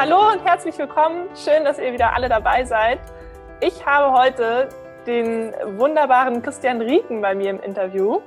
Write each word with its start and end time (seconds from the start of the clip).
hallo 0.00 0.32
und 0.32 0.42
herzlich 0.46 0.78
willkommen. 0.78 1.28
Schön, 1.34 1.62
dass 1.62 1.78
ihr 1.78 1.92
wieder 1.92 2.14
alle 2.14 2.30
dabei 2.30 2.64
seid. 2.64 3.00
Ich 3.60 3.84
habe 3.84 4.18
heute 4.18 4.70
den 5.06 5.52
wunderbaren 5.76 6.40
Christian 6.40 6.80
Rieken 6.80 7.20
bei 7.20 7.34
mir 7.34 7.50
im 7.50 7.60
Interview 7.60 8.20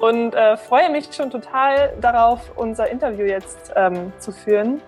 und 0.00 0.34
äh, 0.34 0.56
freue 0.56 0.90
mich 0.90 1.14
schon 1.14 1.30
total 1.30 1.92
darauf, 2.00 2.50
unser 2.56 2.90
Interview 2.90 3.24
jetzt 3.24 3.72
ähm, 3.76 4.12
zu 4.18 4.32
führen. 4.32 4.80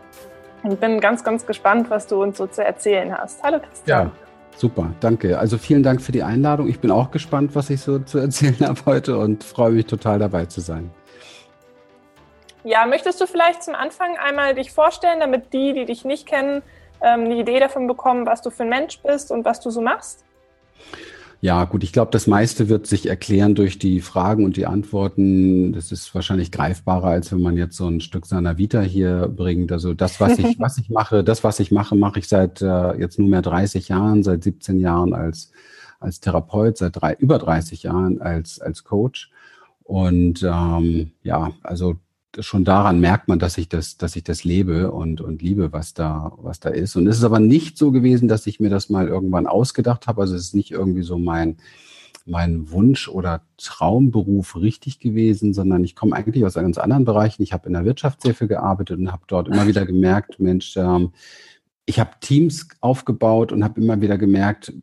Und 0.64 0.81
bin 0.81 0.99
ganz, 0.99 1.23
ganz 1.23 1.46
gespannt, 1.46 1.89
was 1.89 2.09
du 2.09 2.21
uns 2.21 2.37
so 2.37 2.48
zu 2.48 2.64
erzählen 2.64 3.16
hast. 3.16 3.41
Hallo 3.45 3.61
Christian. 3.61 4.07
Ja. 4.07 4.12
Super, 4.57 4.91
danke. 4.98 5.39
Also 5.39 5.57
vielen 5.57 5.85
Dank 5.85 6.03
für 6.03 6.11
die 6.11 6.25
Einladung. 6.25 6.66
Ich 6.66 6.80
bin 6.80 6.91
auch 6.91 7.12
gespannt, 7.12 7.55
was 7.55 7.71
ich 7.71 7.80
so 7.80 8.00
zu 8.00 8.19
erzählen 8.19 8.59
habe 8.66 8.80
heute 8.87 9.16
und 9.19 9.45
freue 9.45 9.71
mich 9.71 9.87
total 9.87 10.19
dabei 10.19 10.46
zu 10.46 10.61
sein. 10.61 10.91
Ja, 12.64 12.86
möchtest 12.86 13.21
du 13.21 13.26
vielleicht 13.26 13.62
zum 13.62 13.75
Anfang 13.75 14.17
einmal 14.18 14.54
dich 14.54 14.72
vorstellen, 14.72 15.21
damit 15.21 15.53
die, 15.53 15.72
die 15.72 15.85
dich 15.85 16.04
nicht 16.04 16.26
kennen, 16.26 16.62
ähm, 17.00 17.25
eine 17.25 17.36
Idee 17.36 17.61
davon 17.61 17.86
bekommen, 17.86 18.26
was 18.26 18.43
du 18.43 18.50
für 18.50 18.64
ein 18.64 18.68
Mensch 18.68 19.00
bist 19.00 19.30
und 19.30 19.44
was 19.44 19.61
du 19.61 19.71
so 19.71 19.80
machst? 19.80 20.25
Ja, 21.40 21.64
gut, 21.66 21.85
ich 21.85 21.93
glaube, 21.93 22.11
das 22.11 22.26
meiste 22.26 22.68
wird 22.68 22.89
sich 22.89 23.08
erklären 23.08 23.54
durch 23.54 23.79
die 23.79 24.00
Fragen 24.00 24.44
und 24.44 24.57
die 24.57 24.66
Antworten. 24.66 25.72
Das 25.72 25.93
ist 25.93 26.13
wahrscheinlich 26.13 26.50
greifbarer, 26.50 27.07
als 27.07 27.30
wenn 27.30 27.40
man 27.40 27.57
jetzt 27.57 27.76
so 27.76 27.86
ein 27.86 28.00
Stück 28.00 28.26
seiner 28.26 28.58
Vita 28.58 28.80
hier 28.80 29.29
bringt. 29.29 29.71
Also 29.71 29.94
das, 29.94 30.21
was 30.21 30.38
ich, 30.40 30.58
was 30.58 30.79
ich 30.79 30.90
mache, 30.90 31.22
das, 31.22 31.44
was 31.44 31.61
ich 31.61 31.71
mache, 31.71 31.94
mache 31.94 32.19
ich 32.19 32.28
seit 32.28 32.61
äh, 32.61 32.98
jetzt 32.98 33.20
nunmehr 33.20 33.42
30 33.42 33.88
Jahren, 33.88 34.25
seit 34.25 34.42
17 34.42 34.80
Jahren 34.80 35.14
als, 35.14 35.52
als 36.00 36.19
Therapeut, 36.19 36.77
seit 36.77 37.00
drei, 37.00 37.14
über 37.14 37.38
30 37.38 37.84
Jahren 37.84 38.20
als, 38.20 38.61
als 38.61 38.83
Coach. 38.83 39.30
Und 39.84 40.42
ähm, 40.42 41.12
ja, 41.22 41.52
also 41.62 41.94
schon 42.39 42.64
daran 42.64 43.00
merkt 43.00 43.28
man, 43.28 43.39
dass 43.39 43.58
ich 43.58 43.69
das, 43.69 43.97
dass 43.97 44.16
ich 44.16 44.25
das 44.25 44.44
lebe 44.44 44.92
und, 44.92 45.20
und 45.20 45.42
liebe, 45.42 45.72
was 45.72 45.94
da, 45.94 46.33
was 46.36 46.61
da 46.61 46.69
ist. 46.69 46.97
Und 46.97 47.06
es 47.06 47.19
ist 47.19 47.25
aber 47.25 47.41
nicht 47.41 47.78
so 47.78 47.91
gewesen, 47.91 48.28
dass 48.28 48.47
ich 48.47 48.61
mir 48.61 48.70
das 48.70 48.91
mal 48.91 49.08
irgendwann 49.08 49.47
ausgedacht 49.47 50.06
habe. 50.06 50.20
Also 50.20 50.34
es 50.34 50.42
ist 50.42 50.55
nicht 50.55 50.70
irgendwie 50.70 51.02
so 51.02 51.19
mein, 51.19 51.56
mein 52.27 52.70
Wunsch 52.70 53.08
oder 53.08 53.42
Traumberuf 53.56 54.56
richtig 54.56 55.00
gewesen, 55.00 55.55
sondern 55.55 55.83
ich 55.84 55.97
komme 55.97 56.14
eigentlich 56.14 56.44
aus 56.44 56.55
ganz 56.55 56.78
anderen 56.78 57.05
Bereichen. 57.05 57.42
Ich 57.42 57.52
habe 57.52 57.67
in 57.67 57.72
der 57.72 57.84
Wirtschaft 57.84 58.22
sehr 58.22 58.34
viel 58.34 58.48
gearbeitet 58.48 58.98
und 58.98 59.11
habe 59.11 59.22
dort 59.27 59.48
immer 59.48 59.67
wieder 59.67 59.86
gemerkt, 59.86 60.39
Mensch, 60.39 60.77
ähm, 60.77 61.12
ich 61.86 61.98
habe 61.98 62.11
Teams 62.20 62.69
aufgebaut 62.80 63.50
und 63.50 63.64
habe 63.64 63.80
immer 63.80 64.00
wieder 64.02 64.19
gemerkt, 64.19 64.74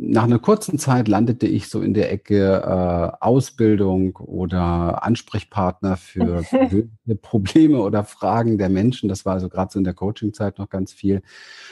nach 0.00 0.22
einer 0.22 0.38
kurzen 0.38 0.78
Zeit 0.78 1.08
landete 1.08 1.48
ich 1.48 1.68
so 1.68 1.82
in 1.82 1.92
der 1.92 2.12
Ecke 2.12 2.62
äh, 2.62 3.24
Ausbildung 3.24 4.14
oder 4.14 5.02
Ansprechpartner 5.02 5.96
für 5.96 6.44
Probleme 7.20 7.80
oder 7.80 8.04
Fragen 8.04 8.58
der 8.58 8.68
Menschen. 8.68 9.08
Das 9.08 9.26
war 9.26 9.34
also 9.34 9.48
gerade 9.48 9.72
so 9.72 9.78
in 9.80 9.84
der 9.84 9.94
Coaching-Zeit 9.94 10.58
noch 10.58 10.68
ganz 10.68 10.92
viel. 10.92 11.20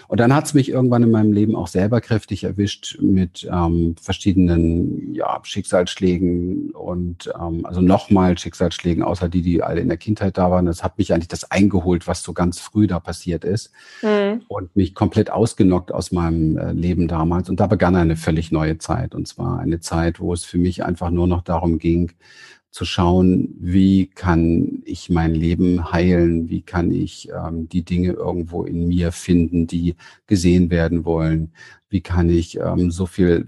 Und 0.08 0.18
dann 0.18 0.34
hat 0.34 0.46
es 0.46 0.54
mich 0.54 0.68
irgendwann 0.70 1.04
in 1.04 1.12
meinem 1.12 1.32
Leben 1.32 1.54
auch 1.54 1.68
selber 1.68 2.00
kräftig 2.00 2.42
erwischt 2.42 2.98
mit 3.00 3.48
ähm, 3.50 3.94
verschiedenen 4.00 5.14
ja, 5.14 5.38
Schicksalsschlägen 5.44 6.70
und 6.70 7.32
ähm, 7.40 7.64
also 7.64 7.80
nochmal 7.80 8.36
Schicksalsschlägen, 8.36 9.04
außer 9.04 9.28
die, 9.28 9.42
die 9.42 9.62
alle 9.62 9.80
in 9.80 9.88
der 9.88 9.98
Kindheit 9.98 10.36
da 10.36 10.50
waren. 10.50 10.66
Das 10.66 10.82
hat 10.82 10.98
mich 10.98 11.12
eigentlich 11.12 11.28
das 11.28 11.52
eingeholt, 11.52 12.08
was 12.08 12.24
so 12.24 12.32
ganz 12.32 12.58
früh 12.58 12.88
da 12.88 12.98
passiert 12.98 13.44
ist 13.44 13.70
mhm. 14.02 14.42
und 14.48 14.74
mich 14.74 14.96
komplett 14.96 15.30
ausgenockt 15.30 15.92
aus 15.92 16.10
meinem 16.10 16.58
äh, 16.58 16.72
Leben 16.72 17.06
damals. 17.06 17.48
Und 17.48 17.60
da 17.60 17.68
begann 17.68 17.94
eine 17.94 18.15
völlig 18.16 18.52
neue 18.52 18.78
Zeit. 18.78 19.14
Und 19.14 19.28
zwar 19.28 19.58
eine 19.58 19.80
Zeit, 19.80 20.20
wo 20.20 20.32
es 20.32 20.44
für 20.44 20.58
mich 20.58 20.84
einfach 20.84 21.10
nur 21.10 21.26
noch 21.26 21.42
darum 21.42 21.78
ging, 21.78 22.12
zu 22.76 22.84
schauen, 22.84 23.54
wie 23.58 24.06
kann 24.06 24.82
ich 24.84 25.08
mein 25.08 25.34
Leben 25.34 25.92
heilen, 25.92 26.50
wie 26.50 26.60
kann 26.60 26.90
ich 26.90 27.30
ähm, 27.30 27.70
die 27.70 27.84
Dinge 27.84 28.12
irgendwo 28.12 28.64
in 28.64 28.86
mir 28.86 29.12
finden, 29.12 29.66
die 29.66 29.94
gesehen 30.26 30.70
werden 30.70 31.06
wollen, 31.06 31.52
wie 31.88 32.02
kann 32.02 32.28
ich 32.28 32.58
ähm, 32.58 32.90
so 32.90 33.06
viel 33.06 33.46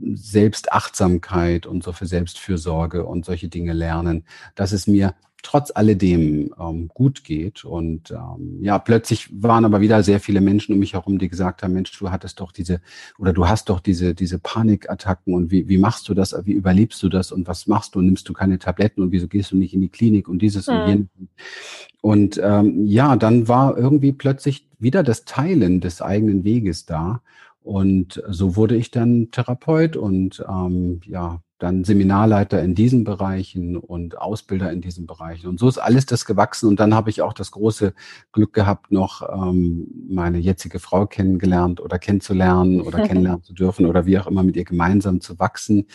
Selbstachtsamkeit 0.00 1.66
und 1.66 1.84
so 1.84 1.92
viel 1.92 2.08
Selbstfürsorge 2.08 3.04
und 3.04 3.24
solche 3.24 3.48
Dinge 3.48 3.72
lernen, 3.72 4.24
dass 4.56 4.72
es 4.72 4.88
mir 4.88 5.14
trotz 5.44 5.70
alledem 5.72 6.52
ähm, 6.58 6.88
gut 6.92 7.22
geht. 7.22 7.64
Und 7.64 8.10
ähm, 8.10 8.58
ja, 8.60 8.78
plötzlich 8.78 9.28
waren 9.30 9.64
aber 9.64 9.80
wieder 9.80 10.02
sehr 10.02 10.18
viele 10.18 10.40
Menschen 10.40 10.72
um 10.72 10.80
mich 10.80 10.94
herum, 10.94 11.18
die 11.18 11.28
gesagt 11.28 11.62
haben, 11.62 11.74
Mensch, 11.74 11.96
du 11.96 12.10
hattest 12.10 12.40
doch 12.40 12.50
diese 12.50 12.80
oder 13.18 13.32
du 13.32 13.46
hast 13.46 13.68
doch 13.68 13.78
diese, 13.78 14.14
diese 14.14 14.38
Panikattacken 14.40 15.34
und 15.34 15.52
wie, 15.52 15.68
wie 15.68 15.78
machst 15.78 16.08
du 16.08 16.14
das, 16.14 16.34
wie 16.44 16.52
überlebst 16.52 17.00
du 17.02 17.08
das 17.08 17.30
und 17.30 17.46
was 17.46 17.68
machst 17.68 17.94
du? 17.94 18.00
Nimmst 18.00 18.28
du 18.28 18.32
keine 18.32 18.58
Tabletten 18.58 19.02
und 19.02 19.12
wieso 19.12 19.28
gehst 19.28 19.52
du 19.52 19.56
nicht 19.56 19.74
in 19.74 19.82
die 19.82 19.90
Klinik 19.90 20.28
und 20.28 20.40
dieses 20.40 20.66
mhm. 20.66 20.74
und 20.74 20.88
jenes? 20.88 21.06
Und 22.00 22.40
ähm, 22.42 22.86
ja, 22.86 23.14
dann 23.16 23.46
war 23.46 23.76
irgendwie 23.76 24.12
plötzlich 24.12 24.68
wieder 24.78 25.02
das 25.02 25.24
Teilen 25.24 25.80
des 25.80 26.02
eigenen 26.02 26.44
Weges 26.44 26.86
da. 26.86 27.22
Und 27.62 28.22
so 28.28 28.56
wurde 28.56 28.76
ich 28.76 28.90
dann 28.90 29.30
Therapeut 29.30 29.96
und 29.96 30.44
ähm, 30.46 31.00
ja, 31.06 31.40
dann 31.58 31.84
Seminarleiter 31.84 32.62
in 32.62 32.74
diesen 32.74 33.04
Bereichen 33.04 33.76
und 33.76 34.18
Ausbilder 34.18 34.72
in 34.72 34.80
diesen 34.80 35.06
Bereichen. 35.06 35.46
Und 35.46 35.60
so 35.60 35.68
ist 35.68 35.78
alles 35.78 36.04
das 36.04 36.24
gewachsen. 36.24 36.68
Und 36.68 36.80
dann 36.80 36.94
habe 36.94 37.10
ich 37.10 37.22
auch 37.22 37.32
das 37.32 37.52
große 37.52 37.94
Glück 38.32 38.52
gehabt, 38.52 38.90
noch 38.90 39.22
ähm, 39.32 39.86
meine 40.08 40.38
jetzige 40.38 40.80
Frau 40.80 41.06
kennengelernt 41.06 41.80
oder 41.80 41.98
kennenzulernen 41.98 42.80
oder 42.80 43.02
kennenlernen 43.06 43.42
zu 43.42 43.54
dürfen 43.54 43.86
oder 43.86 44.04
wie 44.04 44.18
auch 44.18 44.26
immer 44.26 44.42
mit 44.42 44.56
ihr 44.56 44.64
gemeinsam 44.64 45.20
zu 45.20 45.38
wachsen, 45.38 45.86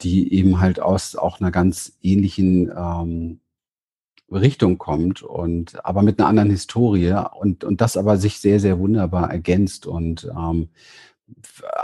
die 0.00 0.32
eben 0.32 0.60
halt 0.60 0.80
aus 0.80 1.14
auch 1.14 1.40
einer 1.40 1.50
ganz 1.50 1.98
ähnlichen 2.02 2.72
ähm, 2.74 3.40
Richtung 4.30 4.78
kommt 4.78 5.22
und 5.22 5.84
aber 5.84 6.02
mit 6.02 6.18
einer 6.18 6.28
anderen 6.28 6.50
Historie 6.50 7.14
und, 7.34 7.62
und 7.62 7.80
das 7.80 7.96
aber 7.96 8.16
sich 8.16 8.40
sehr, 8.40 8.58
sehr 8.58 8.78
wunderbar 8.78 9.30
ergänzt 9.30 9.86
und 9.86 10.28
ähm, 10.36 10.68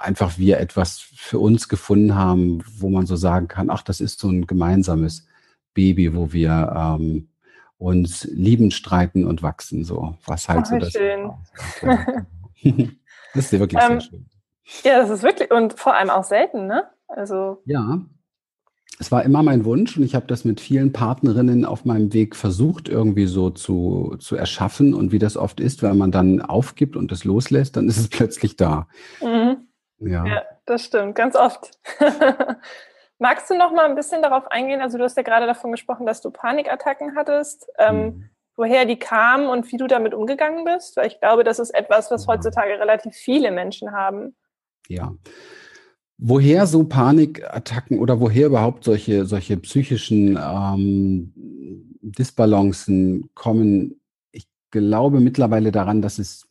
einfach 0.01 0.39
wir 0.39 0.59
etwas 0.59 0.99
für 0.99 1.39
uns 1.39 1.69
gefunden 1.69 2.15
haben, 2.15 2.63
wo 2.79 2.89
man 2.89 3.07
so 3.07 3.17
sagen 3.17 3.49
kann, 3.49 3.71
ach, 3.71 3.83
das 3.83 4.01
ist 4.01 4.21
so 4.21 4.29
ein 4.29 4.47
gemeinsames 4.47 5.27
Baby, 5.75 6.15
wo 6.15 6.33
wir 6.33 6.73
ähm, 7.01 7.29
uns 7.79 8.25
lieben, 8.25 8.71
streiten 8.71 9.27
und 9.27 9.43
wachsen, 9.43 9.85
so 9.85 10.17
was 10.27 10.49
halt 10.49 10.61
ach, 10.63 10.67
so 10.67 10.79
das. 10.79 10.93
Schön. 10.93 11.33
das 13.35 13.45
ist 13.47 13.53
ja 13.53 13.59
wirklich 13.59 13.83
ähm, 13.83 14.01
sehr 14.01 14.01
schön. 14.01 14.27
Ja, 14.85 14.99
das 15.01 15.11
ist 15.11 15.23
wirklich 15.23 15.51
und 15.51 15.79
vor 15.79 15.95
allem 15.95 16.11
auch 16.11 16.25
selten, 16.25 16.67
ne? 16.67 16.89
Also 17.09 17.63
ja, 17.67 18.01
es 18.99 19.11
war 19.11 19.25
immer 19.25 19.43
mein 19.43 19.65
Wunsch 19.65 19.97
und 19.97 20.03
ich 20.03 20.15
habe 20.15 20.27
das 20.27 20.45
mit 20.45 20.61
vielen 20.61 20.93
Partnerinnen 20.93 21.65
auf 21.65 21.85
meinem 21.85 22.13
Weg 22.13 22.37
versucht, 22.37 22.89
irgendwie 22.89 23.27
so 23.27 23.51
zu, 23.51 24.17
zu 24.19 24.37
erschaffen. 24.37 24.95
Und 24.95 25.13
wie 25.13 25.19
das 25.19 25.37
oft 25.37 25.61
ist, 25.61 25.83
wenn 25.83 25.97
man 25.97 26.13
dann 26.13 26.41
aufgibt 26.41 26.97
und 26.97 27.11
es 27.13 27.25
loslässt, 27.25 27.77
dann 27.77 27.89
ist 27.89 27.99
es 27.99 28.09
plötzlich 28.11 28.57
da. 28.57 28.89
Mhm. 29.21 29.69
Ja. 29.99 30.27
ja, 30.27 30.43
das 30.67 30.85
stimmt, 30.85 31.15
ganz 31.15 31.37
oft. 31.37 31.79
Magst 33.19 33.49
du 33.49 33.57
noch 33.57 33.73
mal 33.73 33.85
ein 33.85 33.95
bisschen 33.95 34.21
darauf 34.21 34.51
eingehen? 34.51 34.81
Also 34.81 34.99
du 34.99 35.05
hast 35.05 35.17
ja 35.17 35.23
gerade 35.23 35.47
davon 35.47 35.71
gesprochen, 35.71 36.07
dass 36.07 36.21
du 36.21 36.31
Panikattacken 36.31 37.15
hattest. 37.17 37.71
Ähm, 37.79 37.97
mhm. 37.97 38.31
Woher 38.57 38.85
die 38.85 38.99
kamen 38.99 39.47
und 39.47 39.71
wie 39.73 39.77
du 39.77 39.87
damit 39.87 40.13
umgegangen 40.13 40.65
bist? 40.65 40.97
Weil 40.97 41.07
ich 41.07 41.21
glaube, 41.21 41.45
das 41.45 41.59
ist 41.59 41.71
etwas, 41.71 42.11
was 42.11 42.27
heutzutage 42.27 42.79
relativ 42.79 43.15
viele 43.15 43.51
Menschen 43.51 43.93
haben. 43.93 44.37
Ja, 44.89 45.15
Woher 46.25 46.69
so 46.69 46.85
Panikattacken 46.85 47.99
oder 47.99 48.21
woher 48.21 48.47
überhaupt 48.47 48.85
solche, 48.85 49.27
solche 49.27 49.57
psychischen 49.57 50.39
ähm, 50.41 51.33
Disbalancen 52.01 53.29
kommen, 53.35 54.01
ich 54.31 54.47
glaube 54.71 55.19
mittlerweile 55.19 55.73
daran, 55.73 56.01
dass 56.01 56.21
es, 56.21 56.47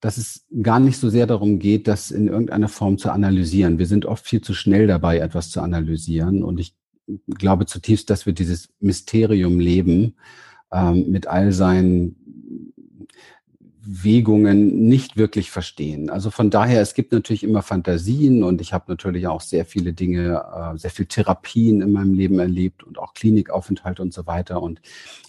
dass 0.00 0.18
es 0.18 0.46
gar 0.62 0.78
nicht 0.78 0.98
so 0.98 1.08
sehr 1.08 1.26
darum 1.26 1.58
geht, 1.58 1.88
das 1.88 2.12
in 2.12 2.28
irgendeiner 2.28 2.68
Form 2.68 2.96
zu 2.96 3.10
analysieren. 3.10 3.80
Wir 3.80 3.86
sind 3.86 4.06
oft 4.06 4.24
viel 4.24 4.40
zu 4.40 4.54
schnell 4.54 4.86
dabei, 4.86 5.18
etwas 5.18 5.50
zu 5.50 5.60
analysieren. 5.60 6.44
Und 6.44 6.60
ich 6.60 6.76
glaube 7.26 7.66
zutiefst, 7.66 8.08
dass 8.08 8.24
wir 8.24 8.34
dieses 8.34 8.68
Mysterium 8.78 9.58
leben 9.58 10.14
ähm, 10.70 11.10
mit 11.10 11.26
all 11.26 11.50
seinen 11.50 12.14
Wegungen 13.86 14.88
nicht 14.88 15.16
wirklich 15.16 15.50
verstehen. 15.50 16.10
Also 16.10 16.30
von 16.30 16.50
daher, 16.50 16.80
es 16.80 16.94
gibt 16.94 17.12
natürlich 17.12 17.42
immer 17.44 17.62
Fantasien 17.62 18.42
und 18.42 18.60
ich 18.60 18.72
habe 18.72 18.84
natürlich 18.88 19.26
auch 19.26 19.40
sehr 19.40 19.64
viele 19.64 19.92
Dinge, 19.92 20.42
äh, 20.54 20.78
sehr 20.78 20.90
viel 20.90 21.06
Therapien 21.06 21.80
in 21.82 21.92
meinem 21.92 22.14
Leben 22.14 22.38
erlebt 22.38 22.82
und 22.82 22.98
auch 22.98 23.14
Klinikaufenthalte 23.14 24.02
und 24.02 24.12
so 24.12 24.26
weiter. 24.26 24.62
Und 24.62 24.80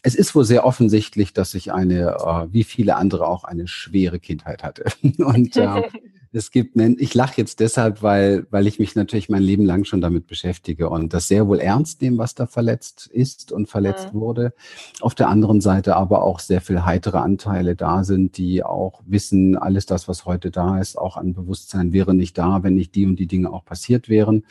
es 0.03 0.15
ist 0.15 0.35
wohl 0.35 0.45
sehr 0.45 0.65
offensichtlich, 0.65 1.33
dass 1.33 1.53
ich 1.53 1.73
eine, 1.73 2.17
äh, 2.17 2.53
wie 2.53 2.63
viele 2.63 2.95
andere 2.95 3.27
auch, 3.27 3.43
eine 3.43 3.67
schwere 3.67 4.19
Kindheit 4.19 4.63
hatte. 4.63 4.85
und 5.17 5.57
äh, 5.57 5.83
es 6.35 6.51
gibt 6.51 6.75
ich 6.75 7.13
lache 7.13 7.35
jetzt 7.37 7.61
deshalb, 7.61 8.03
weil, 8.03 8.45
weil 8.49 8.67
ich 8.67 8.77
mich 8.77 8.95
natürlich 8.95 9.29
mein 9.29 9.41
Leben 9.41 9.65
lang 9.65 9.85
schon 9.85 10.01
damit 10.01 10.27
beschäftige 10.27 10.89
und 10.89 11.13
das 11.13 11.29
sehr 11.29 11.47
wohl 11.47 11.59
ernst 11.59 12.01
nehme, 12.01 12.17
was 12.17 12.35
da 12.35 12.45
verletzt 12.45 13.07
ist 13.07 13.53
und 13.53 13.69
verletzt 13.69 14.13
mhm. 14.13 14.19
wurde. 14.19 14.53
Auf 14.99 15.15
der 15.15 15.29
anderen 15.29 15.61
Seite 15.61 15.95
aber 15.95 16.23
auch 16.23 16.39
sehr 16.39 16.59
viel 16.59 16.83
heitere 16.83 17.19
Anteile 17.19 17.75
da 17.75 18.03
sind, 18.03 18.37
die 18.37 18.63
auch 18.63 19.01
wissen, 19.05 19.57
alles 19.57 19.85
das, 19.85 20.07
was 20.09 20.25
heute 20.25 20.51
da 20.51 20.79
ist, 20.79 20.97
auch 20.97 21.15
an 21.15 21.33
Bewusstsein 21.33 21.93
wäre 21.93 22.13
nicht 22.13 22.37
da, 22.37 22.63
wenn 22.63 22.75
nicht 22.75 22.95
die 22.95 23.05
und 23.05 23.15
die 23.15 23.27
Dinge 23.27 23.51
auch 23.51 23.63
passiert 23.63 24.09
wären. 24.09 24.43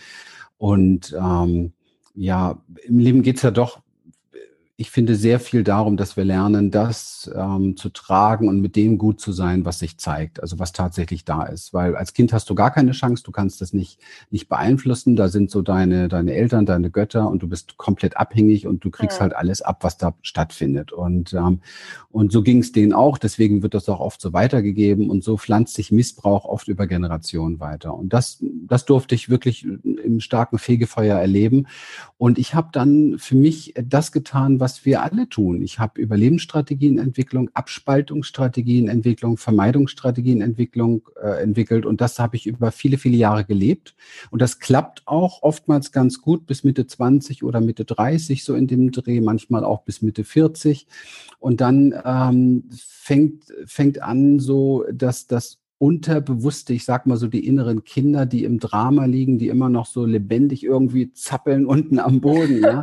Und 0.56 1.14
ähm, 1.19 1.72
ja, 2.14 2.62
im 2.86 2.98
Leben 2.98 3.22
geht's 3.22 3.42
ja 3.42 3.50
doch 3.50 3.83
ich 4.76 4.90
finde 4.90 5.14
sehr 5.14 5.38
viel 5.38 5.62
darum, 5.62 5.96
dass 5.96 6.16
wir 6.16 6.24
lernen, 6.24 6.72
das 6.72 7.30
ähm, 7.32 7.76
zu 7.76 7.90
tragen 7.90 8.48
und 8.48 8.60
mit 8.60 8.74
dem 8.74 8.98
gut 8.98 9.20
zu 9.20 9.30
sein, 9.30 9.64
was 9.64 9.78
sich 9.78 9.98
zeigt, 9.98 10.40
also 10.40 10.58
was 10.58 10.72
tatsächlich 10.72 11.24
da 11.24 11.44
ist. 11.44 11.72
Weil 11.72 11.94
als 11.94 12.12
Kind 12.12 12.32
hast 12.32 12.50
du 12.50 12.56
gar 12.56 12.72
keine 12.72 12.90
Chance, 12.90 13.22
du 13.22 13.30
kannst 13.30 13.60
das 13.60 13.72
nicht, 13.72 14.00
nicht 14.30 14.48
beeinflussen. 14.48 15.14
Da 15.14 15.28
sind 15.28 15.52
so 15.52 15.62
deine, 15.62 16.08
deine 16.08 16.34
Eltern, 16.34 16.66
deine 16.66 16.90
Götter 16.90 17.30
und 17.30 17.40
du 17.44 17.48
bist 17.48 17.76
komplett 17.76 18.16
abhängig 18.16 18.66
und 18.66 18.84
du 18.84 18.90
kriegst 18.90 19.18
ja. 19.18 19.22
halt 19.22 19.36
alles 19.36 19.62
ab, 19.62 19.84
was 19.84 19.96
da 19.96 20.14
stattfindet. 20.22 20.90
Und, 20.90 21.34
ähm, 21.34 21.60
und 22.10 22.32
so 22.32 22.42
ging 22.42 22.58
es 22.58 22.72
denen 22.72 22.94
auch. 22.94 23.18
Deswegen 23.18 23.62
wird 23.62 23.74
das 23.74 23.88
auch 23.88 24.00
oft 24.00 24.20
so 24.20 24.32
weitergegeben 24.32 25.08
und 25.08 25.22
so 25.22 25.36
pflanzt 25.36 25.74
sich 25.74 25.92
Missbrauch 25.92 26.46
oft 26.46 26.66
über 26.66 26.88
Generationen 26.88 27.60
weiter. 27.60 27.94
Und 27.94 28.12
das, 28.12 28.42
das 28.66 28.84
durfte 28.86 29.14
ich 29.14 29.28
wirklich 29.28 29.64
im 29.64 30.18
starken 30.18 30.58
Fegefeuer 30.58 31.16
erleben. 31.16 31.68
Und 32.18 32.38
ich 32.38 32.56
habe 32.56 32.70
dann 32.72 33.18
für 33.20 33.36
mich 33.36 33.72
das 33.80 34.10
getan, 34.10 34.58
was 34.63 34.63
wir 34.84 35.02
alle 35.02 35.28
tun. 35.28 35.62
Ich 35.62 35.78
habe 35.78 36.00
Überlebensstrategienentwicklung, 36.00 37.50
Abspaltungsstrategienentwicklung, 37.55 39.37
Vermeidungsstrategienentwicklung 39.37 41.08
äh, 41.22 41.43
entwickelt 41.43 41.87
und 41.87 42.00
das 42.00 42.19
habe 42.19 42.37
ich 42.37 42.46
über 42.46 42.72
viele, 42.72 42.99
viele 42.99 43.16
Jahre 43.16 43.44
gelebt. 43.44 43.94
Und 44.31 44.40
das 44.40 44.58
klappt 44.58 45.02
auch 45.06 45.43
oftmals 45.43 45.93
ganz 45.93 46.20
gut 46.20 46.46
bis 46.46 46.64
Mitte 46.64 46.87
20 46.87 47.44
oder 47.44 47.61
Mitte 47.61 47.84
30, 47.84 48.44
so 48.44 48.55
in 48.55 48.66
dem 48.66 48.90
Dreh, 48.90 49.20
manchmal 49.20 49.64
auch 49.64 49.82
bis 49.82 50.02
Mitte 50.02 50.25
40. 50.25 50.87
Und 51.38 51.60
dann 51.60 51.94
ähm, 52.05 52.70
fängt, 52.75 53.44
fängt 53.67 54.00
an 54.02 54.38
so, 54.38 54.84
dass 54.90 55.26
das 55.26 55.58
unterbewusste, 55.84 56.72
ich 56.72 56.86
sag 56.86 57.04
mal 57.04 57.19
so 57.19 57.26
die 57.26 57.46
inneren 57.46 57.84
Kinder, 57.84 58.25
die 58.25 58.44
im 58.44 58.58
Drama 58.58 59.04
liegen, 59.04 59.38
die 59.38 59.48
immer 59.48 59.69
noch 59.69 59.84
so 59.84 60.06
lebendig 60.06 60.64
irgendwie 60.64 61.12
zappeln 61.12 61.66
unten 61.66 61.98
am 61.98 62.22
Boden, 62.22 62.62
ja, 62.62 62.81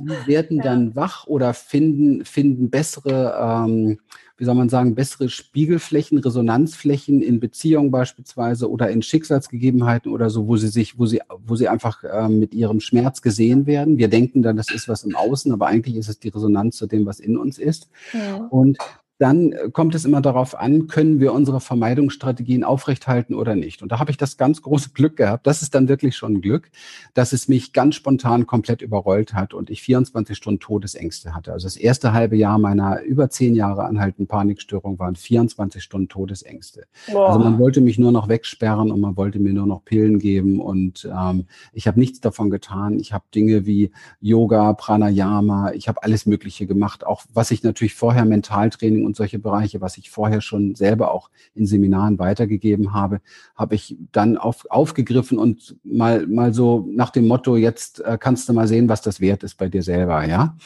die 0.00 0.08
werden 0.26 0.56
ja. 0.56 0.62
dann 0.62 0.96
wach 0.96 1.26
oder 1.26 1.52
finden, 1.52 2.24
finden 2.24 2.70
bessere, 2.70 3.34
ähm, 3.38 3.98
wie 4.38 4.46
soll 4.46 4.54
man 4.54 4.70
sagen, 4.70 4.94
bessere 4.94 5.28
Spiegelflächen, 5.28 6.16
Resonanzflächen 6.16 7.20
in 7.20 7.40
Beziehungen 7.40 7.90
beispielsweise 7.90 8.70
oder 8.70 8.88
in 8.88 9.02
Schicksalsgegebenheiten 9.02 10.10
oder 10.10 10.30
so, 10.30 10.48
wo 10.48 10.56
sie 10.56 10.68
sich, 10.68 10.98
wo 10.98 11.04
sie, 11.04 11.20
wo 11.44 11.56
sie 11.56 11.68
einfach 11.68 12.04
äh, 12.04 12.30
mit 12.30 12.54
ihrem 12.54 12.80
Schmerz 12.80 13.20
gesehen 13.20 13.66
werden. 13.66 13.98
Wir 13.98 14.08
denken 14.08 14.40
dann, 14.40 14.56
das 14.56 14.72
ist 14.72 14.88
was 14.88 15.04
im 15.04 15.14
Außen, 15.14 15.52
aber 15.52 15.66
eigentlich 15.66 15.96
ist 15.96 16.08
es 16.08 16.18
die 16.18 16.30
Resonanz 16.30 16.78
zu 16.78 16.86
dem, 16.86 17.04
was 17.04 17.20
in 17.20 17.36
uns 17.36 17.58
ist. 17.58 17.90
Ja. 18.14 18.46
Und 18.46 18.78
dann 19.20 19.52
äh, 19.52 19.70
kommt 19.70 19.94
es 19.94 20.04
immer 20.04 20.22
darauf 20.22 20.58
an, 20.58 20.86
können 20.86 21.20
wir 21.20 21.34
unsere 21.34 21.60
Vermeidungsstrategien 21.60 22.64
aufrechthalten 22.64 23.34
oder 23.34 23.54
nicht. 23.54 23.82
Und 23.82 23.92
da 23.92 24.00
habe 24.00 24.10
ich 24.10 24.16
das 24.16 24.38
ganz 24.38 24.62
große 24.62 24.90
Glück 24.94 25.16
gehabt. 25.16 25.46
Das 25.46 25.62
ist 25.62 25.74
dann 25.74 25.88
wirklich 25.88 26.16
schon 26.16 26.34
ein 26.34 26.40
Glück, 26.40 26.70
dass 27.12 27.32
es 27.32 27.46
mich 27.46 27.74
ganz 27.74 27.96
spontan 27.96 28.46
komplett 28.46 28.80
überrollt 28.80 29.34
hat 29.34 29.52
und 29.52 29.68
ich 29.68 29.82
24 29.82 30.36
Stunden 30.36 30.58
Todesängste 30.58 31.34
hatte. 31.34 31.52
Also 31.52 31.66
das 31.66 31.76
erste 31.76 32.14
halbe 32.14 32.36
Jahr 32.36 32.58
meiner 32.58 33.02
über 33.02 33.28
zehn 33.28 33.54
Jahre 33.54 33.84
anhaltenden 33.84 34.26
Panikstörung 34.26 34.98
waren 34.98 35.16
24 35.16 35.82
Stunden 35.82 36.08
Todesängste. 36.08 36.86
Boah. 37.12 37.28
Also 37.28 37.40
man 37.40 37.58
wollte 37.58 37.82
mich 37.82 37.98
nur 37.98 38.12
noch 38.12 38.28
wegsperren 38.28 38.90
und 38.90 39.00
man 39.00 39.18
wollte 39.18 39.38
mir 39.38 39.52
nur 39.52 39.66
noch 39.66 39.84
Pillen 39.84 40.18
geben 40.18 40.60
und 40.60 41.06
ähm, 41.14 41.44
ich 41.74 41.86
habe 41.86 42.00
nichts 42.00 42.20
davon 42.20 42.48
getan. 42.48 42.98
Ich 42.98 43.12
habe 43.12 43.24
Dinge 43.34 43.66
wie 43.66 43.90
Yoga, 44.20 44.72
Pranayama, 44.72 45.72
ich 45.72 45.88
habe 45.88 46.02
alles 46.02 46.24
Mögliche 46.24 46.66
gemacht, 46.66 47.04
auch 47.04 47.24
was 47.34 47.50
ich 47.50 47.62
natürlich 47.62 47.94
vorher 47.94 48.24
Mentaltraining 48.24 49.09
und 49.10 49.16
solche 49.16 49.40
Bereiche, 49.40 49.80
was 49.80 49.98
ich 49.98 50.08
vorher 50.08 50.40
schon 50.40 50.76
selber 50.76 51.12
auch 51.12 51.30
in 51.54 51.66
Seminaren 51.66 52.18
weitergegeben 52.18 52.94
habe, 52.94 53.20
habe 53.56 53.74
ich 53.74 53.96
dann 54.12 54.36
auf, 54.36 54.66
aufgegriffen 54.70 55.36
und 55.36 55.76
mal, 55.82 56.26
mal 56.28 56.54
so 56.54 56.88
nach 56.92 57.10
dem 57.10 57.26
Motto, 57.26 57.56
jetzt 57.56 58.00
äh, 58.04 58.16
kannst 58.18 58.48
du 58.48 58.52
mal 58.52 58.68
sehen, 58.68 58.88
was 58.88 59.02
das 59.02 59.20
wert 59.20 59.42
ist 59.42 59.56
bei 59.56 59.68
dir 59.68 59.82
selber, 59.82 60.24
ja. 60.26 60.56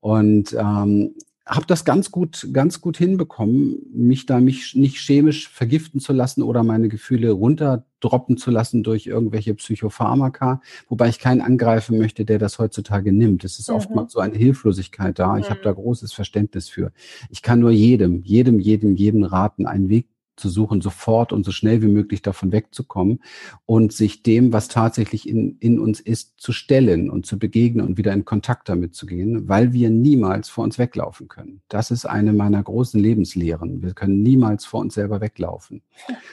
Und 0.00 0.52
ähm, 0.52 1.14
habe 1.46 1.66
das 1.66 1.84
ganz 1.84 2.10
gut, 2.10 2.48
ganz 2.52 2.80
gut 2.80 2.96
hinbekommen, 2.96 3.76
mich 3.92 4.24
da 4.24 4.40
mich 4.40 4.74
nicht 4.74 4.96
chemisch 4.96 5.48
vergiften 5.48 6.00
zu 6.00 6.14
lassen 6.14 6.42
oder 6.42 6.62
meine 6.62 6.88
Gefühle 6.88 7.32
runterdroppen 7.32 8.38
zu 8.38 8.50
lassen 8.50 8.82
durch 8.82 9.06
irgendwelche 9.06 9.54
Psychopharmaka, 9.54 10.62
wobei 10.88 11.08
ich 11.08 11.18
keinen 11.18 11.42
angreifen 11.42 11.98
möchte, 11.98 12.24
der 12.24 12.38
das 12.38 12.58
heutzutage 12.58 13.12
nimmt. 13.12 13.44
Es 13.44 13.58
ist 13.58 13.68
mhm. 13.68 13.76
oftmals 13.76 14.12
so 14.12 14.20
eine 14.20 14.36
Hilflosigkeit 14.36 15.18
da. 15.18 15.36
Ich 15.36 15.46
mhm. 15.46 15.50
habe 15.50 15.60
da 15.62 15.72
großes 15.72 16.14
Verständnis 16.14 16.70
für. 16.70 16.92
Ich 17.28 17.42
kann 17.42 17.60
nur 17.60 17.72
jedem, 17.72 18.22
jedem, 18.22 18.58
jedem, 18.58 18.96
jedem 18.96 19.24
raten, 19.24 19.66
einen 19.66 19.90
Weg 19.90 20.08
zu 20.36 20.48
suchen, 20.48 20.80
sofort 20.80 21.32
und 21.32 21.44
so 21.44 21.52
schnell 21.52 21.82
wie 21.82 21.88
möglich 21.88 22.22
davon 22.22 22.52
wegzukommen 22.52 23.20
und 23.66 23.92
sich 23.92 24.22
dem, 24.22 24.52
was 24.52 24.68
tatsächlich 24.68 25.28
in, 25.28 25.56
in 25.60 25.78
uns 25.78 26.00
ist, 26.00 26.34
zu 26.38 26.52
stellen 26.52 27.08
und 27.08 27.26
zu 27.26 27.38
begegnen 27.38 27.86
und 27.86 27.98
wieder 27.98 28.12
in 28.12 28.24
Kontakt 28.24 28.68
damit 28.68 28.94
zu 28.94 29.06
gehen, 29.06 29.48
weil 29.48 29.72
wir 29.72 29.90
niemals 29.90 30.48
vor 30.48 30.64
uns 30.64 30.78
weglaufen 30.78 31.28
können. 31.28 31.60
Das 31.68 31.90
ist 31.90 32.04
eine 32.04 32.32
meiner 32.32 32.62
großen 32.62 33.00
Lebenslehren. 33.00 33.82
Wir 33.82 33.94
können 33.94 34.22
niemals 34.22 34.64
vor 34.64 34.80
uns 34.80 34.94
selber 34.94 35.20
weglaufen. 35.20 35.82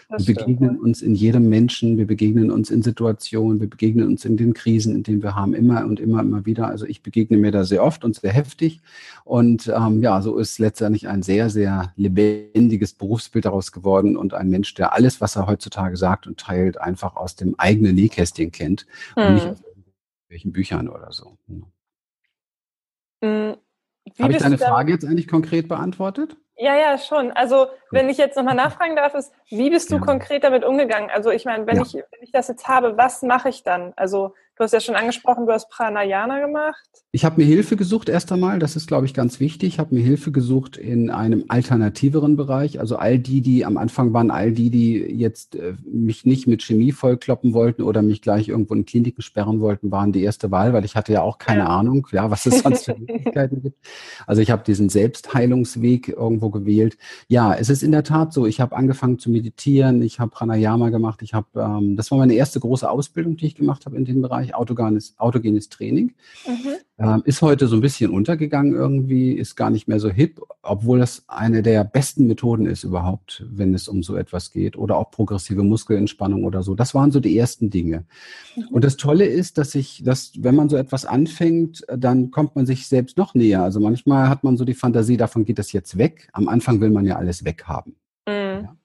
Das 0.10 0.28
wir 0.28 0.36
begegnen 0.36 0.72
stimmt. 0.72 0.82
uns 0.82 1.02
in 1.02 1.16
jedem 1.16 1.50
Menschen, 1.50 1.98
wir 1.98 2.08
begegnen 2.08 2.50
uns 2.50 2.72
in 2.72 2.82
Situationen, 2.82 3.62
wir 3.62 3.70
begegnen 3.70 4.08
uns 4.08 4.26
in 4.26 4.38
den 4.38 4.54
Krisen, 4.54 4.96
in 4.96 5.04
denen 5.04 5.22
wir 5.22 5.36
haben, 5.36 5.54
immer 5.54 5.86
und 5.86 6.00
immer, 6.00 6.22
immer 6.22 6.46
wieder. 6.46 6.68
Also 6.68 6.86
ich 6.86 7.04
begegne 7.04 7.38
mir 7.38 7.52
da 7.52 7.64
sehr 7.64 7.84
oft 7.84 8.04
und 8.04 8.16
sehr 8.16 8.34
heftig. 8.34 8.82
Und 9.24 9.72
ähm, 9.74 10.02
ja, 10.02 10.22
so 10.22 10.38
ist 10.38 10.58
letztendlich 10.60 11.08
ein 11.08 11.22
sehr, 11.22 11.50
sehr 11.50 11.94
lebendiges 11.96 12.94
Berufsbild 12.94 13.46
daraus 13.46 13.72
geworden 13.72 13.91
geworden 13.92 14.18
und 14.18 14.34
ein 14.34 14.50
Mensch, 14.50 14.74
der 14.74 14.94
alles, 14.94 15.22
was 15.22 15.36
er 15.36 15.48
heutzutage 15.48 15.98
sagt 15.98 16.28
und 16.28 16.40
teilt, 16.40 16.80
einfach 16.80 17.16
aus 17.16 17.36
dem 17.36 17.56
eigenen 17.58 17.96
Nähkästchen 17.96 18.52
kennt 18.52 18.86
hm. 19.16 19.26
und 19.26 19.34
nicht 19.34 19.44
hm. 19.44 19.52
aus 19.52 19.62
irgendwelchen 19.62 20.54
Büchern 20.54 20.90
oder 20.90 21.12
so. 21.12 21.38
Hm. 21.48 21.66
Habe 24.20 24.34
ich 24.34 24.40
deine 24.40 24.58
Frage 24.58 24.92
jetzt 24.92 25.06
eigentlich 25.06 25.28
konkret 25.28 25.68
beantwortet? 25.68 26.36
Ja, 26.56 26.76
ja, 26.76 26.98
schon. 26.98 27.32
Also, 27.32 27.68
wenn 27.92 28.10
ich 28.10 28.18
jetzt 28.18 28.36
nochmal 28.36 28.56
nachfragen 28.56 28.96
darf, 28.96 29.14
ist, 29.14 29.32
wie 29.50 29.70
bist 29.70 29.92
du 29.92 29.96
ja. 29.96 30.02
konkret 30.02 30.44
damit 30.44 30.64
umgegangen? 30.64 31.10
Also, 31.10 31.30
ich 31.30 31.46
meine, 31.46 31.66
wenn, 31.66 31.78
ja. 31.78 31.84
ich, 31.84 31.94
wenn 31.94 32.22
ich 32.22 32.32
das 32.32 32.48
jetzt 32.48 32.68
habe, 32.68 32.98
was 32.98 33.22
mache 33.22 33.50
ich 33.50 33.64
dann? 33.64 33.94
Also, 33.96 34.34
Du 34.62 34.66
hast 34.66 34.74
ja 34.74 34.80
schon 34.80 34.94
angesprochen, 34.94 35.48
du 35.48 35.54
hast 35.54 35.72
Pranayana 35.72 36.40
gemacht. 36.40 36.88
Ich 37.14 37.26
habe 37.26 37.42
mir 37.42 37.48
Hilfe 37.48 37.76
gesucht 37.76 38.10
erst 38.10 38.32
einmal, 38.32 38.60
das 38.60 38.76
ist, 38.76 38.88
glaube 38.88 39.08
ich, 39.08 39.16
ganz 39.16 39.40
wichtig. 39.40 39.70
Ich 39.70 39.80
habe 39.80 39.96
mir 39.96 40.02
Hilfe 40.02 40.32
gesucht 40.32 40.78
in 40.78 41.10
einem 41.10 41.46
alternativeren 41.48 42.36
Bereich. 42.36 42.80
Also 42.80 42.96
all 42.98 43.18
die, 43.18 43.42
die 43.42 43.66
am 43.66 43.78
Anfang 43.78 44.14
waren, 44.14 44.30
all 44.30 44.52
die, 44.52 44.70
die 44.70 44.98
jetzt 45.00 45.56
äh, 45.56 45.74
mich 45.84 46.26
nicht 46.26 46.46
mit 46.46 46.62
Chemie 46.62 46.92
vollkloppen 46.92 47.56
wollten 47.56 47.82
oder 47.82 48.04
mich 48.04 48.22
gleich 48.22 48.50
irgendwo 48.50 48.76
in 48.76 48.86
Kliniken 48.86 49.24
sperren 49.24 49.62
wollten, 49.62 49.92
waren 49.92 50.12
die 50.12 50.22
erste 50.22 50.52
Wahl, 50.52 50.74
weil 50.74 50.86
ich 50.86 50.96
hatte 50.96 51.12
ja 51.12 51.24
auch 51.24 51.40
keine 51.40 51.62
ja. 51.62 51.68
Ahnung, 51.68 52.08
ja, 52.12 52.30
was 52.30 52.46
es 52.46 52.60
sonst 52.60 52.86
für 52.86 52.96
Möglichkeiten 53.00 53.64
gibt. 53.64 53.84
Also 54.28 54.44
ich 54.44 54.52
habe 54.52 54.64
diesen 54.64 54.90
Selbstheilungsweg 54.90 56.10
irgendwo 56.10 56.52
gewählt. 56.52 57.00
Ja, 57.28 57.56
es 57.56 57.70
ist 57.70 57.82
in 57.82 57.92
der 57.92 58.04
Tat 58.04 58.32
so. 58.32 58.46
Ich 58.46 58.62
habe 58.62 58.76
angefangen 58.76 59.18
zu 59.18 59.32
meditieren, 59.32 60.04
ich 60.04 60.20
habe 60.20 60.30
Pranayama 60.30 60.92
gemacht, 60.92 61.24
ich 61.24 61.34
habe, 61.34 61.48
ähm, 61.56 61.96
das 61.96 62.12
war 62.12 62.20
meine 62.20 62.36
erste 62.36 62.60
große 62.60 62.88
Ausbildung, 62.88 63.38
die 63.38 63.48
ich 63.48 63.56
gemacht 63.56 63.88
habe 63.88 63.98
in 63.98 64.06
dem 64.06 64.22
Bereich 64.22 64.51
autogenes, 64.54 65.16
autogenes 65.18 65.70
Training. 65.70 66.14
Mhm. 66.48 66.76
Ähm, 66.98 67.22
ist 67.26 67.42
heute 67.42 67.68
so 67.68 67.76
ein 67.76 67.82
bisschen 67.82 68.12
untergegangen 68.12 68.74
irgendwie, 68.74 69.34
ist 69.34 69.56
gar 69.56 69.70
nicht 69.70 69.88
mehr 69.88 70.00
so 70.00 70.10
hip, 70.10 70.40
obwohl 70.62 71.00
das 71.00 71.24
eine 71.28 71.64
der 71.64 71.84
besten 71.84 72.28
Methoden 72.28 72.68
ist 72.68 72.84
überhaupt, 72.84 73.44
wenn 73.50 73.74
es 73.74 73.88
um 73.88 74.04
so 74.04 74.16
etwas 74.16 74.52
geht. 74.52 74.78
Oder 74.78 74.98
auch 74.98 75.10
progressive 75.10 75.64
Muskelentspannung 75.64 76.44
oder 76.44 76.62
so. 76.64 76.76
Das 76.76 76.94
waren 76.94 77.12
so 77.12 77.20
die 77.20 77.38
ersten 77.38 77.70
Dinge. 77.70 78.06
Mhm. 78.56 78.68
Und 78.70 78.84
das 78.84 78.98
Tolle 78.98 79.26
ist, 79.26 79.58
dass 79.58 79.74
ich, 79.74 80.04
dass, 80.04 80.34
wenn 80.38 80.56
man 80.56 80.70
so 80.70 80.78
etwas 80.78 81.06
anfängt, 81.06 81.84
dann 81.88 82.32
kommt 82.32 82.56
man 82.56 82.66
sich 82.66 82.88
selbst 82.88 83.18
noch 83.18 83.34
näher. 83.34 83.64
Also 83.64 83.80
manchmal 83.80 84.30
hat 84.30 84.44
man 84.44 84.58
so 84.58 84.66
die 84.66 84.74
Fantasie, 84.74 85.18
davon 85.18 85.46
geht 85.46 85.60
das 85.60 85.72
jetzt 85.72 85.98
weg. 85.98 86.30
Am 86.34 86.48
Anfang 86.48 86.82
will 86.82 86.92
man 86.92 87.06
ja 87.06 87.16
alles 87.16 87.46
weghaben. 87.46 87.96
Mhm. 88.28 88.64
Ja. 88.64 88.76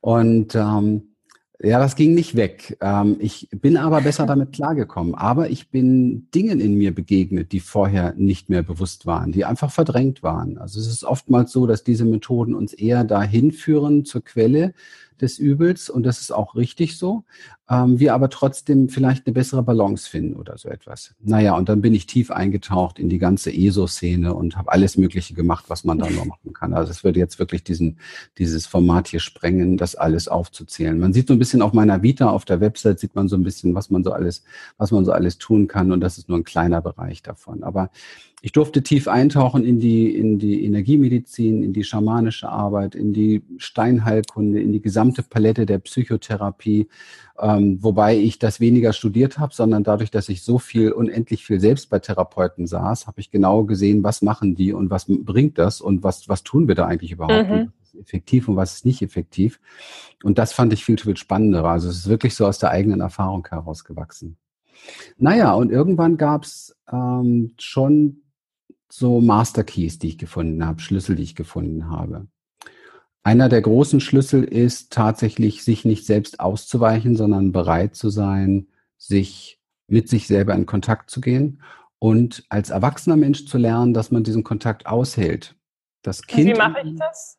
Und 0.00 0.54
ähm, 0.54 1.14
ja, 1.60 1.80
das 1.80 1.96
ging 1.96 2.14
nicht 2.14 2.36
weg. 2.36 2.78
Ähm, 2.80 3.16
ich 3.18 3.48
bin 3.50 3.76
aber 3.76 4.00
besser 4.00 4.26
damit 4.26 4.52
klargekommen. 4.52 5.16
Aber 5.16 5.50
ich 5.50 5.70
bin 5.70 6.30
Dingen 6.30 6.60
in 6.60 6.74
mir 6.74 6.94
begegnet, 6.94 7.50
die 7.50 7.58
vorher 7.58 8.14
nicht 8.14 8.48
mehr 8.48 8.62
bewusst 8.62 9.06
waren, 9.06 9.32
die 9.32 9.44
einfach 9.44 9.72
verdrängt 9.72 10.22
waren. 10.22 10.56
Also 10.58 10.78
es 10.78 10.86
ist 10.86 11.02
oftmals 11.02 11.50
so, 11.50 11.66
dass 11.66 11.82
diese 11.82 12.04
Methoden 12.04 12.54
uns 12.54 12.72
eher 12.72 13.02
dahin 13.02 13.50
führen 13.50 14.04
zur 14.04 14.22
Quelle, 14.22 14.72
des 15.18 15.38
Übels 15.38 15.90
und 15.90 16.04
das 16.04 16.20
ist 16.20 16.32
auch 16.32 16.54
richtig 16.54 16.96
so. 16.96 17.24
Ähm, 17.70 17.98
wir 17.98 18.14
aber 18.14 18.30
trotzdem 18.30 18.88
vielleicht 18.88 19.26
eine 19.26 19.34
bessere 19.34 19.62
Balance 19.62 20.08
finden 20.08 20.36
oder 20.36 20.56
so 20.56 20.68
etwas. 20.68 21.14
Naja, 21.20 21.54
und 21.56 21.68
dann 21.68 21.82
bin 21.82 21.94
ich 21.94 22.06
tief 22.06 22.30
eingetaucht 22.30 22.98
in 22.98 23.10
die 23.10 23.18
ganze 23.18 23.52
ESO-Szene 23.52 24.32
und 24.32 24.56
habe 24.56 24.72
alles 24.72 24.96
Mögliche 24.96 25.34
gemacht, 25.34 25.66
was 25.68 25.84
man 25.84 25.98
da 25.98 26.08
nur 26.08 26.24
machen 26.26 26.52
kann. 26.54 26.72
Also 26.72 26.90
es 26.90 27.04
würde 27.04 27.18
jetzt 27.18 27.38
wirklich 27.38 27.64
diesen, 27.64 27.98
dieses 28.38 28.66
Format 28.66 29.08
hier 29.08 29.20
sprengen, 29.20 29.76
das 29.76 29.96
alles 29.96 30.28
aufzuzählen. 30.28 30.98
Man 30.98 31.12
sieht 31.12 31.28
so 31.28 31.34
ein 31.34 31.38
bisschen 31.38 31.60
auf 31.60 31.74
meiner 31.74 32.02
Vita, 32.02 32.30
auf 32.30 32.46
der 32.46 32.60
Website 32.60 33.00
sieht 33.00 33.14
man 33.14 33.28
so 33.28 33.36
ein 33.36 33.42
bisschen, 33.42 33.74
was 33.74 33.90
man 33.90 34.02
so 34.02 34.12
alles, 34.12 34.44
was 34.78 34.90
man 34.90 35.04
so 35.04 35.12
alles 35.12 35.36
tun 35.36 35.68
kann 35.68 35.92
und 35.92 36.00
das 36.00 36.16
ist 36.16 36.28
nur 36.28 36.38
ein 36.38 36.44
kleiner 36.44 36.80
Bereich 36.80 37.22
davon. 37.22 37.62
Aber 37.64 37.90
ich 38.40 38.52
durfte 38.52 38.82
tief 38.82 39.08
eintauchen 39.08 39.64
in 39.64 39.80
die, 39.80 40.14
in 40.16 40.38
die 40.38 40.64
Energiemedizin, 40.64 41.64
in 41.64 41.72
die 41.72 41.82
schamanische 41.82 42.48
Arbeit, 42.48 42.94
in 42.94 43.12
die 43.12 43.42
Steinheilkunde, 43.56 44.60
in 44.60 44.72
die 44.72 44.80
gesamte 44.80 45.24
Palette 45.24 45.66
der 45.66 45.80
Psychotherapie, 45.80 46.88
ähm, 47.40 47.82
wobei 47.82 48.16
ich 48.16 48.38
das 48.38 48.60
weniger 48.60 48.92
studiert 48.92 49.38
habe, 49.38 49.54
sondern 49.54 49.82
dadurch, 49.82 50.12
dass 50.12 50.28
ich 50.28 50.42
so 50.42 50.58
viel, 50.58 50.92
unendlich 50.92 51.44
viel 51.44 51.58
selbst 51.58 51.90
bei 51.90 51.98
Therapeuten 51.98 52.68
saß, 52.68 53.08
habe 53.08 53.20
ich 53.20 53.32
genau 53.32 53.64
gesehen, 53.64 54.04
was 54.04 54.22
machen 54.22 54.54
die 54.54 54.72
und 54.72 54.88
was 54.88 55.06
bringt 55.08 55.58
das 55.58 55.80
und 55.80 56.04
was, 56.04 56.28
was 56.28 56.44
tun 56.44 56.68
wir 56.68 56.76
da 56.76 56.86
eigentlich 56.86 57.10
überhaupt? 57.10 57.50
Mhm. 57.50 57.72
Was 57.80 57.94
ist 57.94 58.00
effektiv 58.00 58.46
und 58.46 58.54
was 58.54 58.74
ist 58.74 58.86
nicht 58.86 59.02
effektiv? 59.02 59.58
Und 60.22 60.38
das 60.38 60.52
fand 60.52 60.72
ich 60.72 60.84
viel, 60.84 60.98
viel 60.98 61.16
spannender. 61.16 61.64
Also 61.64 61.88
es 61.88 61.96
ist 61.96 62.08
wirklich 62.08 62.36
so 62.36 62.46
aus 62.46 62.60
der 62.60 62.70
eigenen 62.70 63.00
Erfahrung 63.00 63.46
herausgewachsen. 63.48 64.36
Naja, 65.16 65.54
und 65.54 65.72
irgendwann 65.72 66.16
gab 66.16 66.44
es 66.44 66.76
ähm, 66.92 67.52
schon 67.58 68.22
so 68.90 69.20
Master 69.20 69.64
Keys, 69.64 69.98
die 69.98 70.08
ich 70.08 70.18
gefunden 70.18 70.64
habe, 70.64 70.80
Schlüssel, 70.80 71.16
die 71.16 71.22
ich 71.22 71.34
gefunden 71.34 71.90
habe. 71.90 72.26
Einer 73.22 73.48
der 73.48 73.60
großen 73.60 74.00
Schlüssel 74.00 74.44
ist 74.44 74.92
tatsächlich, 74.92 75.62
sich 75.62 75.84
nicht 75.84 76.06
selbst 76.06 76.40
auszuweichen, 76.40 77.16
sondern 77.16 77.52
bereit 77.52 77.94
zu 77.94 78.08
sein, 78.08 78.68
sich 78.96 79.60
mit 79.86 80.08
sich 80.08 80.26
selber 80.26 80.54
in 80.54 80.66
Kontakt 80.66 81.10
zu 81.10 81.20
gehen 81.20 81.62
und 81.98 82.44
als 82.48 82.70
erwachsener 82.70 83.16
Mensch 83.16 83.46
zu 83.46 83.58
lernen, 83.58 83.92
dass 83.92 84.10
man 84.10 84.24
diesen 84.24 84.44
Kontakt 84.44 84.86
aushält. 84.86 85.56
Das 86.02 86.22
Kind. 86.22 86.48
Wie 86.48 86.54
mache 86.54 86.80
ich 86.84 86.94
das? 86.96 87.38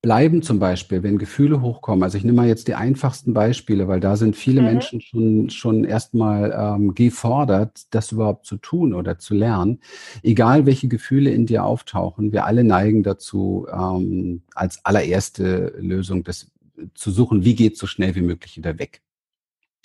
Bleiben 0.00 0.42
zum 0.42 0.58
Beispiel, 0.58 1.02
wenn 1.02 1.18
Gefühle 1.18 1.60
hochkommen. 1.60 2.04
Also 2.04 2.18
ich 2.18 2.24
nehme 2.24 2.36
mal 2.36 2.48
jetzt 2.48 2.68
die 2.68 2.74
einfachsten 2.74 3.34
Beispiele, 3.34 3.88
weil 3.88 4.00
da 4.00 4.16
sind 4.16 4.36
viele 4.36 4.60
mhm. 4.60 4.66
Menschen 4.66 5.00
schon, 5.00 5.50
schon 5.50 5.84
erstmal 5.84 6.54
ähm, 6.56 6.94
gefordert, 6.94 7.86
das 7.90 8.12
überhaupt 8.12 8.46
zu 8.46 8.58
tun 8.58 8.94
oder 8.94 9.18
zu 9.18 9.34
lernen. 9.34 9.80
Egal 10.22 10.66
welche 10.66 10.88
Gefühle 10.88 11.30
in 11.30 11.46
dir 11.46 11.64
auftauchen, 11.64 12.32
wir 12.32 12.46
alle 12.46 12.62
neigen 12.62 13.02
dazu, 13.02 13.66
ähm, 13.72 14.42
als 14.54 14.84
allererste 14.84 15.74
Lösung 15.78 16.22
das 16.22 16.50
zu 16.94 17.10
suchen, 17.10 17.44
wie 17.44 17.56
geht 17.56 17.76
so 17.76 17.88
schnell 17.88 18.14
wie 18.14 18.22
möglich 18.22 18.56
wieder 18.56 18.78
weg. 18.78 19.02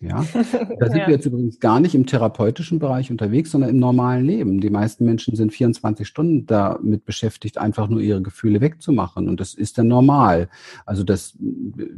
Ja, 0.03 0.25
da 0.79 0.87
sind 0.87 0.97
ja. 0.97 1.07
wir 1.07 1.13
jetzt 1.13 1.25
übrigens 1.25 1.59
gar 1.59 1.79
nicht 1.79 1.95
im 1.95 2.05
therapeutischen 2.05 2.77
Bereich 2.77 3.09
unterwegs, 3.09 3.51
sondern 3.51 3.69
im 3.69 3.79
normalen 3.79 4.25
Leben. 4.25 4.59
Die 4.59 4.69
meisten 4.69 5.05
Menschen 5.05 5.35
sind 5.35 5.53
24 5.53 6.05
Stunden 6.05 6.45
damit 6.45 7.05
beschäftigt, 7.05 7.57
einfach 7.57 7.87
nur 7.87 8.01
ihre 8.01 8.21
Gefühle 8.21 8.59
wegzumachen. 8.59 9.29
Und 9.29 9.39
das 9.39 9.53
ist 9.53 9.77
dann 9.77 9.87
normal. 9.87 10.49
Also 10.85 11.03
das 11.03 11.37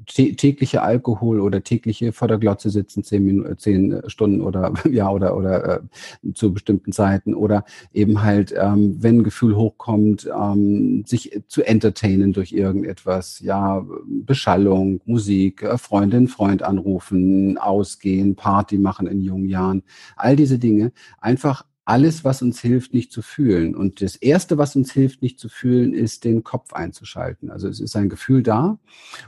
tägliche 0.05 0.83
Alkohol 0.83 1.39
oder 1.39 1.63
tägliche 1.63 2.11
vor 2.11 2.27
der 2.27 2.37
Glotze 2.37 2.69
sitzen, 2.69 3.03
zehn, 3.03 3.25
Minuten, 3.25 3.57
zehn 3.57 4.01
Stunden 4.07 4.41
oder 4.41 4.73
ja 4.89 5.09
oder 5.09 5.35
oder 5.35 5.77
äh, 5.77 6.33
zu 6.33 6.53
bestimmten 6.53 6.91
Zeiten 6.91 7.33
oder 7.33 7.65
eben 7.91 8.21
halt, 8.21 8.53
ähm, 8.55 8.97
wenn 8.99 9.19
ein 9.19 9.23
Gefühl 9.23 9.55
hochkommt, 9.55 10.29
ähm, 10.31 11.03
sich 11.07 11.41
zu 11.47 11.63
entertainen 11.63 12.33
durch 12.33 12.51
irgendetwas, 12.51 13.39
ja 13.39 13.83
Beschallung, 14.05 15.01
Musik, 15.05 15.63
äh, 15.63 15.77
Freundin, 15.79 16.27
Freund 16.27 16.61
anrufen, 16.61 17.57
aus 17.57 17.94
ausgehen, 17.95 18.35
Party 18.35 18.77
machen 18.77 19.07
in 19.07 19.21
jungen 19.21 19.47
Jahren, 19.47 19.83
all 20.15 20.35
diese 20.35 20.59
Dinge. 20.59 20.91
Einfach 21.19 21.65
alles, 21.85 22.23
was 22.23 22.41
uns 22.41 22.59
hilft, 22.59 22.93
nicht 22.93 23.11
zu 23.11 23.21
fühlen. 23.21 23.75
Und 23.75 24.01
das 24.01 24.15
Erste, 24.15 24.57
was 24.57 24.75
uns 24.75 24.91
hilft, 24.91 25.21
nicht 25.21 25.39
zu 25.39 25.49
fühlen, 25.49 25.93
ist, 25.93 26.23
den 26.23 26.43
Kopf 26.43 26.73
einzuschalten. 26.73 27.51
Also 27.51 27.67
es 27.67 27.79
ist 27.79 27.95
ein 27.95 28.09
Gefühl 28.09 28.41
da 28.41 28.79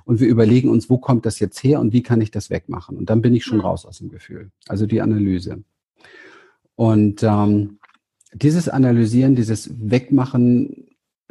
und 0.05 0.19
wir 0.19 0.27
überlegen 0.27 0.69
uns, 0.69 0.89
wo 0.89 0.97
kommt 0.97 1.27
das 1.27 1.39
jetzt 1.39 1.63
her 1.63 1.79
und 1.79 1.93
wie 1.93 2.01
kann 2.01 2.19
ich 2.19 2.31
das 2.31 2.49
wegmachen? 2.49 2.97
Und 2.97 3.11
dann 3.11 3.21
bin 3.21 3.35
ich 3.35 3.45
schon 3.45 3.59
raus 3.59 3.85
aus 3.85 3.99
dem 3.99 4.09
Gefühl. 4.09 4.49
Also 4.67 4.87
die 4.87 5.01
Analyse. 5.01 5.63
Und 6.75 7.21
ähm, 7.21 7.77
dieses 8.33 8.69
Analysieren, 8.69 9.35
dieses 9.35 9.69
Wegmachen 9.79 10.87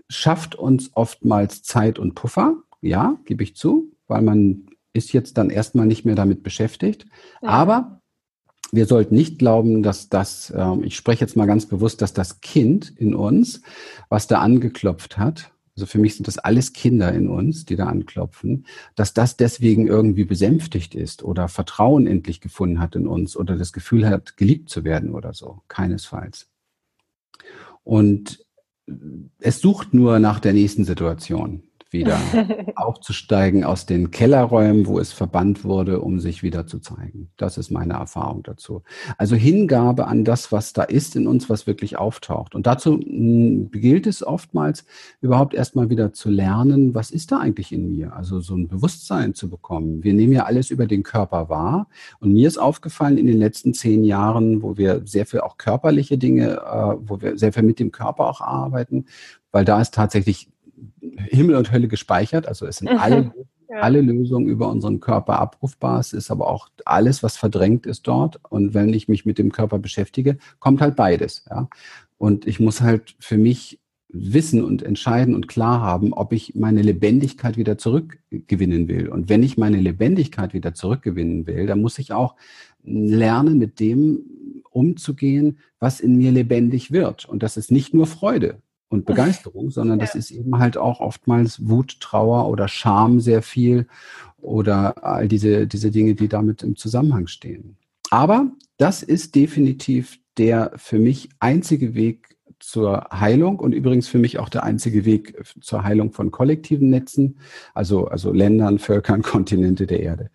schafft 0.08 0.54
uns 0.54 0.90
oftmals 0.94 1.64
Zeit 1.64 1.98
und 1.98 2.14
Puffer. 2.14 2.56
Ja, 2.82 3.18
gebe 3.24 3.42
ich 3.42 3.56
zu, 3.56 3.90
weil 4.06 4.22
man 4.22 4.68
ist 4.96 5.12
jetzt 5.12 5.38
dann 5.38 5.50
erstmal 5.50 5.86
nicht 5.86 6.04
mehr 6.04 6.14
damit 6.14 6.42
beschäftigt. 6.42 7.06
Ja. 7.42 7.48
Aber 7.48 8.00
wir 8.72 8.86
sollten 8.86 9.14
nicht 9.14 9.38
glauben, 9.38 9.82
dass 9.82 10.08
das, 10.08 10.50
äh, 10.50 10.76
ich 10.82 10.96
spreche 10.96 11.20
jetzt 11.20 11.36
mal 11.36 11.46
ganz 11.46 11.66
bewusst, 11.66 12.02
dass 12.02 12.12
das 12.12 12.40
Kind 12.40 12.90
in 12.90 13.14
uns, 13.14 13.62
was 14.08 14.26
da 14.26 14.40
angeklopft 14.40 15.18
hat, 15.18 15.52
also 15.76 15.84
für 15.84 15.98
mich 15.98 16.16
sind 16.16 16.26
das 16.26 16.38
alles 16.38 16.72
Kinder 16.72 17.12
in 17.12 17.28
uns, 17.28 17.66
die 17.66 17.76
da 17.76 17.84
anklopfen, 17.86 18.64
dass 18.94 19.12
das 19.12 19.36
deswegen 19.36 19.86
irgendwie 19.86 20.24
besänftigt 20.24 20.94
ist 20.94 21.22
oder 21.22 21.48
Vertrauen 21.48 22.06
endlich 22.06 22.40
gefunden 22.40 22.80
hat 22.80 22.96
in 22.96 23.06
uns 23.06 23.36
oder 23.36 23.58
das 23.58 23.74
Gefühl 23.74 24.08
hat, 24.08 24.38
geliebt 24.38 24.70
zu 24.70 24.84
werden 24.84 25.14
oder 25.14 25.34
so. 25.34 25.60
Keinesfalls. 25.68 26.48
Und 27.84 28.42
es 29.38 29.60
sucht 29.60 29.92
nur 29.92 30.18
nach 30.18 30.40
der 30.40 30.54
nächsten 30.54 30.84
Situation 30.84 31.65
wieder 31.98 32.18
aufzusteigen 32.76 33.64
aus 33.64 33.86
den 33.86 34.10
Kellerräumen, 34.10 34.86
wo 34.86 34.98
es 34.98 35.12
verbannt 35.12 35.64
wurde, 35.64 36.00
um 36.00 36.20
sich 36.20 36.42
wieder 36.42 36.66
zu 36.66 36.78
zeigen. 36.78 37.30
Das 37.36 37.58
ist 37.58 37.70
meine 37.70 37.94
Erfahrung 37.94 38.42
dazu. 38.42 38.82
Also 39.18 39.36
Hingabe 39.36 40.06
an 40.06 40.24
das, 40.24 40.52
was 40.52 40.72
da 40.72 40.82
ist 40.82 41.16
in 41.16 41.26
uns, 41.26 41.48
was 41.48 41.66
wirklich 41.66 41.98
auftaucht. 41.98 42.54
Und 42.54 42.66
dazu 42.66 42.98
hm, 42.98 43.70
gilt 43.70 44.06
es 44.06 44.24
oftmals 44.24 44.84
überhaupt 45.20 45.54
erstmal 45.54 45.90
wieder 45.90 46.12
zu 46.12 46.30
lernen, 46.30 46.94
was 46.94 47.10
ist 47.10 47.32
da 47.32 47.38
eigentlich 47.38 47.72
in 47.72 47.90
mir? 47.90 48.14
Also 48.14 48.40
so 48.40 48.54
ein 48.54 48.68
Bewusstsein 48.68 49.34
zu 49.34 49.48
bekommen. 49.48 50.04
Wir 50.04 50.14
nehmen 50.14 50.32
ja 50.32 50.44
alles 50.44 50.70
über 50.70 50.86
den 50.86 51.02
Körper 51.02 51.48
wahr. 51.48 51.88
Und 52.20 52.32
mir 52.32 52.48
ist 52.48 52.58
aufgefallen 52.58 53.18
in 53.18 53.26
den 53.26 53.38
letzten 53.38 53.74
zehn 53.74 54.04
Jahren, 54.04 54.62
wo 54.62 54.76
wir 54.76 55.02
sehr 55.04 55.26
viel 55.26 55.40
auch 55.40 55.56
körperliche 55.56 56.18
Dinge, 56.18 56.56
äh, 56.56 56.96
wo 57.00 57.20
wir 57.20 57.38
sehr 57.38 57.52
viel 57.52 57.62
mit 57.62 57.78
dem 57.78 57.92
Körper 57.92 58.26
auch 58.26 58.40
arbeiten, 58.40 59.06
weil 59.52 59.64
da 59.64 59.80
ist 59.80 59.94
tatsächlich 59.94 60.48
Himmel 61.00 61.56
und 61.56 61.72
Hölle 61.72 61.88
gespeichert. 61.88 62.46
Also 62.46 62.66
es 62.66 62.78
sind 62.78 62.92
mhm. 62.92 62.98
alle, 62.98 63.32
ja. 63.70 63.76
alle 63.80 64.00
Lösungen 64.00 64.48
über 64.48 64.68
unseren 64.68 65.00
Körper 65.00 65.38
abrufbar. 65.38 66.00
Es 66.00 66.12
ist 66.12 66.30
aber 66.30 66.48
auch 66.48 66.68
alles, 66.84 67.22
was 67.22 67.36
verdrängt 67.36 67.86
ist 67.86 68.06
dort. 68.06 68.40
Und 68.48 68.74
wenn 68.74 68.92
ich 68.92 69.08
mich 69.08 69.24
mit 69.24 69.38
dem 69.38 69.52
Körper 69.52 69.78
beschäftige, 69.78 70.38
kommt 70.58 70.80
halt 70.80 70.96
beides. 70.96 71.44
Ja? 71.50 71.68
Und 72.18 72.46
ich 72.46 72.60
muss 72.60 72.80
halt 72.80 73.16
für 73.18 73.38
mich 73.38 73.80
wissen 74.08 74.64
und 74.64 74.82
entscheiden 74.82 75.34
und 75.34 75.48
klar 75.48 75.80
haben, 75.80 76.12
ob 76.12 76.32
ich 76.32 76.54
meine 76.54 76.80
Lebendigkeit 76.82 77.56
wieder 77.56 77.76
zurückgewinnen 77.76 78.88
will. 78.88 79.08
Und 79.08 79.28
wenn 79.28 79.42
ich 79.42 79.58
meine 79.58 79.80
Lebendigkeit 79.80 80.54
wieder 80.54 80.74
zurückgewinnen 80.74 81.46
will, 81.46 81.66
dann 81.66 81.82
muss 81.82 81.98
ich 81.98 82.12
auch 82.12 82.36
lernen, 82.82 83.58
mit 83.58 83.80
dem 83.80 84.20
umzugehen, 84.70 85.58
was 85.78 86.00
in 86.00 86.16
mir 86.16 86.32
lebendig 86.32 86.92
wird. 86.92 87.24
Und 87.24 87.42
das 87.42 87.56
ist 87.56 87.70
nicht 87.70 87.94
nur 87.94 88.06
Freude 88.06 88.60
und 88.88 89.04
Begeisterung, 89.04 89.70
sondern 89.70 89.98
das 89.98 90.14
ist 90.14 90.30
eben 90.30 90.58
halt 90.58 90.76
auch 90.76 91.00
oftmals 91.00 91.68
Wut, 91.68 92.00
Trauer 92.00 92.48
oder 92.48 92.68
Scham 92.68 93.20
sehr 93.20 93.42
viel 93.42 93.86
oder 94.38 95.04
all 95.04 95.28
diese, 95.28 95.66
diese 95.66 95.90
Dinge, 95.90 96.14
die 96.14 96.28
damit 96.28 96.62
im 96.62 96.76
Zusammenhang 96.76 97.26
stehen. 97.26 97.76
Aber 98.10 98.52
das 98.76 99.02
ist 99.02 99.34
definitiv 99.34 100.18
der 100.38 100.72
für 100.76 100.98
mich 100.98 101.30
einzige 101.40 101.94
Weg 101.94 102.36
zur 102.58 103.08
Heilung 103.12 103.58
und 103.58 103.72
übrigens 103.72 104.08
für 104.08 104.18
mich 104.18 104.38
auch 104.38 104.48
der 104.48 104.64
einzige 104.64 105.04
Weg 105.04 105.42
zur 105.60 105.84
Heilung 105.84 106.12
von 106.12 106.30
kollektiven 106.30 106.90
Netzen, 106.90 107.38
also, 107.74 108.06
also 108.06 108.32
Ländern, 108.32 108.78
Völkern, 108.78 109.22
Kontinente 109.22 109.86
der 109.86 110.00
Erde. 110.00 110.30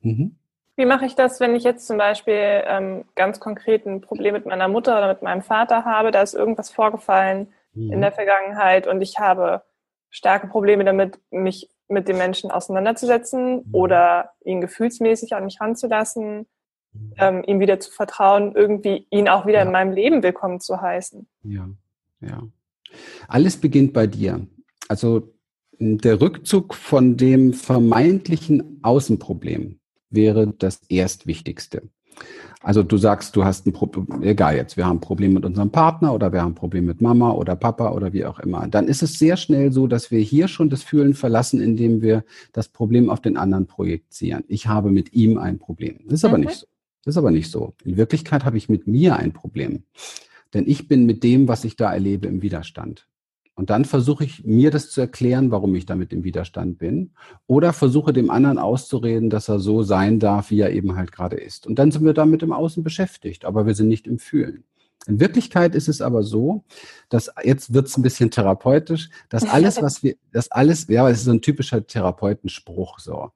Mhm. 0.00 0.36
Wie 0.76 0.86
mache 0.86 1.06
ich 1.06 1.14
das, 1.14 1.38
wenn 1.38 1.54
ich 1.54 1.62
jetzt 1.62 1.86
zum 1.86 1.98
Beispiel 1.98 2.64
ähm, 2.66 3.04
ganz 3.14 3.38
konkret 3.38 3.86
ein 3.86 4.00
Problem 4.00 4.34
mit 4.34 4.44
meiner 4.44 4.66
Mutter 4.66 4.98
oder 4.98 5.08
mit 5.08 5.22
meinem 5.22 5.42
Vater 5.42 5.84
habe? 5.84 6.10
Da 6.10 6.20
ist 6.20 6.34
irgendwas 6.34 6.70
vorgefallen, 6.70 7.46
mhm. 7.74 7.92
in 7.92 8.00
der 8.00 8.12
Vergangenheit 8.12 8.86
und 8.86 9.00
ich 9.00 9.18
habe 9.18 9.62
starke 10.10 10.46
Probleme 10.46 10.84
damit, 10.84 11.18
mich 11.30 11.68
mit 11.88 12.08
dem 12.08 12.18
Menschen 12.18 12.50
auseinanderzusetzen 12.50 13.56
mhm. 13.56 13.74
oder 13.74 14.30
ihn 14.44 14.60
gefühlsmäßig 14.60 15.34
an 15.34 15.44
mich 15.44 15.60
ranzulassen, 15.60 16.46
mhm. 16.92 17.12
ähm, 17.18 17.44
ihm 17.46 17.60
wieder 17.60 17.80
zu 17.80 17.90
vertrauen, 17.90 18.52
irgendwie 18.54 19.06
ihn 19.10 19.28
auch 19.28 19.46
wieder 19.46 19.58
ja. 19.58 19.64
in 19.64 19.72
meinem 19.72 19.92
Leben 19.92 20.22
willkommen 20.22 20.60
zu 20.60 20.80
heißen. 20.80 21.26
Ja, 21.42 21.68
ja. 22.20 22.42
Alles 23.28 23.56
beginnt 23.56 23.92
bei 23.92 24.06
dir. 24.06 24.46
Also 24.88 25.34
der 25.78 26.20
Rückzug 26.20 26.74
von 26.74 27.16
dem 27.16 27.52
vermeintlichen 27.52 28.80
Außenproblem 28.82 29.80
wäre 30.10 30.46
das 30.46 30.82
Erstwichtigste. 30.88 31.82
Also 32.64 32.82
du 32.82 32.96
sagst, 32.96 33.36
du 33.36 33.44
hast 33.44 33.66
ein 33.66 33.74
Problem, 33.74 34.22
egal 34.22 34.56
jetzt, 34.56 34.78
wir 34.78 34.86
haben 34.86 34.96
ein 34.96 35.00
Problem 35.00 35.34
mit 35.34 35.44
unserem 35.44 35.70
Partner 35.70 36.14
oder 36.14 36.32
wir 36.32 36.40
haben 36.40 36.52
ein 36.52 36.54
Problem 36.54 36.86
mit 36.86 37.02
Mama 37.02 37.32
oder 37.32 37.56
Papa 37.56 37.92
oder 37.92 38.14
wie 38.14 38.24
auch 38.24 38.40
immer. 38.40 38.66
Dann 38.68 38.88
ist 38.88 39.02
es 39.02 39.18
sehr 39.18 39.36
schnell 39.36 39.70
so, 39.70 39.86
dass 39.86 40.10
wir 40.10 40.20
hier 40.20 40.48
schon 40.48 40.70
das 40.70 40.82
Fühlen 40.82 41.12
verlassen, 41.12 41.60
indem 41.60 42.00
wir 42.00 42.24
das 42.52 42.68
Problem 42.68 43.10
auf 43.10 43.20
den 43.20 43.36
anderen 43.36 43.66
projizieren. 43.66 44.44
Ich 44.48 44.66
habe 44.66 44.90
mit 44.90 45.12
ihm 45.12 45.36
ein 45.36 45.58
Problem. 45.58 45.98
Das 46.06 46.14
ist 46.14 46.24
aber 46.24 46.38
mhm. 46.38 46.44
nicht 46.44 46.56
so. 46.56 46.66
Das 47.04 47.12
ist 47.12 47.18
aber 47.18 47.30
nicht 47.30 47.50
so. 47.50 47.74
In 47.84 47.98
Wirklichkeit 47.98 48.46
habe 48.46 48.56
ich 48.56 48.70
mit 48.70 48.86
mir 48.86 49.16
ein 49.16 49.32
Problem. 49.32 49.82
Denn 50.54 50.64
ich 50.66 50.88
bin 50.88 51.04
mit 51.04 51.22
dem, 51.22 51.48
was 51.48 51.64
ich 51.64 51.76
da 51.76 51.92
erlebe, 51.92 52.28
im 52.28 52.40
Widerstand. 52.40 53.06
Und 53.54 53.70
dann 53.70 53.84
versuche 53.84 54.24
ich 54.24 54.44
mir 54.44 54.70
das 54.70 54.90
zu 54.90 55.00
erklären, 55.00 55.50
warum 55.50 55.74
ich 55.76 55.86
damit 55.86 56.12
im 56.12 56.24
Widerstand 56.24 56.78
bin. 56.78 57.12
Oder 57.46 57.72
versuche 57.72 58.12
dem 58.12 58.30
anderen 58.30 58.58
auszureden, 58.58 59.30
dass 59.30 59.48
er 59.48 59.60
so 59.60 59.82
sein 59.82 60.18
darf, 60.18 60.50
wie 60.50 60.60
er 60.60 60.72
eben 60.72 60.96
halt 60.96 61.12
gerade 61.12 61.36
ist. 61.36 61.66
Und 61.66 61.78
dann 61.78 61.92
sind 61.92 62.04
wir 62.04 62.14
damit 62.14 62.42
im 62.42 62.52
Außen 62.52 62.82
beschäftigt, 62.82 63.44
aber 63.44 63.66
wir 63.66 63.74
sind 63.74 63.88
nicht 63.88 64.06
im 64.06 64.18
Fühlen. 64.18 64.64
In 65.06 65.20
Wirklichkeit 65.20 65.74
ist 65.74 65.88
es 65.88 66.00
aber 66.00 66.22
so, 66.22 66.64
dass 67.10 67.30
jetzt 67.42 67.74
wird 67.74 67.88
es 67.88 67.96
ein 67.96 68.02
bisschen 68.02 68.30
therapeutisch, 68.30 69.10
dass 69.28 69.44
alles, 69.44 69.82
was 69.82 70.02
wir, 70.02 70.16
dass 70.32 70.50
alles, 70.50 70.88
ja, 70.88 71.08
es 71.08 71.18
ist 71.18 71.24
so 71.24 71.32
ein 71.32 71.42
typischer 71.42 71.86
Therapeutenspruch 71.86 72.98
so, 72.98 73.30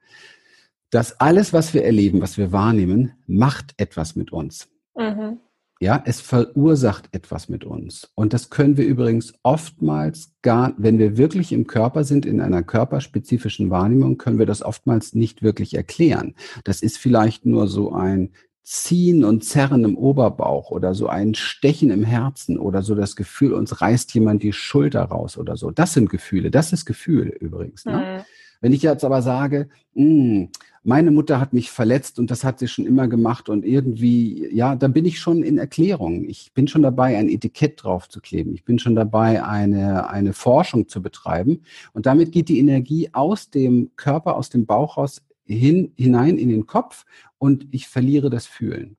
dass 0.90 1.20
alles, 1.20 1.52
was 1.52 1.74
wir 1.74 1.84
erleben, 1.84 2.22
was 2.22 2.38
wir 2.38 2.52
wahrnehmen, 2.52 3.12
macht 3.26 3.74
etwas 3.76 4.16
mit 4.16 4.32
uns. 4.32 4.68
Mhm. 4.96 5.40
Ja, 5.80 6.02
es 6.04 6.20
verursacht 6.20 7.08
etwas 7.12 7.48
mit 7.48 7.64
uns. 7.64 8.10
Und 8.16 8.32
das 8.32 8.50
können 8.50 8.76
wir 8.76 8.84
übrigens 8.84 9.34
oftmals 9.44 10.32
gar, 10.42 10.74
wenn 10.76 10.98
wir 10.98 11.16
wirklich 11.16 11.52
im 11.52 11.68
Körper 11.68 12.02
sind, 12.02 12.26
in 12.26 12.40
einer 12.40 12.64
körperspezifischen 12.64 13.70
Wahrnehmung, 13.70 14.18
können 14.18 14.40
wir 14.40 14.46
das 14.46 14.62
oftmals 14.62 15.14
nicht 15.14 15.42
wirklich 15.42 15.74
erklären. 15.74 16.34
Das 16.64 16.82
ist 16.82 16.98
vielleicht 16.98 17.46
nur 17.46 17.68
so 17.68 17.92
ein 17.92 18.30
Ziehen 18.64 19.24
und 19.24 19.44
Zerren 19.44 19.84
im 19.84 19.96
Oberbauch 19.96 20.70
oder 20.70 20.94
so 20.94 21.06
ein 21.06 21.34
Stechen 21.34 21.90
im 21.90 22.04
Herzen 22.04 22.58
oder 22.58 22.82
so 22.82 22.94
das 22.94 23.16
Gefühl, 23.16 23.54
uns 23.54 23.80
reißt 23.80 24.12
jemand 24.14 24.42
die 24.42 24.52
Schulter 24.52 25.04
raus 25.04 25.38
oder 25.38 25.56
so. 25.56 25.70
Das 25.70 25.94
sind 25.94 26.10
Gefühle. 26.10 26.50
Das 26.50 26.72
ist 26.72 26.84
Gefühl 26.84 27.28
übrigens. 27.28 27.86
Ne? 27.86 27.96
Mhm. 27.96 28.24
Wenn 28.60 28.72
ich 28.72 28.82
jetzt 28.82 29.04
aber 29.04 29.22
sage, 29.22 29.68
mh, 29.94 30.04
hm, 30.04 30.48
meine 30.88 31.10
Mutter 31.10 31.38
hat 31.38 31.52
mich 31.52 31.70
verletzt 31.70 32.18
und 32.18 32.30
das 32.30 32.44
hat 32.44 32.58
sie 32.58 32.66
schon 32.66 32.86
immer 32.86 33.08
gemacht 33.08 33.50
und 33.50 33.66
irgendwie, 33.66 34.48
ja, 34.54 34.74
da 34.74 34.88
bin 34.88 35.04
ich 35.04 35.18
schon 35.18 35.42
in 35.42 35.58
Erklärung. 35.58 36.24
Ich 36.24 36.54
bin 36.54 36.66
schon 36.66 36.80
dabei, 36.80 37.18
ein 37.18 37.28
Etikett 37.28 37.84
drauf 37.84 38.08
zu 38.08 38.22
kleben. 38.22 38.54
Ich 38.54 38.64
bin 38.64 38.78
schon 38.78 38.94
dabei, 38.94 39.44
eine, 39.44 40.08
eine 40.08 40.32
Forschung 40.32 40.88
zu 40.88 41.02
betreiben. 41.02 41.60
Und 41.92 42.06
damit 42.06 42.32
geht 42.32 42.48
die 42.48 42.58
Energie 42.58 43.10
aus 43.12 43.50
dem 43.50 43.90
Körper, 43.96 44.36
aus 44.36 44.48
dem 44.48 44.64
Bauch 44.64 44.96
raus 44.96 45.20
hin, 45.44 45.92
hinein 45.98 46.38
in 46.38 46.48
den 46.48 46.64
Kopf 46.64 47.04
und 47.36 47.66
ich 47.70 47.86
verliere 47.86 48.30
das 48.30 48.46
Fühlen. 48.46 48.96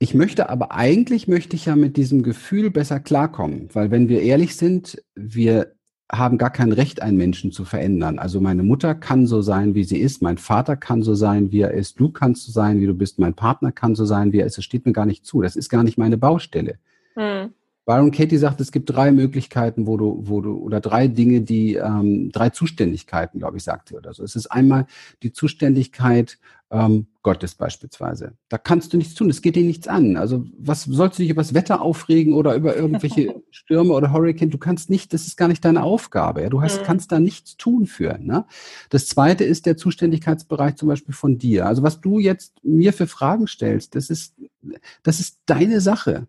Ich 0.00 0.12
möchte 0.12 0.50
aber 0.50 0.72
eigentlich 0.72 1.28
möchte 1.28 1.56
ich 1.56 1.64
ja 1.64 1.76
mit 1.76 1.96
diesem 1.96 2.22
Gefühl 2.22 2.70
besser 2.70 3.00
klarkommen, 3.00 3.70
weil 3.72 3.90
wenn 3.90 4.10
wir 4.10 4.20
ehrlich 4.20 4.54
sind, 4.56 5.02
wir 5.14 5.72
haben 6.14 6.36
gar 6.36 6.50
kein 6.50 6.72
Recht, 6.72 7.00
einen 7.00 7.16
Menschen 7.16 7.52
zu 7.52 7.64
verändern. 7.64 8.18
Also 8.18 8.40
meine 8.40 8.62
Mutter 8.62 8.94
kann 8.94 9.26
so 9.26 9.40
sein, 9.40 9.74
wie 9.74 9.84
sie 9.84 9.98
ist, 9.98 10.20
mein 10.20 10.36
Vater 10.36 10.76
kann 10.76 11.02
so 11.02 11.14
sein, 11.14 11.50
wie 11.52 11.60
er 11.60 11.72
ist, 11.72 11.98
du 11.98 12.10
kannst 12.10 12.44
so 12.44 12.52
sein, 12.52 12.80
wie 12.80 12.86
du 12.86 12.94
bist, 12.94 13.18
mein 13.18 13.34
Partner 13.34 13.72
kann 13.72 13.94
so 13.94 14.04
sein, 14.04 14.32
wie 14.32 14.40
er 14.40 14.46
ist. 14.46 14.58
Das 14.58 14.64
steht 14.64 14.84
mir 14.84 14.92
gar 14.92 15.06
nicht 15.06 15.24
zu. 15.24 15.40
Das 15.40 15.56
ist 15.56 15.70
gar 15.70 15.82
nicht 15.82 15.96
meine 15.96 16.18
Baustelle. 16.18 16.78
Hm. 17.14 17.54
Byron 17.84 18.12
Katie 18.12 18.36
sagt, 18.36 18.60
es 18.60 18.70
gibt 18.70 18.90
drei 18.90 19.10
Möglichkeiten, 19.10 19.86
wo 19.86 19.96
du, 19.96 20.20
wo 20.22 20.40
du, 20.40 20.56
oder 20.58 20.80
drei 20.80 21.08
Dinge, 21.08 21.40
die, 21.40 21.74
ähm, 21.74 22.30
drei 22.30 22.50
Zuständigkeiten, 22.50 23.40
glaube 23.40 23.56
ich, 23.56 23.64
sagt 23.64 23.88
sie 23.88 23.96
oder 23.96 24.14
so. 24.14 24.22
Es 24.22 24.36
ist 24.36 24.46
einmal 24.46 24.86
die 25.24 25.32
Zuständigkeit 25.32 26.38
ähm, 26.72 27.06
Gottes 27.22 27.54
beispielsweise. 27.54 28.32
Da 28.48 28.58
kannst 28.58 28.92
du 28.92 28.96
nichts 28.96 29.14
tun, 29.14 29.30
es 29.30 29.42
geht 29.42 29.54
dir 29.54 29.62
nichts 29.62 29.86
an. 29.86 30.16
Also 30.16 30.44
was 30.58 30.84
sollst 30.84 31.18
du 31.18 31.22
dich 31.22 31.30
über 31.30 31.42
das 31.42 31.54
Wetter 31.54 31.82
aufregen 31.82 32.32
oder 32.32 32.54
über 32.56 32.74
irgendwelche 32.74 33.42
Stürme 33.50 33.92
oder 33.92 34.10
Hurricane? 34.10 34.50
Du 34.50 34.58
kannst 34.58 34.90
nicht, 34.90 35.12
das 35.12 35.26
ist 35.26 35.36
gar 35.36 35.48
nicht 35.48 35.64
deine 35.64 35.82
Aufgabe. 35.82 36.42
Ja? 36.42 36.48
Du 36.48 36.62
hast, 36.62 36.80
mhm. 36.80 36.84
kannst 36.84 37.12
da 37.12 37.20
nichts 37.20 37.56
tun 37.56 37.86
für. 37.86 38.18
Ne? 38.18 38.46
Das 38.88 39.06
zweite 39.06 39.44
ist 39.44 39.66
der 39.66 39.76
Zuständigkeitsbereich 39.76 40.76
zum 40.76 40.88
Beispiel 40.88 41.14
von 41.14 41.38
dir. 41.38 41.66
Also 41.66 41.82
was 41.82 42.00
du 42.00 42.18
jetzt 42.18 42.54
mir 42.64 42.92
für 42.92 43.06
Fragen 43.06 43.46
stellst, 43.46 43.94
das 43.94 44.08
ist, 44.10 44.34
das 45.02 45.20
ist 45.20 45.40
deine 45.46 45.80
Sache. 45.80 46.26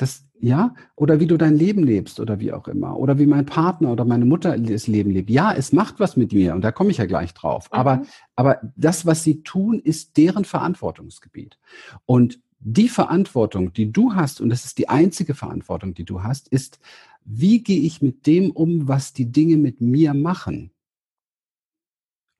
Das, 0.00 0.24
ja, 0.40 0.74
oder 0.96 1.20
wie 1.20 1.26
du 1.26 1.36
dein 1.36 1.56
Leben 1.56 1.82
lebst 1.82 2.20
oder 2.20 2.40
wie 2.40 2.54
auch 2.54 2.68
immer. 2.68 2.96
Oder 2.96 3.18
wie 3.18 3.26
mein 3.26 3.44
Partner 3.44 3.92
oder 3.92 4.06
meine 4.06 4.24
Mutter 4.24 4.56
das 4.56 4.86
Leben 4.86 5.10
lebt. 5.10 5.28
Ja, 5.28 5.52
es 5.52 5.74
macht 5.74 6.00
was 6.00 6.16
mit 6.16 6.32
mir 6.32 6.54
und 6.54 6.62
da 6.62 6.72
komme 6.72 6.90
ich 6.90 6.96
ja 6.96 7.04
gleich 7.04 7.34
drauf. 7.34 7.68
Mhm. 7.70 7.78
Aber, 7.78 8.02
aber 8.34 8.60
das, 8.76 9.04
was 9.04 9.22
sie 9.22 9.42
tun, 9.42 9.78
ist 9.78 10.16
deren 10.16 10.46
Verantwortungsgebiet. 10.46 11.58
Und 12.06 12.40
die 12.60 12.88
Verantwortung, 12.88 13.74
die 13.74 13.92
du 13.92 14.14
hast, 14.14 14.40
und 14.40 14.48
das 14.48 14.64
ist 14.64 14.78
die 14.78 14.88
einzige 14.88 15.34
Verantwortung, 15.34 15.92
die 15.92 16.04
du 16.04 16.22
hast, 16.22 16.48
ist, 16.48 16.80
wie 17.26 17.62
gehe 17.62 17.80
ich 17.80 18.00
mit 18.00 18.26
dem 18.26 18.52
um, 18.52 18.88
was 18.88 19.12
die 19.12 19.30
Dinge 19.30 19.58
mit 19.58 19.82
mir 19.82 20.14
machen? 20.14 20.70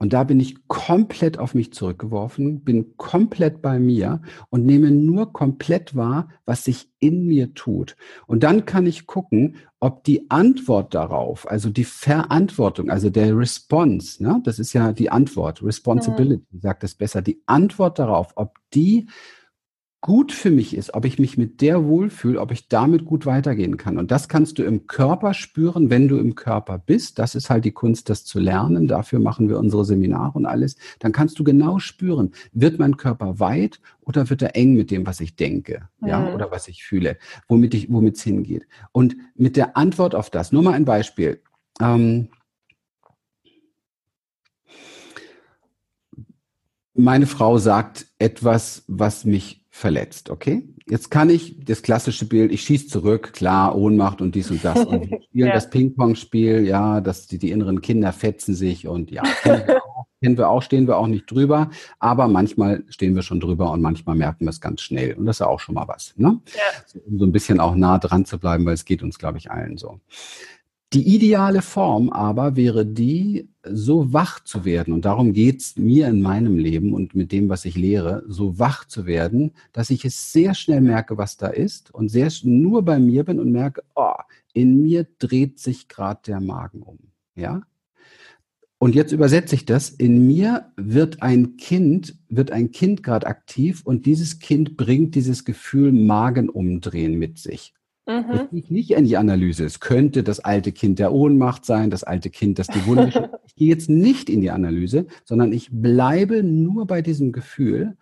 Und 0.01 0.15
da 0.15 0.25
bin 0.25 0.41
ich 0.41 0.67
komplett 0.67 1.39
auf 1.39 1.55
mich 1.55 1.75
zurückgeworfen, 1.75 2.65
bin 2.65 2.97
komplett 2.97 3.61
bei 3.61 3.79
mir 3.79 4.23
und 4.49 4.65
nehme 4.65 4.91
nur 4.91 5.35
komplett 5.35 5.95
wahr, 5.95 6.31
was 6.47 6.65
sich 6.65 6.91
in 7.01 7.27
mir 7.27 7.53
tut. 7.53 7.97
Und 8.27 8.43
dann 8.43 8.65
kann 8.65 8.87
ich 8.87 9.07
gucken, 9.07 9.57
ob 9.79 10.03
die 10.05 10.31
Antwort 10.31 10.95
darauf, 10.95 11.47
also 11.51 11.69
die 11.69 11.85
Verantwortung, 11.85 12.89
also 12.89 13.11
der 13.11 13.37
Response, 13.37 14.23
ne, 14.23 14.41
das 14.43 14.59
ist 14.59 14.73
ja 14.73 14.93
die 14.93 15.11
Antwort, 15.11 15.63
Responsibility, 15.63 16.47
sagt 16.59 16.83
es 16.83 16.95
besser, 16.95 17.21
die 17.21 17.43
Antwort 17.45 17.99
darauf, 17.99 18.33
ob 18.37 18.57
die 18.73 19.07
gut 20.03 20.33
für 20.33 20.51
mich 20.51 20.75
ist, 20.75 20.95
ob 20.95 21.05
ich 21.05 21.19
mich 21.19 21.37
mit 21.37 21.61
der 21.61 21.85
wohlfühle, 21.85 22.41
ob 22.41 22.53
ich 22.53 22.69
damit 22.69 23.05
gut 23.05 23.27
weitergehen 23.27 23.77
kann. 23.77 23.99
Und 23.99 24.11
das 24.11 24.29
kannst 24.29 24.59
du 24.59 24.63
im 24.63 24.87
Körper 24.87 25.35
spüren, 25.35 25.91
wenn 25.91 26.09
du 26.09 26.17
im 26.17 26.35
Körper 26.35 26.79
bist. 26.79 27.19
Das 27.19 27.35
ist 27.35 27.51
halt 27.51 27.67
die 27.67 27.73
Kunst, 27.73 28.09
das 28.09 28.25
zu 28.25 28.39
lernen. 28.39 28.89
Dafür 28.89 29.19
machen 29.19 29.51
wir 29.51 29.59
unsere 29.59 29.85
Seminare 29.85 30.33
und 30.39 30.47
alles. 30.47 30.77
Dann 31.01 31.13
kannst 31.13 31.39
du 31.39 31.45
genau 31.45 31.79
spüren, 31.79 32.33
wird 32.53 32.79
mein 32.79 32.97
Körper 32.97 33.41
weit 33.41 33.81
oder 34.01 34.31
wird 34.31 34.41
er 34.41 34.57
eng 34.57 34.73
mit 34.75 34.91
dem, 34.91 35.07
was 35.07 35.21
ich 35.21 35.37
denke, 35.37 35.89
mhm. 36.01 36.09
ja, 36.09 36.35
oder 36.35 36.51
was 36.51 36.69
ich 36.69 36.83
fühle, 36.83 37.19
womit 37.47 37.75
ich, 37.75 37.93
womit 37.93 38.17
es 38.17 38.23
hingeht. 38.23 38.67
Und 38.93 39.17
mit 39.35 39.57
der 39.57 39.77
Antwort 39.77 40.15
auf 40.15 40.31
das, 40.31 40.51
nur 40.51 40.63
mal 40.63 40.73
ein 40.73 40.87
Beispiel. 40.87 41.43
Ähm, 41.79 42.31
meine 46.95 47.27
Frau 47.27 47.59
sagt 47.59 48.07
etwas, 48.19 48.85
was 48.87 49.25
mich 49.25 49.60
verletzt, 49.81 50.31
okay? 50.31 50.63
Jetzt 50.89 51.11
kann 51.11 51.31
ich 51.31 51.57
das 51.65 51.83
klassische 51.83 52.27
Bild, 52.27 52.53
ich 52.53 52.63
schieße 52.63 52.89
zurück, 52.89 53.33
klar, 53.33 53.75
Ohnmacht 53.77 54.21
und 54.21 54.35
dies 54.35 54.51
und 54.51 54.65
das. 54.65 54.85
Und 54.85 55.11
wir 55.11 55.23
spielen 55.29 55.49
ja. 55.49 55.55
das 55.55 55.71
Ping-Pong-Spiel, 55.71 56.67
ja, 56.67 57.01
dass 57.01 57.27
die, 57.27 57.39
die 57.39 57.51
inneren 57.51 57.81
Kinder 57.81 58.13
fetzen 58.13 58.55
sich 58.55 58.87
und 58.87 59.11
ja, 59.11 59.23
kennen 59.43 59.67
wir, 59.67 59.77
auch, 59.85 60.07
kennen 60.23 60.39
wir 60.39 60.49
auch, 60.51 60.63
stehen 60.63 60.87
wir 60.87 60.99
auch 60.99 61.07
nicht 61.07 61.31
drüber, 61.31 61.71
aber 61.99 62.29
manchmal 62.29 62.85
stehen 62.89 63.15
wir 63.15 63.23
schon 63.23 63.41
drüber 63.41 63.71
und 63.73 63.81
manchmal 63.81 64.17
merken 64.17 64.45
wir 64.45 64.51
es 64.51 64.61
ganz 64.61 64.83
schnell. 64.83 65.15
Und 65.15 65.27
das 65.27 65.37
ist 65.37 65.41
ja 65.41 65.47
auch 65.47 65.61
schon 65.61 65.75
mal 65.75 65.89
was, 65.89 66.15
ne? 66.17 66.41
Ja. 66.55 67.01
Um 67.07 67.19
so 67.19 67.25
ein 67.25 67.33
bisschen 67.33 67.59
auch 67.59 67.75
nah 67.75 67.99
dran 67.99 68.25
zu 68.25 68.39
bleiben, 68.39 68.67
weil 68.67 68.75
es 68.75 68.85
geht 68.85 69.03
uns, 69.03 69.19
glaube 69.19 69.39
ich, 69.39 69.51
allen 69.51 69.79
so. 69.79 70.01
Die 70.93 71.15
ideale 71.15 71.63
Form 71.63 72.11
aber 72.11 72.57
wäre 72.57 72.85
die, 72.85 73.49
so 73.63 74.13
wach 74.13 74.41
zu 74.43 74.65
werden. 74.65 74.93
Und 74.93 75.05
darum 75.05 75.33
geht's 75.33 75.77
mir 75.77 76.09
in 76.09 76.21
meinem 76.21 76.59
Leben 76.59 76.93
und 76.95 77.15
mit 77.15 77.31
dem, 77.31 77.49
was 77.49 77.65
ich 77.65 77.77
lehre, 77.77 78.25
so 78.27 78.59
wach 78.59 78.85
zu 78.87 79.07
werden, 79.07 79.53
dass 79.73 79.91
ich 79.91 80.05
es 80.05 80.33
sehr 80.33 80.53
schnell 80.55 80.81
merke, 80.81 81.17
was 81.17 81.37
da 81.37 81.47
ist 81.47 81.95
und 81.95 82.09
sehr 82.09 82.29
nur 82.43 82.83
bei 82.83 82.99
mir 82.99 83.25
bin 83.25 83.39
und 83.39 83.53
merke, 83.53 83.85
oh, 83.95 84.15
in 84.53 84.83
mir 84.83 85.07
dreht 85.21 85.61
sich 85.61 85.87
gerade 85.87 86.23
der 86.27 86.41
Magen 86.41 86.83
um. 86.83 86.99
Ja? 87.37 87.63
Und 88.79 88.97
jetzt 88.97 89.13
übersetze 89.13 89.55
ich 89.55 89.67
das. 89.67 89.91
In 89.91 90.27
mir 90.27 90.73
wird 90.77 91.23
ein 91.23 91.57
Kind, 91.57 92.17
wird 92.29 92.51
ein 92.51 92.73
Kind 92.73 93.05
gerade 93.05 93.29
aktiv 93.29 93.83
und 93.85 94.07
dieses 94.07 94.41
Kind 94.41 94.77
bringt 94.77 95.15
dieses 95.15 95.45
Gefühl 95.45 95.93
Magenumdrehen 95.93 97.17
mit 97.17 97.39
sich. 97.39 97.75
Mhm. 98.07 98.49
Gehe 98.51 98.61
ich 98.61 98.71
nicht 98.71 98.91
in 98.91 99.05
die 99.05 99.17
Analyse. 99.17 99.65
Es 99.65 99.81
könnte 99.81 100.23
das 100.23 100.41
alte 100.41 100.73
Kind 100.73 100.99
der 100.99 101.13
Ohnmacht 101.13 101.65
sein, 101.65 101.91
das 101.91 102.05
alte 102.05 102.31
Kind, 102.31 102.59
das 102.59 102.67
die 102.67 102.85
Wunde. 102.87 103.31
ich 103.47 103.55
gehe 103.55 103.69
jetzt 103.69 103.89
nicht 103.89 104.29
in 104.29 104.41
die 104.41 104.51
Analyse, 104.51 105.07
sondern 105.25 105.53
ich 105.53 105.69
bleibe 105.71 106.43
nur 106.43 106.87
bei 106.87 107.03
diesem 107.03 107.33
Gefühl 107.33 107.97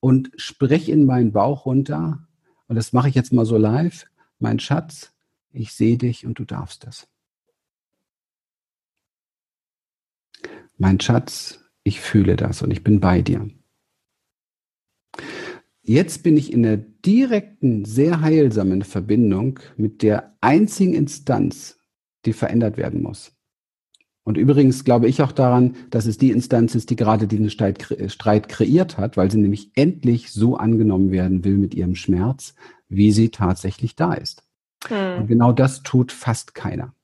und 0.00 0.30
spreche 0.36 0.92
in 0.92 1.06
meinen 1.06 1.32
Bauch 1.32 1.66
runter. 1.66 2.26
Und 2.68 2.76
das 2.76 2.92
mache 2.92 3.08
ich 3.08 3.14
jetzt 3.14 3.32
mal 3.32 3.46
so 3.46 3.56
live. 3.56 4.06
Mein 4.38 4.58
Schatz, 4.58 5.12
ich 5.50 5.72
sehe 5.72 5.96
dich 5.96 6.26
und 6.26 6.38
du 6.38 6.44
darfst 6.44 6.86
das. 6.86 7.06
Mein 10.76 11.00
Schatz, 11.00 11.60
ich 11.84 12.00
fühle 12.00 12.36
das 12.36 12.62
und 12.62 12.70
ich 12.70 12.82
bin 12.82 13.00
bei 13.00 13.22
dir. 13.22 13.48
Jetzt 15.86 16.22
bin 16.22 16.38
ich 16.38 16.50
in 16.50 16.62
der 16.62 16.78
direkten, 16.78 17.84
sehr 17.84 18.22
heilsamen 18.22 18.82
Verbindung 18.82 19.60
mit 19.76 20.02
der 20.02 20.34
einzigen 20.40 20.94
Instanz, 20.94 21.78
die 22.24 22.32
verändert 22.32 22.78
werden 22.78 23.02
muss. 23.02 23.32
Und 24.22 24.38
übrigens 24.38 24.84
glaube 24.84 25.08
ich 25.08 25.20
auch 25.20 25.32
daran, 25.32 25.76
dass 25.90 26.06
es 26.06 26.16
die 26.16 26.30
Instanz 26.30 26.74
ist, 26.74 26.88
die 26.88 26.96
gerade 26.96 27.26
diesen 27.26 27.50
Streit 27.50 28.48
kreiert 28.48 28.96
hat, 28.96 29.18
weil 29.18 29.30
sie 29.30 29.36
nämlich 29.36 29.72
endlich 29.74 30.32
so 30.32 30.56
angenommen 30.56 31.12
werden 31.12 31.44
will 31.44 31.58
mit 31.58 31.74
ihrem 31.74 31.94
Schmerz, 31.94 32.54
wie 32.88 33.12
sie 33.12 33.28
tatsächlich 33.28 33.94
da 33.94 34.14
ist. 34.14 34.42
Hm. 34.88 35.20
Und 35.20 35.26
genau 35.26 35.52
das 35.52 35.82
tut 35.82 36.12
fast 36.12 36.54
keiner. 36.54 36.94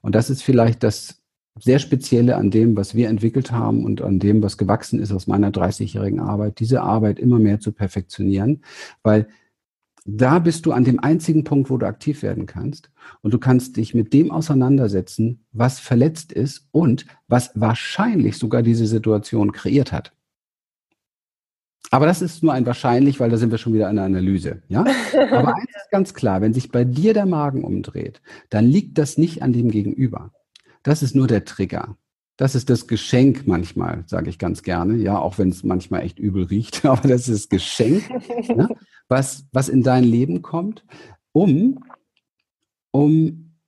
Und 0.00 0.14
das 0.14 0.30
ist 0.30 0.42
vielleicht 0.42 0.82
das 0.82 1.19
sehr 1.60 1.78
Spezielle 1.78 2.36
an 2.36 2.50
dem, 2.50 2.76
was 2.76 2.94
wir 2.94 3.08
entwickelt 3.08 3.52
haben 3.52 3.84
und 3.84 4.02
an 4.02 4.18
dem, 4.18 4.42
was 4.42 4.58
gewachsen 4.58 4.98
ist 4.98 5.12
aus 5.12 5.26
meiner 5.26 5.50
30-jährigen 5.50 6.20
Arbeit, 6.20 6.58
diese 6.58 6.82
Arbeit 6.82 7.18
immer 7.18 7.38
mehr 7.38 7.60
zu 7.60 7.72
perfektionieren, 7.72 8.62
weil 9.02 9.28
da 10.06 10.38
bist 10.38 10.66
du 10.66 10.72
an 10.72 10.84
dem 10.84 10.98
einzigen 10.98 11.44
Punkt, 11.44 11.70
wo 11.70 11.76
du 11.76 11.86
aktiv 11.86 12.22
werden 12.22 12.46
kannst 12.46 12.90
und 13.20 13.34
du 13.34 13.38
kannst 13.38 13.76
dich 13.76 13.94
mit 13.94 14.12
dem 14.12 14.30
auseinandersetzen, 14.30 15.44
was 15.52 15.78
verletzt 15.78 16.32
ist 16.32 16.68
und 16.72 17.06
was 17.28 17.52
wahrscheinlich 17.54 18.38
sogar 18.38 18.62
diese 18.62 18.86
Situation 18.86 19.52
kreiert 19.52 19.92
hat. 19.92 20.12
Aber 21.90 22.06
das 22.06 22.22
ist 22.22 22.42
nur 22.42 22.52
ein 22.52 22.66
wahrscheinlich, 22.66 23.18
weil 23.18 23.30
da 23.30 23.36
sind 23.36 23.50
wir 23.50 23.58
schon 23.58 23.74
wieder 23.74 23.90
in 23.90 23.96
der 23.96 24.04
Analyse. 24.04 24.62
Ja? 24.68 24.80
Aber 25.32 25.56
eins 25.56 25.76
ist 25.76 25.90
ganz 25.90 26.14
klar, 26.14 26.40
wenn 26.40 26.54
sich 26.54 26.70
bei 26.70 26.84
dir 26.84 27.14
der 27.14 27.26
Magen 27.26 27.64
umdreht, 27.64 28.22
dann 28.48 28.64
liegt 28.64 28.96
das 28.96 29.18
nicht 29.18 29.42
an 29.42 29.52
dem 29.52 29.70
Gegenüber. 29.70 30.30
Das 30.82 31.02
ist 31.02 31.14
nur 31.14 31.26
der 31.26 31.44
Trigger. 31.44 31.96
Das 32.36 32.54
ist 32.54 32.70
das 32.70 32.86
Geschenk 32.86 33.46
manchmal, 33.46 34.04
sage 34.06 34.30
ich 34.30 34.38
ganz 34.38 34.62
gerne, 34.62 34.96
ja, 34.96 35.18
auch 35.18 35.36
wenn 35.36 35.50
es 35.50 35.62
manchmal 35.62 36.02
echt 36.02 36.18
übel 36.18 36.44
riecht, 36.44 36.84
aber 36.86 37.06
das 37.06 37.28
ist 37.28 37.44
das 37.44 37.48
Geschenk, 37.50 38.02
ja, 38.48 38.68
was, 39.08 39.46
was 39.52 39.68
in 39.68 39.82
dein 39.82 40.04
Leben 40.04 40.40
kommt, 40.40 40.84
um, 41.32 41.84
um 42.92 43.58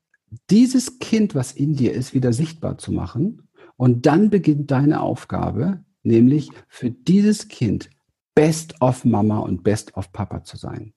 dieses 0.48 0.98
Kind, 1.00 1.34
was 1.34 1.52
in 1.52 1.74
dir 1.74 1.92
ist, 1.92 2.14
wieder 2.14 2.32
sichtbar 2.32 2.78
zu 2.78 2.92
machen. 2.92 3.48
Und 3.76 4.06
dann 4.06 4.30
beginnt 4.30 4.70
deine 4.70 5.00
Aufgabe, 5.00 5.84
nämlich 6.02 6.50
für 6.68 6.90
dieses 6.90 7.48
Kind 7.48 7.90
Best 8.34 8.80
of 8.80 9.04
Mama 9.04 9.40
und 9.40 9.62
Best 9.62 9.96
of 9.96 10.12
Papa 10.12 10.44
zu 10.44 10.56
sein. 10.56 10.94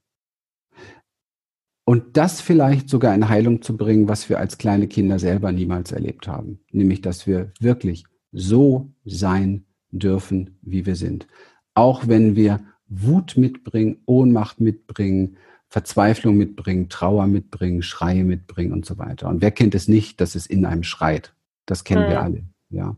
Und 1.86 2.18
das 2.18 2.42
vielleicht 2.42 2.90
sogar 2.90 3.14
in 3.14 3.30
Heilung 3.30 3.62
zu 3.62 3.78
bringen, 3.78 4.08
was 4.08 4.28
wir 4.28 4.40
als 4.40 4.58
kleine 4.58 4.88
Kinder 4.88 5.20
selber 5.20 5.52
niemals 5.52 5.92
erlebt 5.92 6.28
haben. 6.28 6.60
Nämlich, 6.72 7.02
dass 7.02 7.28
wir 7.28 7.52
wirklich 7.60 8.06
so 8.32 8.92
sein 9.06 9.66
dürfen, 9.92 10.58
wie 10.62 10.86
wir 10.88 10.96
sind. 10.96 11.28
Auch 11.76 12.08
wenn 12.08 12.36
wir 12.36 12.60
Wut 12.88 13.38
mitbringen, 13.38 13.98
Ohnmacht 14.06 14.60
mitbringen, 14.60 15.38
Verzweiflung 15.70 16.38
mitbringen, 16.38 16.90
Trauer 16.90 17.28
mitbringen, 17.28 17.82
Schreie 17.82 18.24
mitbringen 18.24 18.74
und 18.74 18.86
so 18.86 18.98
weiter. 18.98 19.30
Und 19.30 19.42
wer 19.42 19.52
kennt 19.52 19.76
es 19.76 19.88
nicht, 19.88 20.22
dass 20.22 20.36
es 20.36 20.48
in 20.48 20.66
einem 20.66 20.84
schreit? 20.84 21.36
Das 21.66 21.84
kennen 21.84 22.06
mhm. 22.06 22.10
wir 22.10 22.22
alle. 22.22 22.44
Ja. 22.76 22.98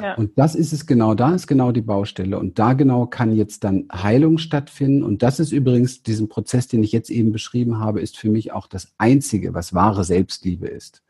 ja. 0.00 0.14
Und 0.14 0.38
das 0.38 0.54
ist 0.54 0.72
es 0.72 0.86
genau, 0.86 1.14
da 1.14 1.34
ist 1.34 1.46
genau 1.46 1.72
die 1.72 1.82
Baustelle. 1.82 2.38
Und 2.38 2.58
da 2.58 2.72
genau 2.72 3.06
kann 3.06 3.34
jetzt 3.34 3.64
dann 3.64 3.86
Heilung 3.92 4.38
stattfinden. 4.38 5.02
Und 5.02 5.22
das 5.22 5.38
ist 5.38 5.52
übrigens, 5.52 6.02
diesen 6.02 6.28
Prozess, 6.28 6.68
den 6.68 6.82
ich 6.82 6.92
jetzt 6.92 7.10
eben 7.10 7.30
beschrieben 7.32 7.78
habe, 7.78 8.00
ist 8.00 8.16
für 8.16 8.30
mich 8.30 8.52
auch 8.52 8.66
das 8.66 8.92
Einzige, 8.98 9.54
was 9.54 9.74
wahre 9.74 10.04
Selbstliebe 10.04 10.66
ist. 10.66 11.02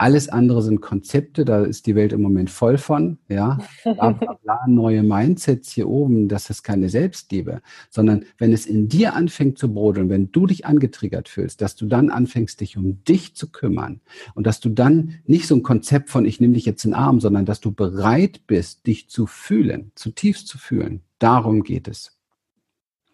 Alles 0.00 0.30
andere 0.30 0.62
sind 0.62 0.80
Konzepte, 0.80 1.44
da 1.44 1.62
ist 1.62 1.86
die 1.86 1.94
Welt 1.94 2.14
im 2.14 2.22
Moment 2.22 2.48
voll 2.48 2.78
von, 2.78 3.18
ja. 3.28 3.58
Bla, 3.84 4.12
bla, 4.12 4.32
bla, 4.42 4.60
neue 4.66 5.02
Mindsets 5.02 5.72
hier 5.72 5.90
oben, 5.90 6.26
das 6.26 6.48
ist 6.48 6.62
keine 6.62 6.88
Selbstliebe, 6.88 7.60
sondern 7.90 8.24
wenn 8.38 8.50
es 8.50 8.64
in 8.64 8.88
dir 8.88 9.14
anfängt 9.14 9.58
zu 9.58 9.74
brodeln, 9.74 10.08
wenn 10.08 10.32
du 10.32 10.46
dich 10.46 10.64
angetriggert 10.64 11.28
fühlst, 11.28 11.60
dass 11.60 11.76
du 11.76 11.84
dann 11.84 12.08
anfängst, 12.08 12.62
dich 12.62 12.78
um 12.78 13.04
dich 13.04 13.36
zu 13.36 13.52
kümmern 13.52 14.00
und 14.34 14.46
dass 14.46 14.60
du 14.60 14.70
dann 14.70 15.20
nicht 15.26 15.46
so 15.46 15.54
ein 15.54 15.62
Konzept 15.62 16.08
von 16.08 16.24
ich 16.24 16.40
nehme 16.40 16.54
dich 16.54 16.64
jetzt 16.64 16.82
in 16.86 16.92
den 16.92 16.98
Arm, 16.98 17.20
sondern 17.20 17.44
dass 17.44 17.60
du 17.60 17.70
bereit 17.70 18.46
bist, 18.46 18.86
dich 18.86 19.10
zu 19.10 19.26
fühlen, 19.26 19.92
zutiefst 19.96 20.48
zu 20.48 20.56
fühlen. 20.56 21.02
Darum 21.18 21.62
geht 21.62 21.88
es. 21.88 22.18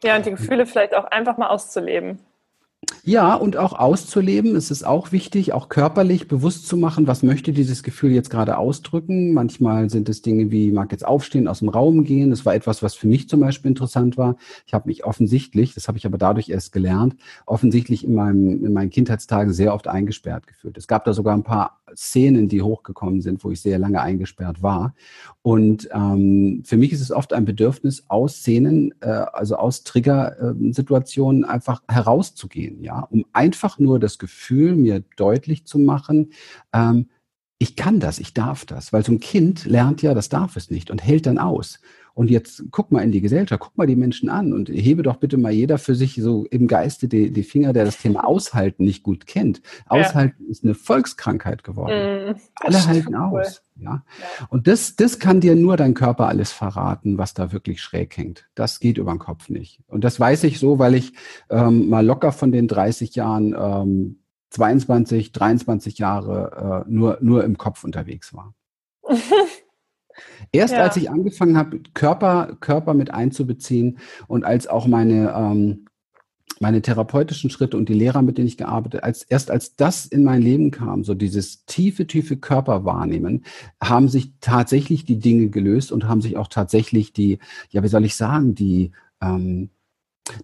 Ja, 0.04 0.16
und 0.16 0.24
die 0.24 0.30
Gefühle 0.30 0.66
vielleicht 0.66 0.94
auch 0.94 1.06
einfach 1.06 1.36
mal 1.36 1.48
auszuleben. 1.48 2.20
Ja, 3.08 3.34
und 3.34 3.56
auch 3.56 3.72
auszuleben. 3.72 4.56
Es 4.56 4.72
ist 4.72 4.84
auch 4.84 5.12
wichtig, 5.12 5.52
auch 5.52 5.68
körperlich 5.68 6.26
bewusst 6.26 6.66
zu 6.66 6.76
machen, 6.76 7.06
was 7.06 7.22
möchte 7.22 7.52
dieses 7.52 7.84
Gefühl 7.84 8.10
jetzt 8.10 8.30
gerade 8.30 8.58
ausdrücken. 8.58 9.32
Manchmal 9.32 9.90
sind 9.90 10.08
es 10.08 10.22
Dinge 10.22 10.50
wie, 10.50 10.72
mag 10.72 10.90
jetzt 10.90 11.06
aufstehen, 11.06 11.46
aus 11.46 11.60
dem 11.60 11.68
Raum 11.68 12.02
gehen. 12.02 12.30
Das 12.30 12.44
war 12.44 12.56
etwas, 12.56 12.82
was 12.82 12.96
für 12.96 13.06
mich 13.06 13.28
zum 13.28 13.38
Beispiel 13.38 13.68
interessant 13.68 14.16
war. 14.16 14.34
Ich 14.66 14.74
habe 14.74 14.88
mich 14.88 15.04
offensichtlich, 15.04 15.72
das 15.72 15.86
habe 15.86 15.98
ich 15.98 16.06
aber 16.06 16.18
dadurch 16.18 16.48
erst 16.48 16.72
gelernt, 16.72 17.14
offensichtlich 17.46 18.04
in, 18.04 18.14
meinem, 18.14 18.64
in 18.64 18.72
meinen 18.72 18.90
Kindheitstagen 18.90 19.52
sehr 19.52 19.72
oft 19.72 19.86
eingesperrt 19.86 20.48
gefühlt. 20.48 20.76
Es 20.76 20.88
gab 20.88 21.04
da 21.04 21.12
sogar 21.12 21.36
ein 21.36 21.44
paar 21.44 21.78
Szenen, 21.94 22.48
die 22.48 22.62
hochgekommen 22.62 23.20
sind, 23.20 23.44
wo 23.44 23.50
ich 23.50 23.60
sehr 23.60 23.78
lange 23.78 24.00
eingesperrt 24.00 24.62
war. 24.62 24.94
Und 25.42 25.88
ähm, 25.92 26.62
für 26.64 26.76
mich 26.76 26.92
ist 26.92 27.00
es 27.00 27.12
oft 27.12 27.32
ein 27.32 27.44
Bedürfnis, 27.44 28.04
aus 28.08 28.36
Szenen, 28.36 28.94
äh, 29.00 29.06
also 29.06 29.56
aus 29.56 29.84
Trigger-Situationen 29.84 31.44
äh, 31.44 31.46
einfach 31.46 31.82
herauszugehen, 31.88 32.82
ja, 32.82 33.00
um 33.00 33.24
einfach 33.32 33.78
nur 33.78 34.00
das 34.00 34.18
Gefühl 34.18 34.74
mir 34.74 35.04
deutlich 35.16 35.66
zu 35.66 35.78
machen, 35.78 36.30
ähm, 36.72 37.06
ich 37.58 37.74
kann 37.76 38.00
das, 38.00 38.18
ich 38.18 38.34
darf 38.34 38.66
das, 38.66 38.92
weil 38.92 39.04
so 39.04 39.12
ein 39.12 39.20
Kind 39.20 39.64
lernt 39.64 40.02
ja, 40.02 40.12
das 40.12 40.28
darf 40.28 40.56
es 40.56 40.70
nicht 40.70 40.90
und 40.90 41.02
hält 41.02 41.26
dann 41.26 41.38
aus. 41.38 41.80
Und 42.16 42.30
jetzt 42.30 42.64
guck 42.70 42.92
mal 42.92 43.02
in 43.02 43.12
die 43.12 43.20
Gesellschaft, 43.20 43.60
guck 43.60 43.76
mal 43.76 43.86
die 43.86 43.94
Menschen 43.94 44.30
an 44.30 44.54
und 44.54 44.70
hebe 44.70 45.02
doch 45.02 45.16
bitte 45.16 45.36
mal 45.36 45.52
jeder 45.52 45.76
für 45.76 45.94
sich 45.94 46.14
so 46.14 46.46
im 46.46 46.66
Geiste 46.66 47.08
die, 47.08 47.30
die 47.30 47.42
Finger, 47.42 47.74
der 47.74 47.84
das 47.84 47.98
Thema 47.98 48.26
Aushalten 48.26 48.86
nicht 48.86 49.02
gut 49.02 49.26
kennt. 49.26 49.60
Aushalten 49.84 50.44
ja. 50.44 50.50
ist 50.50 50.64
eine 50.64 50.74
Volkskrankheit 50.74 51.62
geworden. 51.62 52.30
Mm, 52.30 52.34
Alle 52.54 52.86
halten 52.86 53.14
aus. 53.14 53.62
Ja? 53.74 53.90
ja. 53.90 54.46
Und 54.48 54.66
das, 54.66 54.96
das 54.96 55.18
kann 55.18 55.42
dir 55.42 55.56
nur 55.56 55.76
dein 55.76 55.92
Körper 55.92 56.26
alles 56.26 56.52
verraten, 56.52 57.18
was 57.18 57.34
da 57.34 57.52
wirklich 57.52 57.82
schräg 57.82 58.16
hängt. 58.16 58.48
Das 58.54 58.80
geht 58.80 58.96
über 58.96 59.12
den 59.12 59.18
Kopf 59.18 59.50
nicht. 59.50 59.80
Und 59.86 60.02
das 60.02 60.18
weiß 60.18 60.44
ich 60.44 60.58
so, 60.58 60.78
weil 60.78 60.94
ich 60.94 61.12
ähm, 61.50 61.90
mal 61.90 62.06
locker 62.06 62.32
von 62.32 62.50
den 62.50 62.66
30 62.66 63.14
Jahren 63.14 63.54
ähm, 63.54 64.20
22, 64.52 65.32
23 65.32 65.98
Jahre 65.98 66.84
äh, 66.86 66.90
nur, 66.90 67.18
nur 67.20 67.44
im 67.44 67.58
Kopf 67.58 67.84
unterwegs 67.84 68.32
war. 68.32 68.54
Erst 70.52 70.74
ja. 70.74 70.82
als 70.82 70.96
ich 70.96 71.10
angefangen 71.10 71.56
habe, 71.56 71.80
Körper, 71.94 72.56
Körper 72.60 72.94
mit 72.94 73.12
einzubeziehen 73.12 73.98
und 74.26 74.44
als 74.44 74.66
auch 74.66 74.86
meine, 74.86 75.32
ähm, 75.36 75.86
meine 76.60 76.82
therapeutischen 76.82 77.50
Schritte 77.50 77.76
und 77.76 77.88
die 77.88 77.94
Lehrer, 77.94 78.22
mit 78.22 78.38
denen 78.38 78.48
ich 78.48 78.56
gearbeitet, 78.56 79.02
als 79.02 79.22
erst 79.22 79.50
als 79.50 79.76
das 79.76 80.06
in 80.06 80.24
mein 80.24 80.42
Leben 80.42 80.70
kam, 80.70 81.04
so 81.04 81.14
dieses 81.14 81.66
tiefe, 81.66 82.06
tiefe 82.06 82.36
Körperwahrnehmen, 82.36 83.44
haben 83.82 84.08
sich 84.08 84.32
tatsächlich 84.40 85.04
die 85.04 85.18
Dinge 85.18 85.48
gelöst 85.48 85.92
und 85.92 86.08
haben 86.08 86.22
sich 86.22 86.36
auch 86.36 86.48
tatsächlich 86.48 87.12
die, 87.12 87.38
ja, 87.70 87.82
wie 87.82 87.88
soll 87.88 88.04
ich 88.04 88.16
sagen, 88.16 88.54
die 88.54 88.92
ähm, 89.20 89.70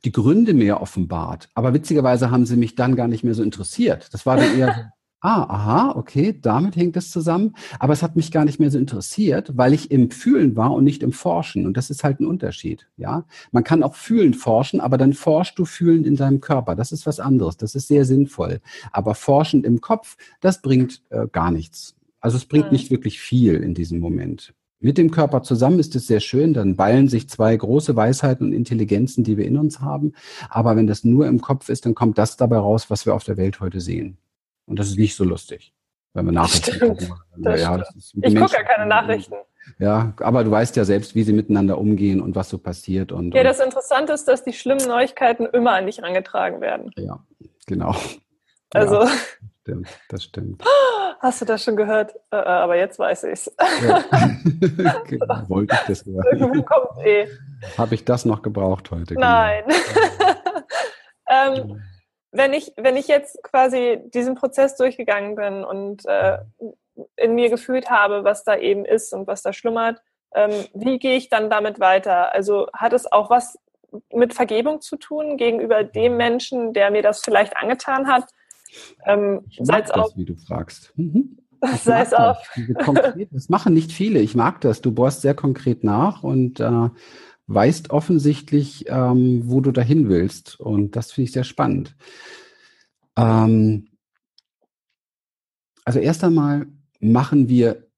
die 0.05 0.13
Gründe 0.13 0.55
mehr 0.55 0.81
offenbart. 0.81 1.49
Aber 1.55 1.75
witzigerweise 1.75 2.31
haben 2.31 2.47
sie 2.47 2.57
mich 2.57 2.75
dann 2.75 2.97
gar 2.97 3.09
nicht 3.09 3.25
mehr 3.25 3.35
so 3.35 3.43
interessiert. 3.43 4.09
Das 4.13 4.27
war 4.27 4.37
dann 4.37 4.57
eher 4.57 4.93
Ah, 5.25 5.45
aha, 5.45 5.93
okay, 5.95 6.37
damit 6.43 6.75
hängt 6.75 6.97
es 6.97 7.13
zusammen. 7.13 7.55
Aber 7.79 7.93
es 7.93 8.03
hat 8.03 8.17
mich 8.17 8.33
gar 8.33 8.45
nicht 8.45 8.59
mehr 8.59 8.73
so 8.73 8.79
interessiert, 8.79 9.57
weil 9.57 9.73
ich 9.73 9.93
im 9.93 10.11
Fühlen 10.11 10.57
war 10.57 10.73
und 10.73 10.83
nicht 10.83 11.01
im 11.05 11.13
Forschen. 11.13 11.65
Und 11.65 11.77
das 11.77 11.91
ist 11.91 12.03
halt 12.03 12.19
ein 12.19 12.27
Unterschied, 12.27 12.89
ja. 12.97 13.25
Man 13.53 13.63
kann 13.63 13.85
auch 13.85 13.95
fühlen 13.95 14.35
forschen, 14.35 14.81
aber 14.81 14.99
dann 14.99 15.13
forschst 15.13 15.57
du 15.61 15.65
fühlend 15.65 16.09
in 16.09 16.17
deinem 16.17 16.41
Körper. 16.41 16.75
Das 16.75 16.91
ist 16.91 17.07
was 17.07 17.21
anderes. 17.21 17.57
Das 17.57 17.77
ist 17.77 17.87
sehr 17.87 18.05
sinnvoll. 18.05 18.61
Aber 18.91 19.15
forschend 19.15 19.65
im 19.65 19.81
Kopf, 19.81 20.17
das 20.41 20.61
bringt 20.61 21.03
äh, 21.11 21.29
gar 21.31 21.53
nichts. 21.53 21.95
Also 22.21 22.37
es 22.37 22.45
bringt 22.45 22.67
mhm. 22.67 22.73
nicht 22.73 22.91
wirklich 22.91 23.21
viel 23.21 23.55
in 23.57 23.75
diesem 23.75 24.01
Moment. 24.01 24.55
Mit 24.81 24.99
dem 24.99 25.13
Körper 25.13 25.45
zusammen 25.45 25.79
ist 25.79 25.95
es 25.95 26.09
sehr 26.09 26.19
schön, 26.19 26.53
dann 26.53 26.75
ballen 26.75 27.07
sich 27.07 27.29
zwei 27.29 27.57
große 27.57 27.95
Weisheiten 27.95 28.49
und 28.49 28.53
Intelligenzen, 28.53 29.23
die 29.23 29.37
wir 29.37 29.47
in 29.47 29.57
uns 29.57 29.79
haben. 29.79 30.15
Aber 30.51 30.75
wenn 30.75 30.89
das 30.89 31.05
nur 31.05 31.29
im 31.29 31.41
Kopf 31.41 31.69
ist, 31.69 31.87
dann 31.87 31.95
kommt 31.95 32.19
das 32.19 32.37
dabei 32.37 32.57
raus, 32.57 32.91
was 32.91 33.07
wir 33.07 33.15
auf 33.15 33.23
der 33.23 33.37
Welt 33.37 33.61
heute 33.61 33.81
sehen. 33.81 34.19
Und 34.67 34.79
das 34.79 34.89
ist 34.89 34.99
nicht 34.99 35.17
so 35.17 35.25
lustig, 35.25 35.75
wenn 36.15 36.27
wir 36.27 36.33
Nachrichten 36.33 36.79
gucken. 36.79 37.15
Ja, 37.39 37.83
ich 38.23 38.35
gucke 38.35 38.53
ja 38.53 38.63
keine 38.63 38.87
Nachrichten. 38.87 39.37
Ja, 39.79 40.13
aber 40.21 40.45
du 40.45 40.51
weißt 40.51 40.77
ja 40.77 40.85
selbst, 40.85 41.15
wie 41.15 41.23
sie 41.23 41.33
miteinander 41.33 41.79
umgehen 41.79 42.21
und 42.21 42.35
was 42.35 42.49
so 42.49 42.59
passiert. 42.59 43.13
Und, 43.13 43.35
ja, 43.35 43.45
das 43.45 43.61
Interessante 43.61 44.13
ist, 44.13 44.27
dass 44.27 44.43
die 44.45 44.53
schlimmen 44.53 44.87
Neuigkeiten 44.87 45.47
immer 45.47 45.73
an 45.73 45.87
dich 45.87 45.99
herangetragen 45.99 46.61
werden. 46.61 46.91
Ja, 46.97 47.21
genau. 47.67 47.95
Also. 48.71 49.03
Ja, 49.03 49.11
stimmt, 49.63 49.89
das 50.09 50.25
stimmt. 50.25 50.65
Hast 51.21 51.41
du 51.41 51.45
das 51.45 51.63
schon 51.63 51.77
gehört? 51.77 52.15
Äh, 52.33 52.37
äh 52.37 52.39
aber 52.39 52.77
jetzt 52.77 52.99
weiß 52.99 53.25
ich 53.25 53.33
es. 53.33 53.57
Ja. 53.87 54.03
genau, 55.07 55.49
wollte 55.49 55.75
ich 55.75 55.87
das 55.87 56.05
hören. 56.05 56.65
eh. 57.05 57.29
Habe 57.79 57.95
ich 57.95 58.05
das 58.05 58.25
noch 58.25 58.43
gebraucht 58.43 58.91
heute? 58.91 59.15
Genau. 59.15 59.27
Nein. 59.27 59.65
ähm, 61.29 61.83
wenn 62.33 62.53
ich, 62.55 62.73
wenn 62.77 62.97
ich 62.97 63.09
jetzt 63.09 63.43
quasi 63.43 64.01
diesen 64.13 64.35
Prozess 64.35 64.77
durchgegangen 64.77 65.37
bin 65.37 65.65
und 65.65 66.05
äh, 66.07 66.39
in 67.17 67.35
mir 67.35 67.51
gefühlt 67.51 67.91
habe, 67.91 68.25
was 68.25 68.43
da 68.43 68.57
eben 68.57 68.85
ist 68.85 69.13
und 69.13 69.27
was 69.27 69.43
da 69.43 69.53
schlummert, 69.53 70.01
ähm, 70.35 70.51
wie 70.75 70.99
gehe 70.99 71.17
ich 71.17 71.29
dann 71.29 71.51
damit 71.51 71.79
weiter? 71.79 72.33
Also 72.33 72.69
hat 72.73 72.95
es 72.95 73.11
auch 73.11 73.29
was 73.29 73.59
mit 74.13 74.33
Vergebung 74.33 74.81
zu 74.81 74.97
tun 74.97 75.37
gegenüber 75.37 75.85
dem 75.85 76.17
Menschen, 76.17 76.73
der 76.73 76.91
mir 76.91 77.03
das 77.03 77.21
vielleicht 77.21 77.57
angetan 77.57 78.07
hat? 78.07 78.25
Ähm, 79.05 79.45
ich 79.51 79.61
mag 79.61 79.87
das, 79.87 79.91
auf, 79.91 80.17
wie 80.17 80.25
du 80.25 80.35
fragst. 80.35 80.93
Mhm. 80.97 81.39
Sei 81.83 82.01
es 82.01 82.13
auf. 82.13 82.39
Das 83.31 83.49
machen 83.49 83.75
nicht 83.75 83.93
viele. 83.93 84.19
Ich 84.21 84.35
mag 84.35 84.61
das. 84.63 84.81
Du 84.81 84.91
bohrst 84.91 85.21
sehr 85.21 85.35
konkret 85.35 85.85
nach 85.85 86.25
und 86.25 86.59
äh, 86.59 86.89
weißt 87.47 87.91
offensichtlich, 87.91 88.87
ähm, 88.89 89.43
wo 89.47 89.61
du 89.61 89.73
dahin 89.73 90.09
willst. 90.09 90.59
Und 90.61 90.97
das 90.97 91.13
finde 91.13 91.25
ich 91.27 91.33
sehr 91.33 91.45
spannend. 91.45 91.97
Ähm, 93.17 93.89
also 95.85 95.99
erst 95.99 96.25
einmal 96.25 96.67
machen 97.01 97.49
wir 97.49 97.89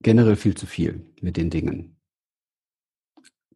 generell 0.00 0.36
viel 0.36 0.54
zu 0.54 0.66
viel 0.66 1.06
mit 1.20 1.36
den 1.36 1.50
Dingen. 1.50 1.96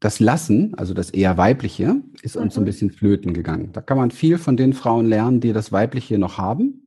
Das 0.00 0.18
Lassen, 0.18 0.74
also 0.74 0.94
das 0.94 1.10
eher 1.10 1.36
weibliche, 1.36 2.02
ist 2.22 2.36
uns 2.36 2.56
mhm. 2.56 2.62
ein 2.62 2.64
bisschen 2.64 2.90
flöten 2.90 3.34
gegangen. 3.34 3.70
Da 3.72 3.80
kann 3.80 3.96
man 3.96 4.10
viel 4.10 4.36
von 4.36 4.56
den 4.56 4.72
Frauen 4.72 5.06
lernen, 5.06 5.40
die 5.40 5.52
das 5.52 5.70
weibliche 5.70 6.18
noch 6.18 6.38
haben. 6.38 6.81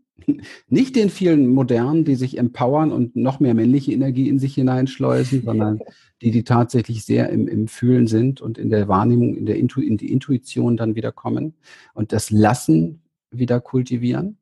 Nicht 0.70 0.96
den 0.96 1.10
vielen 1.10 1.48
modernen, 1.48 2.06
die 2.06 2.16
sich 2.16 2.38
empowern 2.38 2.92
und 2.92 3.16
noch 3.16 3.40
mehr 3.40 3.54
männliche 3.54 3.92
Energie 3.92 4.30
in 4.30 4.40
sich 4.40 4.56
hineinschleusen, 4.56 5.44
sondern 5.44 5.80
die, 6.22 6.32
die 6.32 6.44
tatsächlich 6.44 7.04
sehr 7.04 7.30
im, 7.30 7.48
im 7.48 7.68
Fühlen 7.68 8.08
sind 8.08 8.42
und 8.42 8.58
in 8.58 8.70
der 8.70 8.88
Wahrnehmung, 8.88 9.36
in, 9.36 9.46
der 9.46 9.58
Intu 9.58 9.82
in 9.82 9.98
die 9.98 10.12
Intuition 10.12 10.78
dann 10.78 10.96
wieder 10.96 11.12
kommen 11.12 11.54
und 11.94 12.12
das 12.14 12.32
Lassen 12.32 13.02
wieder 13.32 13.60
kultivieren. 13.60 14.38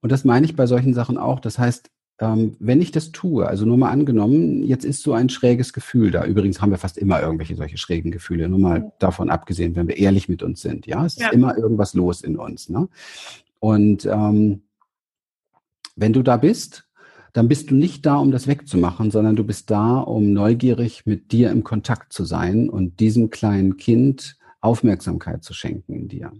Und 0.00 0.10
das 0.10 0.24
meine 0.24 0.46
ich 0.46 0.56
bei 0.56 0.66
solchen 0.66 0.94
Sachen 0.94 1.18
auch. 1.18 1.40
Das 1.40 1.58
heißt, 1.58 1.90
ähm, 2.18 2.56
wenn 2.58 2.80
ich 2.80 2.92
das 2.92 3.12
tue, 3.12 3.46
also 3.46 3.64
nur 3.66 3.76
mal 3.76 3.90
angenommen, 3.90 4.62
jetzt 4.62 4.84
ist 4.84 5.02
so 5.02 5.12
ein 5.12 5.28
schräges 5.28 5.72
Gefühl 5.72 6.10
da. 6.10 6.24
Übrigens 6.24 6.60
haben 6.60 6.70
wir 6.70 6.78
fast 6.78 6.98
immer 6.98 7.20
irgendwelche 7.20 7.56
solche 7.56 7.78
schrägen 7.78 8.10
Gefühle, 8.10 8.48
nur 8.48 8.58
mal 8.58 8.92
davon 8.98 9.30
abgesehen, 9.30 9.76
wenn 9.76 9.88
wir 9.88 9.98
ehrlich 9.98 10.28
mit 10.28 10.42
uns 10.42 10.62
sind. 10.62 10.86
Ja, 10.86 11.04
es 11.04 11.16
ja. 11.16 11.28
ist 11.28 11.34
immer 11.34 11.56
irgendwas 11.56 11.94
los 11.94 12.22
in 12.22 12.36
uns. 12.36 12.68
Ne? 12.68 12.88
Und 13.60 14.06
ähm, 14.06 14.62
wenn 15.94 16.12
du 16.12 16.22
da 16.22 16.36
bist, 16.36 16.88
dann 17.32 17.48
bist 17.48 17.70
du 17.70 17.74
nicht 17.74 18.04
da, 18.04 18.16
um 18.16 18.30
das 18.30 18.46
wegzumachen, 18.46 19.10
sondern 19.10 19.36
du 19.36 19.44
bist 19.44 19.70
da, 19.70 19.98
um 19.98 20.32
neugierig 20.32 21.06
mit 21.06 21.32
dir 21.32 21.50
im 21.50 21.64
Kontakt 21.64 22.12
zu 22.12 22.24
sein 22.24 22.68
und 22.68 23.00
diesem 23.00 23.30
kleinen 23.30 23.76
Kind 23.76 24.36
Aufmerksamkeit 24.60 25.42
zu 25.42 25.54
schenken 25.54 25.94
in 25.94 26.08
dir. 26.08 26.32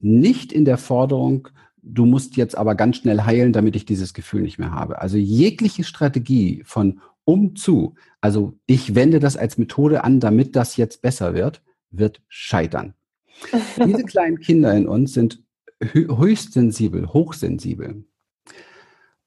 Nicht 0.00 0.52
in 0.52 0.64
der 0.64 0.78
Forderung, 0.78 1.48
du 1.82 2.04
musst 2.04 2.36
jetzt 2.36 2.56
aber 2.56 2.74
ganz 2.74 2.96
schnell 2.96 3.22
heilen, 3.22 3.52
damit 3.52 3.76
ich 3.76 3.84
dieses 3.84 4.12
Gefühl 4.12 4.42
nicht 4.42 4.58
mehr 4.58 4.72
habe. 4.72 5.00
Also 5.00 5.16
jegliche 5.16 5.84
Strategie 5.84 6.62
von 6.64 7.00
um 7.24 7.54
zu, 7.54 7.94
also 8.20 8.58
ich 8.66 8.94
wende 8.94 9.20
das 9.20 9.36
als 9.36 9.56
Methode 9.56 10.04
an, 10.04 10.20
damit 10.20 10.56
das 10.56 10.76
jetzt 10.76 11.00
besser 11.00 11.34
wird, 11.34 11.62
wird 11.90 12.22
scheitern. 12.28 12.94
Diese 13.84 14.04
kleinen 14.04 14.40
Kinder 14.40 14.74
in 14.74 14.88
uns 14.88 15.12
sind 15.14 15.42
höchst 15.80 16.52
sensibel, 16.52 17.06
hochsensibel. 17.12 18.04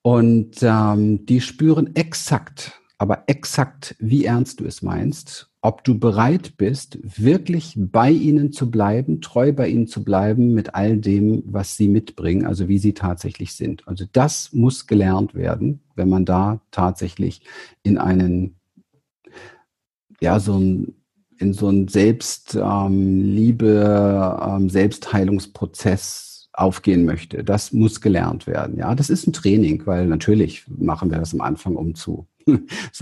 Und 0.04 0.58
ähm, 0.62 1.26
die 1.26 1.42
spüren 1.42 1.96
exakt, 1.96 2.80
aber 2.98 3.24
exakt, 3.28 3.96
wie 4.00 4.26
ernst 4.26 4.60
du 4.60 4.66
es 4.66 4.82
meinst, 4.82 5.50
ob 5.62 5.86
du 5.86 5.98
bereit 5.98 6.58
bist, 6.58 7.00
wirklich 7.02 7.74
bei 7.78 8.12
ihnen 8.12 8.52
zu 8.52 8.70
bleiben, 8.70 9.22
treu 9.22 9.54
bei 9.54 9.70
ihnen 9.70 9.88
zu 9.88 10.04
bleiben 10.04 10.54
mit 10.54 10.76
all 10.76 10.98
dem, 10.98 11.42
was 11.46 11.78
sie 11.78 11.88
mitbringen, 11.88 12.46
also 12.46 12.68
wie 12.68 12.80
sie 12.80 12.94
tatsächlich 12.94 13.54
sind. 13.54 13.88
Also 13.88 14.04
das 14.12 14.52
muss 14.52 14.88
gelernt 14.88 15.36
werden, 15.36 15.80
wenn 15.96 16.10
man 16.10 16.26
da 16.26 16.60
tatsächlich 16.72 17.42
in 17.82 17.98
einen, 17.98 18.58
ja, 20.20 20.40
so 20.42 20.58
ein 20.58 20.96
in 21.40 21.54
so 21.54 21.68
einen 21.68 21.88
Selbstliebe, 21.88 23.68
ähm, 24.42 24.64
ähm, 24.64 24.70
Selbstheilungsprozess 24.70 26.33
aufgehen 26.54 27.06
möchte. 27.06 27.44
Das 27.44 27.74
muss 27.74 28.00
gelernt 28.00 28.48
werden. 28.48 28.78
Ja, 28.78 28.96
das 28.96 29.10
ist 29.10 29.28
ein 29.28 29.34
Training, 29.34 29.86
weil 29.86 30.06
natürlich 30.06 30.66
machen 30.68 31.12
wir 31.12 31.18
das 31.18 31.34
am 31.34 31.42
Anfang 31.42 31.76
um 31.76 31.96
zu. 31.96 32.28
ja, 32.46 32.58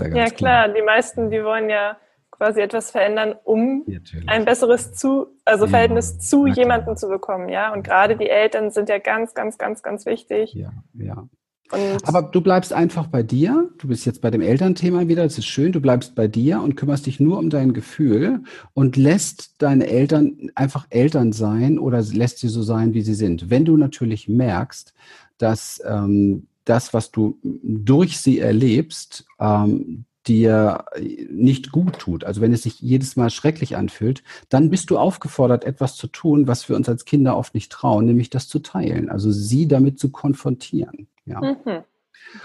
ja 0.08 0.30
klar. 0.30 0.68
Die 0.68 0.82
meisten, 0.82 1.30
die 1.30 1.44
wollen 1.44 1.68
ja 1.68 1.96
quasi 2.30 2.60
etwas 2.60 2.90
verändern, 2.90 3.34
um 3.44 3.84
natürlich. 3.86 4.28
ein 4.28 4.44
besseres 4.44 4.94
zu, 4.94 5.26
also 5.44 5.66
Verhältnis 5.66 6.14
ja, 6.14 6.18
zu 6.18 6.46
jemandem 6.46 6.96
zu 6.96 7.08
bekommen. 7.08 7.48
Ja, 7.48 7.72
und 7.72 7.84
gerade 7.84 8.16
die 8.16 8.28
Eltern 8.28 8.70
sind 8.70 8.88
ja 8.88 8.98
ganz, 8.98 9.34
ganz, 9.34 9.58
ganz, 9.58 9.82
ganz 9.82 10.06
wichtig. 10.06 10.54
Ja, 10.54 10.72
ja. 10.94 11.28
Und 11.72 12.06
Aber 12.06 12.22
du 12.22 12.40
bleibst 12.40 12.72
einfach 12.72 13.06
bei 13.06 13.22
dir. 13.22 13.70
Du 13.78 13.88
bist 13.88 14.04
jetzt 14.04 14.20
bei 14.20 14.30
dem 14.30 14.42
Elternthema 14.42 15.08
wieder. 15.08 15.24
Das 15.24 15.38
ist 15.38 15.46
schön. 15.46 15.72
Du 15.72 15.80
bleibst 15.80 16.14
bei 16.14 16.28
dir 16.28 16.60
und 16.60 16.76
kümmerst 16.76 17.06
dich 17.06 17.18
nur 17.18 17.38
um 17.38 17.48
dein 17.48 17.72
Gefühl 17.72 18.42
und 18.74 18.96
lässt 18.96 19.54
deine 19.58 19.86
Eltern 19.86 20.50
einfach 20.54 20.86
Eltern 20.90 21.32
sein 21.32 21.78
oder 21.78 22.02
lässt 22.02 22.38
sie 22.38 22.48
so 22.48 22.62
sein, 22.62 22.92
wie 22.92 23.02
sie 23.02 23.14
sind. 23.14 23.48
Wenn 23.48 23.64
du 23.64 23.76
natürlich 23.78 24.28
merkst, 24.28 24.92
dass 25.38 25.82
ähm, 25.86 26.46
das, 26.64 26.92
was 26.92 27.10
du 27.10 27.38
durch 27.42 28.18
sie 28.18 28.38
erlebst, 28.38 29.24
ähm, 29.40 30.04
dir 30.26 30.84
nicht 31.30 31.72
gut 31.72 31.98
tut, 31.98 32.22
also 32.22 32.40
wenn 32.40 32.52
es 32.52 32.62
sich 32.62 32.80
jedes 32.80 33.16
Mal 33.16 33.30
schrecklich 33.30 33.76
anfühlt, 33.76 34.22
dann 34.48 34.70
bist 34.70 34.90
du 34.90 34.98
aufgefordert, 34.98 35.64
etwas 35.64 35.96
zu 35.96 36.06
tun, 36.06 36.46
was 36.46 36.68
wir 36.68 36.76
uns 36.76 36.88
als 36.88 37.04
Kinder 37.04 37.36
oft 37.36 37.54
nicht 37.54 37.72
trauen, 37.72 38.06
nämlich 38.06 38.30
das 38.30 38.46
zu 38.46 38.60
teilen, 38.60 39.08
also 39.08 39.32
sie 39.32 39.66
damit 39.66 39.98
zu 39.98 40.10
konfrontieren. 40.10 41.08
Ja. 41.24 41.40
Mhm. 41.40 41.84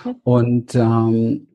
Mhm. 0.05 0.15
Und 0.23 0.75
ähm, 0.75 1.47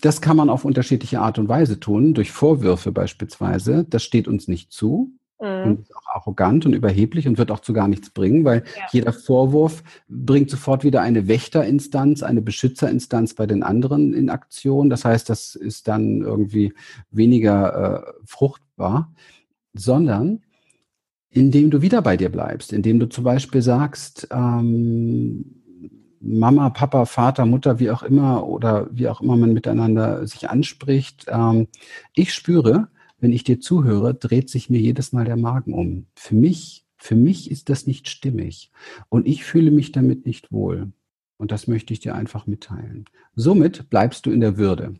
das 0.00 0.20
kann 0.20 0.36
man 0.36 0.50
auf 0.50 0.64
unterschiedliche 0.64 1.20
Art 1.20 1.38
und 1.38 1.48
Weise 1.48 1.80
tun, 1.80 2.14
durch 2.14 2.32
Vorwürfe 2.32 2.92
beispielsweise. 2.92 3.84
Das 3.88 4.02
steht 4.02 4.28
uns 4.28 4.48
nicht 4.48 4.72
zu. 4.72 5.12
Mhm. 5.40 5.62
Und 5.64 5.80
ist 5.80 5.96
auch 5.96 6.06
arrogant 6.14 6.66
und 6.66 6.74
überheblich 6.74 7.26
und 7.26 7.38
wird 7.38 7.50
auch 7.50 7.60
zu 7.60 7.72
gar 7.72 7.88
nichts 7.88 8.10
bringen, 8.10 8.44
weil 8.44 8.62
ja. 8.76 8.82
jeder 8.92 9.12
Vorwurf 9.12 9.82
bringt 10.08 10.50
sofort 10.50 10.84
wieder 10.84 11.00
eine 11.00 11.28
Wächterinstanz, 11.28 12.22
eine 12.22 12.42
Beschützerinstanz 12.42 13.34
bei 13.34 13.46
den 13.46 13.62
anderen 13.62 14.12
in 14.12 14.28
Aktion. 14.28 14.90
Das 14.90 15.04
heißt, 15.04 15.30
das 15.30 15.54
ist 15.54 15.88
dann 15.88 16.20
irgendwie 16.20 16.74
weniger 17.10 18.04
äh, 18.06 18.12
fruchtbar, 18.26 19.14
sondern 19.72 20.42
indem 21.30 21.70
du 21.70 21.80
wieder 21.80 22.02
bei 22.02 22.16
dir 22.16 22.28
bleibst, 22.28 22.72
indem 22.72 22.98
du 22.98 23.08
zum 23.08 23.24
Beispiel 23.24 23.62
sagst, 23.62 24.28
ähm, 24.32 25.59
Mama, 26.20 26.70
Papa, 26.70 27.06
Vater, 27.06 27.46
Mutter, 27.46 27.78
wie 27.78 27.90
auch 27.90 28.02
immer 28.02 28.46
oder 28.46 28.88
wie 28.92 29.08
auch 29.08 29.20
immer 29.20 29.36
man 29.36 29.52
miteinander 29.52 30.26
sich 30.26 30.50
anspricht. 30.50 31.26
Ähm, 31.28 31.68
ich 32.14 32.34
spüre, 32.34 32.88
wenn 33.18 33.32
ich 33.32 33.44
dir 33.44 33.60
zuhöre, 33.60 34.14
dreht 34.14 34.50
sich 34.50 34.70
mir 34.70 34.80
jedes 34.80 35.12
Mal 35.12 35.24
der 35.24 35.36
Magen 35.36 35.72
um. 35.72 36.06
Für 36.14 36.34
mich, 36.34 36.86
für 36.96 37.16
mich 37.16 37.50
ist 37.50 37.70
das 37.70 37.86
nicht 37.86 38.08
stimmig 38.08 38.70
und 39.08 39.26
ich 39.26 39.44
fühle 39.44 39.70
mich 39.70 39.92
damit 39.92 40.26
nicht 40.26 40.52
wohl. 40.52 40.92
Und 41.38 41.52
das 41.52 41.66
möchte 41.66 41.94
ich 41.94 42.00
dir 42.00 42.14
einfach 42.14 42.46
mitteilen. 42.46 43.06
Somit 43.34 43.88
bleibst 43.88 44.26
du 44.26 44.30
in 44.30 44.40
der 44.40 44.58
Würde. 44.58 44.94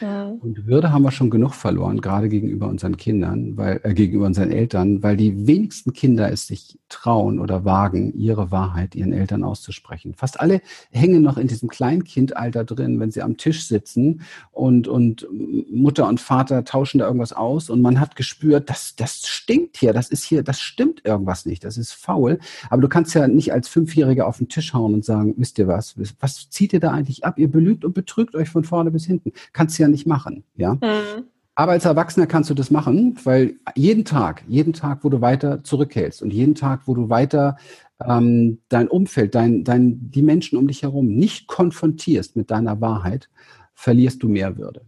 Ja. 0.00 0.28
Und 0.40 0.66
Würde 0.66 0.92
haben 0.92 1.02
wir 1.02 1.10
schon 1.10 1.30
genug 1.30 1.54
verloren, 1.54 2.00
gerade 2.00 2.28
gegenüber 2.28 2.68
unseren 2.68 2.96
Kindern, 2.96 3.56
weil, 3.56 3.80
äh, 3.82 3.94
gegenüber 3.94 4.26
unseren 4.26 4.50
Eltern, 4.50 5.02
weil 5.02 5.16
die 5.16 5.46
wenigsten 5.46 5.92
Kinder 5.92 6.30
es 6.30 6.46
sich 6.46 6.78
trauen 6.88 7.38
oder 7.38 7.64
wagen, 7.64 8.12
ihre 8.14 8.50
Wahrheit 8.50 8.94
ihren 8.94 9.12
Eltern 9.12 9.42
auszusprechen. 9.42 10.14
Fast 10.14 10.40
alle 10.40 10.60
hängen 10.90 11.22
noch 11.22 11.38
in 11.38 11.48
diesem 11.48 11.68
Kleinkindalter 11.68 12.64
drin, 12.64 13.00
wenn 13.00 13.10
sie 13.10 13.22
am 13.22 13.36
Tisch 13.36 13.66
sitzen 13.66 14.22
und, 14.52 14.88
und 14.88 15.26
Mutter 15.70 16.06
und 16.08 16.20
Vater 16.20 16.64
tauschen 16.64 16.98
da 16.98 17.06
irgendwas 17.06 17.32
aus 17.32 17.70
und 17.70 17.80
man 17.80 18.00
hat 18.00 18.16
gespürt, 18.16 18.70
das, 18.70 18.94
das 18.96 19.26
stinkt 19.26 19.76
hier, 19.76 19.92
das 19.92 20.08
ist 20.08 20.24
hier, 20.24 20.42
das 20.42 20.60
stimmt 20.60 21.04
irgendwas 21.04 21.46
nicht, 21.46 21.64
das 21.64 21.78
ist 21.78 21.92
faul. 21.92 22.38
Aber 22.70 22.82
du 22.82 22.88
kannst 22.88 23.14
ja 23.14 23.26
nicht 23.28 23.52
als 23.52 23.68
Fünfjähriger 23.68 24.26
auf 24.26 24.38
den 24.38 24.48
Tisch 24.48 24.74
hauen 24.74 24.94
und 24.94 25.04
sagen, 25.04 25.34
wisst 25.36 25.58
ihr 25.58 25.66
was, 25.66 25.96
was 26.20 26.50
zieht 26.50 26.72
ihr 26.72 26.80
da 26.80 26.92
eigentlich 26.92 27.24
ab? 27.24 27.38
Ihr 27.38 27.50
belügt 27.50 27.84
und 27.84 27.94
betrügt 27.94 28.34
euch 28.34 28.48
von 28.48 28.64
vorne 28.64 28.90
bis 28.90 29.06
hinten. 29.06 29.32
Kannst 29.52 29.78
ja 29.78 29.85
ja 29.86 29.90
nicht 29.90 30.06
machen, 30.06 30.44
ja. 30.56 30.74
Mhm. 30.74 31.24
Aber 31.58 31.72
als 31.72 31.86
Erwachsener 31.86 32.26
kannst 32.26 32.50
du 32.50 32.54
das 32.54 32.70
machen, 32.70 33.16
weil 33.24 33.54
jeden 33.74 34.04
Tag, 34.04 34.44
jeden 34.46 34.74
Tag, 34.74 35.04
wo 35.04 35.08
du 35.08 35.22
weiter 35.22 35.64
zurückhältst 35.64 36.20
und 36.20 36.30
jeden 36.30 36.54
Tag, 36.54 36.82
wo 36.84 36.94
du 36.94 37.08
weiter 37.08 37.56
ähm, 38.04 38.60
dein 38.68 38.88
Umfeld, 38.88 39.34
dein, 39.34 39.64
dein, 39.64 40.10
die 40.10 40.20
Menschen 40.20 40.58
um 40.58 40.68
dich 40.68 40.82
herum 40.82 41.06
nicht 41.06 41.46
konfrontierst 41.46 42.36
mit 42.36 42.50
deiner 42.50 42.82
Wahrheit, 42.82 43.30
verlierst 43.74 44.22
du 44.22 44.28
mehr 44.28 44.58
Würde. 44.58 44.82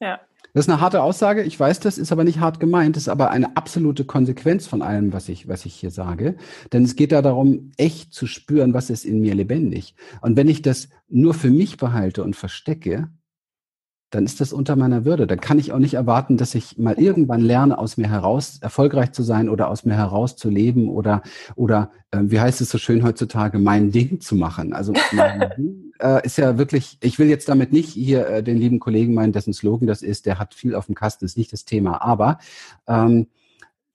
Ja. 0.00 0.20
Das 0.54 0.66
ist 0.66 0.70
eine 0.70 0.80
harte 0.80 1.02
Aussage, 1.02 1.42
ich 1.42 1.58
weiß 1.58 1.80
das, 1.80 1.98
ist 1.98 2.12
aber 2.12 2.22
nicht 2.22 2.38
hart 2.38 2.60
gemeint, 2.60 2.96
ist 2.96 3.08
aber 3.08 3.32
eine 3.32 3.56
absolute 3.56 4.04
Konsequenz 4.04 4.68
von 4.68 4.82
allem, 4.82 5.12
was 5.12 5.28
ich, 5.28 5.48
was 5.48 5.66
ich 5.66 5.74
hier 5.74 5.90
sage. 5.90 6.36
Denn 6.72 6.84
es 6.84 6.94
geht 6.94 7.10
da 7.10 7.22
darum, 7.22 7.72
echt 7.76 8.14
zu 8.14 8.28
spüren, 8.28 8.72
was 8.72 8.88
ist 8.88 9.04
in 9.04 9.20
mir 9.20 9.34
lebendig. 9.34 9.96
Und 10.20 10.36
wenn 10.36 10.46
ich 10.46 10.62
das 10.62 10.90
nur 11.08 11.34
für 11.34 11.50
mich 11.50 11.76
behalte 11.76 12.22
und 12.22 12.36
verstecke, 12.36 13.08
dann 14.10 14.24
ist 14.24 14.40
das 14.40 14.52
unter 14.52 14.76
meiner 14.76 15.04
Würde. 15.04 15.26
Dann 15.26 15.40
kann 15.40 15.58
ich 15.58 15.72
auch 15.72 15.78
nicht 15.78 15.94
erwarten, 15.94 16.36
dass 16.36 16.54
ich 16.54 16.78
mal 16.78 16.94
irgendwann 16.94 17.40
lerne, 17.40 17.78
aus 17.78 17.96
mir 17.96 18.08
heraus 18.08 18.58
erfolgreich 18.60 19.12
zu 19.12 19.22
sein 19.22 19.48
oder 19.48 19.68
aus 19.68 19.84
mir 19.84 19.94
heraus 19.94 20.36
zu 20.36 20.50
leben 20.50 20.88
oder, 20.88 21.22
oder 21.56 21.90
äh, 22.10 22.20
wie 22.22 22.40
heißt 22.40 22.60
es 22.60 22.70
so 22.70 22.78
schön 22.78 23.02
heutzutage, 23.02 23.58
mein 23.58 23.90
Ding 23.90 24.20
zu 24.20 24.36
machen. 24.36 24.72
Also 24.72 24.92
mein 25.12 25.50
Ding 25.56 25.92
äh, 26.00 26.24
ist 26.24 26.38
ja 26.38 26.58
wirklich, 26.58 26.98
ich 27.00 27.18
will 27.18 27.28
jetzt 27.28 27.48
damit 27.48 27.72
nicht 27.72 27.88
hier 27.88 28.26
äh, 28.28 28.42
den 28.42 28.56
lieben 28.56 28.78
Kollegen 28.78 29.14
meinen, 29.14 29.32
dessen 29.32 29.52
Slogan 29.52 29.86
das 29.86 30.02
ist, 30.02 30.26
der 30.26 30.38
hat 30.38 30.54
viel 30.54 30.74
auf 30.74 30.86
dem 30.86 30.94
Kasten, 30.94 31.24
ist 31.24 31.36
nicht 31.36 31.52
das 31.52 31.64
Thema. 31.64 32.02
Aber 32.02 32.38
ähm, 32.86 33.26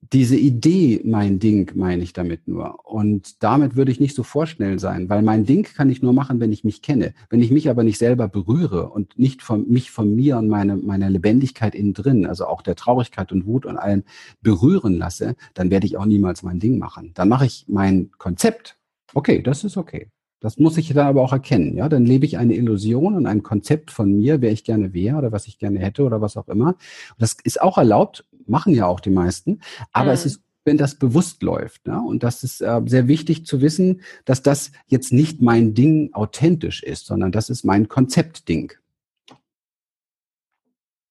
diese 0.02 0.38
Idee, 0.38 1.02
mein 1.04 1.40
Ding, 1.40 1.72
meine 1.76 2.04
ich 2.04 2.14
damit 2.14 2.48
nur. 2.48 2.86
Und 2.86 3.44
damit 3.44 3.76
würde 3.76 3.92
ich 3.92 4.00
nicht 4.00 4.16
so 4.16 4.24
vorschnell 4.24 4.80
sein, 4.80 5.10
weil 5.10 5.22
mein 5.22 5.46
Ding 5.46 5.64
kann 5.64 5.90
ich 5.90 6.02
nur 6.02 6.14
machen, 6.14 6.40
wenn 6.40 6.54
ich 6.54 6.64
mich 6.64 6.82
kenne. 6.82 7.14
Wenn 7.30 7.42
ich 7.42 7.52
mich 7.52 7.70
aber 7.70 7.84
nicht 7.84 7.98
selber 7.98 8.28
berühre 8.28 8.90
und 8.90 9.20
nicht 9.20 9.42
von, 9.42 9.70
mich 9.70 9.92
von 9.92 10.16
mir 10.16 10.38
und 10.38 10.48
meine, 10.48 10.78
meiner 10.78 11.10
Lebendigkeit 11.10 11.76
innen 11.76 11.94
drin, 11.94 12.26
also 12.26 12.48
auch 12.48 12.62
der 12.62 12.76
Traurigkeit 12.76 13.32
und 13.32 13.46
Wut 13.46 13.66
und 13.66 13.78
allem 13.78 14.04
berühren 14.42 14.98
lasse, 14.98 15.36
dann 15.54 15.70
werde 15.70 15.86
ich 15.86 15.98
auch 15.98 16.06
niemals 16.06 16.44
mein 16.44 16.60
Ding 16.60 16.80
machen. 16.80 17.12
Dann 17.14 17.30
mache 17.30 17.46
ich 17.46 17.66
mein 17.68 18.10
Konzept. 18.18 18.78
Okay, 19.14 19.42
das 19.42 19.64
ist 19.64 19.78
okay. 19.78 20.10
Das 20.42 20.58
muss 20.58 20.78
ich 20.78 20.88
dann 20.94 21.08
aber 21.08 21.22
auch 21.22 21.34
erkennen. 21.34 21.76
Ja, 21.76 21.90
dann 21.90 22.06
lebe 22.06 22.26
ich 22.26 22.38
eine 22.38 22.56
Illusion 22.56 23.16
und 23.16 23.26
ein 23.26 23.44
Konzept 23.44 23.92
von 23.92 24.18
mir, 24.18 24.42
wer 24.42 24.54
ich 24.54 24.64
gerne 24.64 24.94
wäre 24.94 25.18
oder 25.18 25.32
was 25.34 25.48
ich 25.48 25.58
gerne 25.58 25.80
hätte 25.80 26.04
oder 26.04 26.22
was 26.22 26.38
auch 26.38 26.48
immer. 26.48 26.76
Das 27.18 27.36
ist 27.44 27.62
auch 27.62 27.78
erlaubt, 27.78 28.26
machen 28.50 28.74
ja 28.74 28.86
auch 28.86 29.00
die 29.00 29.10
meisten. 29.10 29.62
Aber 29.92 30.08
mhm. 30.08 30.14
es 30.14 30.26
ist 30.26 30.42
wenn 30.66 30.78
das 30.78 30.96
bewusst 30.96 31.42
läuft. 31.42 31.88
Ne? 31.88 32.00
Und 32.00 32.22
das 32.22 32.44
ist 32.44 32.62
äh, 32.62 32.82
sehr 32.86 33.08
wichtig 33.08 33.46
zu 33.46 33.62
wissen, 33.62 34.02
dass 34.26 34.44
das 34.44 34.72
jetzt 34.88 35.12
nicht 35.12 35.42
mein 35.42 35.74
Ding 35.74 36.14
authentisch 36.14 36.84
ist, 36.84 37.08
sondern 37.08 37.32
das 37.32 37.50
ist 37.50 37.64
mein 37.64 37.88
Konzeptding. 37.88 38.74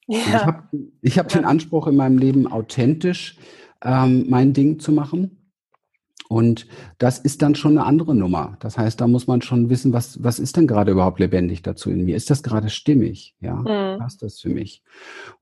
Ja. 0.07 0.19
Ich 0.19 0.33
habe 0.33 0.63
hab 1.05 1.33
ja. 1.33 1.41
den 1.41 1.45
Anspruch 1.45 1.87
in 1.87 1.97
meinem 1.97 2.19
Leben 2.19 2.47
authentisch 2.47 3.37
ähm, 3.83 4.27
mein 4.29 4.53
Ding 4.53 4.79
zu 4.79 4.93
machen. 4.93 5.38
Und 6.29 6.67
das 6.99 7.19
ist 7.19 7.41
dann 7.41 7.55
schon 7.55 7.79
eine 7.79 7.87
andere 7.87 8.15
Nummer. 8.15 8.59
Das 8.61 8.77
heißt, 8.77 9.01
da 9.01 9.09
muss 9.09 9.27
man 9.27 9.41
schon 9.41 9.71
wissen, 9.71 9.95
was, 9.95 10.23
was 10.23 10.39
ist 10.39 10.59
denn 10.59 10.67
gerade 10.67 10.93
überhaupt 10.93 11.21
lebendig 11.21 11.63
dazu 11.63 11.91
in 11.91 12.05
mir? 12.05 12.17
Ist 12.17 12.29
das 12.29 12.43
gerade 12.43 12.69
stimmig? 12.69 13.35
Ja, 13.41 13.55
mhm. 13.55 13.99
passt 13.99 14.23
das 14.23 14.39
für 14.39 14.51
mich? 14.51 14.83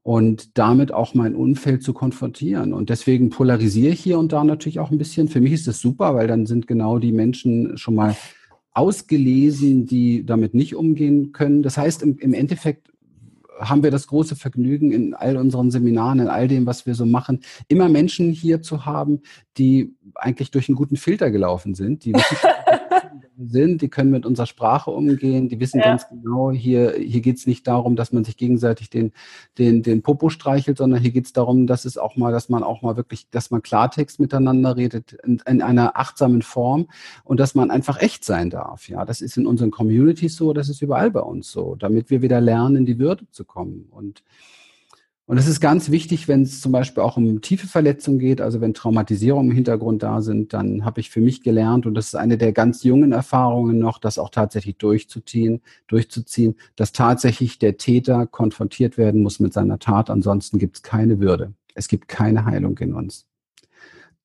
Und 0.04 0.56
damit 0.56 0.92
auch 0.92 1.14
mein 1.14 1.34
Umfeld 1.34 1.82
zu 1.82 1.92
konfrontieren. 1.92 2.72
Und 2.72 2.88
deswegen 2.88 3.30
polarisiere 3.30 3.92
ich 3.92 4.00
hier 4.00 4.18
und 4.18 4.32
da 4.32 4.44
natürlich 4.44 4.78
auch 4.78 4.92
ein 4.92 4.98
bisschen. 4.98 5.26
Für 5.26 5.40
mich 5.40 5.52
ist 5.52 5.66
das 5.66 5.80
super, 5.80 6.14
weil 6.14 6.28
dann 6.28 6.46
sind 6.46 6.68
genau 6.68 7.00
die 7.00 7.12
Menschen 7.12 7.76
schon 7.76 7.96
mal 7.96 8.14
ausgelesen, 8.72 9.86
die 9.86 10.24
damit 10.24 10.54
nicht 10.54 10.76
umgehen 10.76 11.32
können. 11.32 11.64
Das 11.64 11.78
heißt, 11.78 12.02
im, 12.02 12.18
im 12.18 12.32
Endeffekt 12.32 12.92
haben 13.58 13.82
wir 13.82 13.90
das 13.90 14.06
große 14.06 14.36
Vergnügen 14.36 14.92
in 14.92 15.14
all 15.14 15.36
unseren 15.36 15.70
Seminaren, 15.70 16.20
in 16.20 16.28
all 16.28 16.48
dem, 16.48 16.66
was 16.66 16.86
wir 16.86 16.94
so 16.94 17.06
machen, 17.06 17.40
immer 17.68 17.88
Menschen 17.88 18.32
hier 18.32 18.62
zu 18.62 18.86
haben, 18.86 19.22
die 19.56 19.94
eigentlich 20.14 20.50
durch 20.50 20.68
einen 20.68 20.76
guten 20.76 20.96
Filter 20.96 21.30
gelaufen 21.30 21.74
sind, 21.74 22.04
die 22.04 22.12
sind, 23.38 23.82
die 23.82 23.88
können 23.88 24.10
mit 24.10 24.26
unserer 24.26 24.46
Sprache 24.46 24.90
umgehen, 24.90 25.48
die 25.48 25.60
wissen 25.60 25.80
ja. 25.80 25.86
ganz 25.86 26.08
genau, 26.08 26.50
hier, 26.50 26.94
hier 26.98 27.20
geht 27.20 27.38
es 27.38 27.46
nicht 27.46 27.66
darum, 27.66 27.96
dass 27.96 28.12
man 28.12 28.24
sich 28.24 28.36
gegenseitig 28.36 28.90
den, 28.90 29.12
den, 29.58 29.82
den 29.82 30.02
Popo 30.02 30.28
streichelt, 30.28 30.78
sondern 30.78 31.00
hier 31.00 31.10
geht 31.10 31.26
es 31.26 31.32
darum, 31.32 31.66
dass 31.66 31.84
es 31.84 31.98
auch 31.98 32.16
mal, 32.16 32.32
dass 32.32 32.48
man 32.48 32.62
auch 32.62 32.82
mal 32.82 32.96
wirklich, 32.96 33.28
dass 33.30 33.50
man 33.50 33.62
Klartext 33.62 34.20
miteinander 34.20 34.76
redet 34.76 35.12
in, 35.24 35.42
in 35.46 35.62
einer 35.62 35.96
achtsamen 35.96 36.42
Form 36.42 36.88
und 37.24 37.40
dass 37.40 37.54
man 37.54 37.70
einfach 37.70 38.00
echt 38.00 38.24
sein 38.24 38.50
darf. 38.50 38.88
Ja, 38.88 39.04
das 39.04 39.20
ist 39.20 39.36
in 39.36 39.46
unseren 39.46 39.70
Communities 39.70 40.36
so, 40.36 40.52
das 40.52 40.68
ist 40.68 40.82
überall 40.82 41.10
bei 41.10 41.20
uns 41.20 41.50
so, 41.50 41.74
damit 41.74 42.10
wir 42.10 42.22
wieder 42.22 42.40
lernen, 42.40 42.76
in 42.76 42.86
die 42.86 42.98
Würde 42.98 43.26
zu 43.30 43.44
kommen. 43.44 43.86
Und 43.90 44.22
und 45.28 45.38
es 45.38 45.48
ist 45.48 45.60
ganz 45.60 45.90
wichtig, 45.90 46.28
wenn 46.28 46.42
es 46.42 46.60
zum 46.60 46.70
Beispiel 46.70 47.02
auch 47.02 47.16
um 47.16 47.40
tiefe 47.40 47.66
Verletzungen 47.66 48.20
geht, 48.20 48.40
also 48.40 48.60
wenn 48.60 48.74
Traumatisierungen 48.74 49.50
im 49.50 49.56
Hintergrund 49.56 50.04
da 50.04 50.22
sind, 50.22 50.52
dann 50.52 50.84
habe 50.84 51.00
ich 51.00 51.10
für 51.10 51.20
mich 51.20 51.42
gelernt, 51.42 51.84
und 51.84 51.94
das 51.94 52.06
ist 52.06 52.14
eine 52.14 52.38
der 52.38 52.52
ganz 52.52 52.84
jungen 52.84 53.10
Erfahrungen 53.10 53.80
noch, 53.80 53.98
das 53.98 54.18
auch 54.18 54.30
tatsächlich 54.30 54.76
durchzuziehen, 54.76 55.62
durchzuziehen, 55.88 56.54
dass 56.76 56.92
tatsächlich 56.92 57.58
der 57.58 57.76
Täter 57.76 58.26
konfrontiert 58.28 58.98
werden 58.98 59.22
muss 59.22 59.40
mit 59.40 59.52
seiner 59.52 59.80
Tat, 59.80 60.10
ansonsten 60.10 60.60
gibt 60.60 60.76
es 60.76 60.82
keine 60.82 61.18
Würde. 61.18 61.54
Es 61.74 61.88
gibt 61.88 62.06
keine 62.06 62.44
Heilung 62.44 62.78
in 62.78 62.94
uns. 62.94 63.26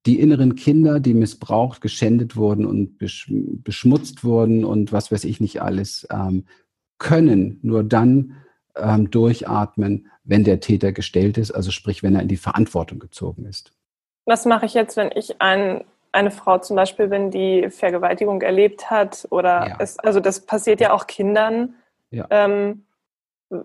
Die 0.06 0.20
inneren 0.20 0.56
Kinder, 0.56 1.00
die 1.00 1.16
missbraucht, 1.16 1.82
geschändet 1.82 2.36
wurden 2.36 2.66
und 2.66 3.00
beschmutzt 3.00 4.24
wurden 4.24 4.64
und 4.64 4.92
was 4.92 5.12
weiß 5.12 5.24
ich 5.24 5.42
nicht 5.42 5.64
alles, 5.64 6.08
ähm, 6.12 6.46
können 7.00 7.60
nur 7.64 7.84
dann 7.84 8.34
ähm, 8.76 9.12
durchatmen, 9.12 10.08
wenn 10.24 10.44
der 10.44 10.60
Täter 10.60 10.92
gestellt 10.92 11.38
ist, 11.38 11.52
also 11.52 11.72
sprich, 11.72 12.04
wenn 12.04 12.16
er 12.16 12.22
in 12.22 12.28
die 12.28 12.38
Verantwortung 12.38 13.00
gezogen 13.00 13.46
ist. 13.46 13.74
Was 14.26 14.46
mache 14.46 14.66
ich 14.66 14.74
jetzt, 14.74 14.98
wenn 14.98 15.12
ich 15.16 15.42
ein, 15.42 15.84
eine 16.12 16.32
Frau 16.32 16.60
zum 16.60 16.76
Beispiel 16.76 17.08
bin, 17.08 17.32
die 17.32 17.70
Vergewaltigung 17.70 18.42
erlebt 18.42 18.90
hat 18.90 19.28
oder 19.30 19.68
ja. 19.68 19.76
es, 19.80 19.98
also 20.00 20.20
das 20.20 20.46
passiert 20.46 20.80
ja 20.80 20.94
auch 20.94 21.08
Kindern. 21.08 21.76
Ja. 22.12 22.28
Ähm, 22.30 22.84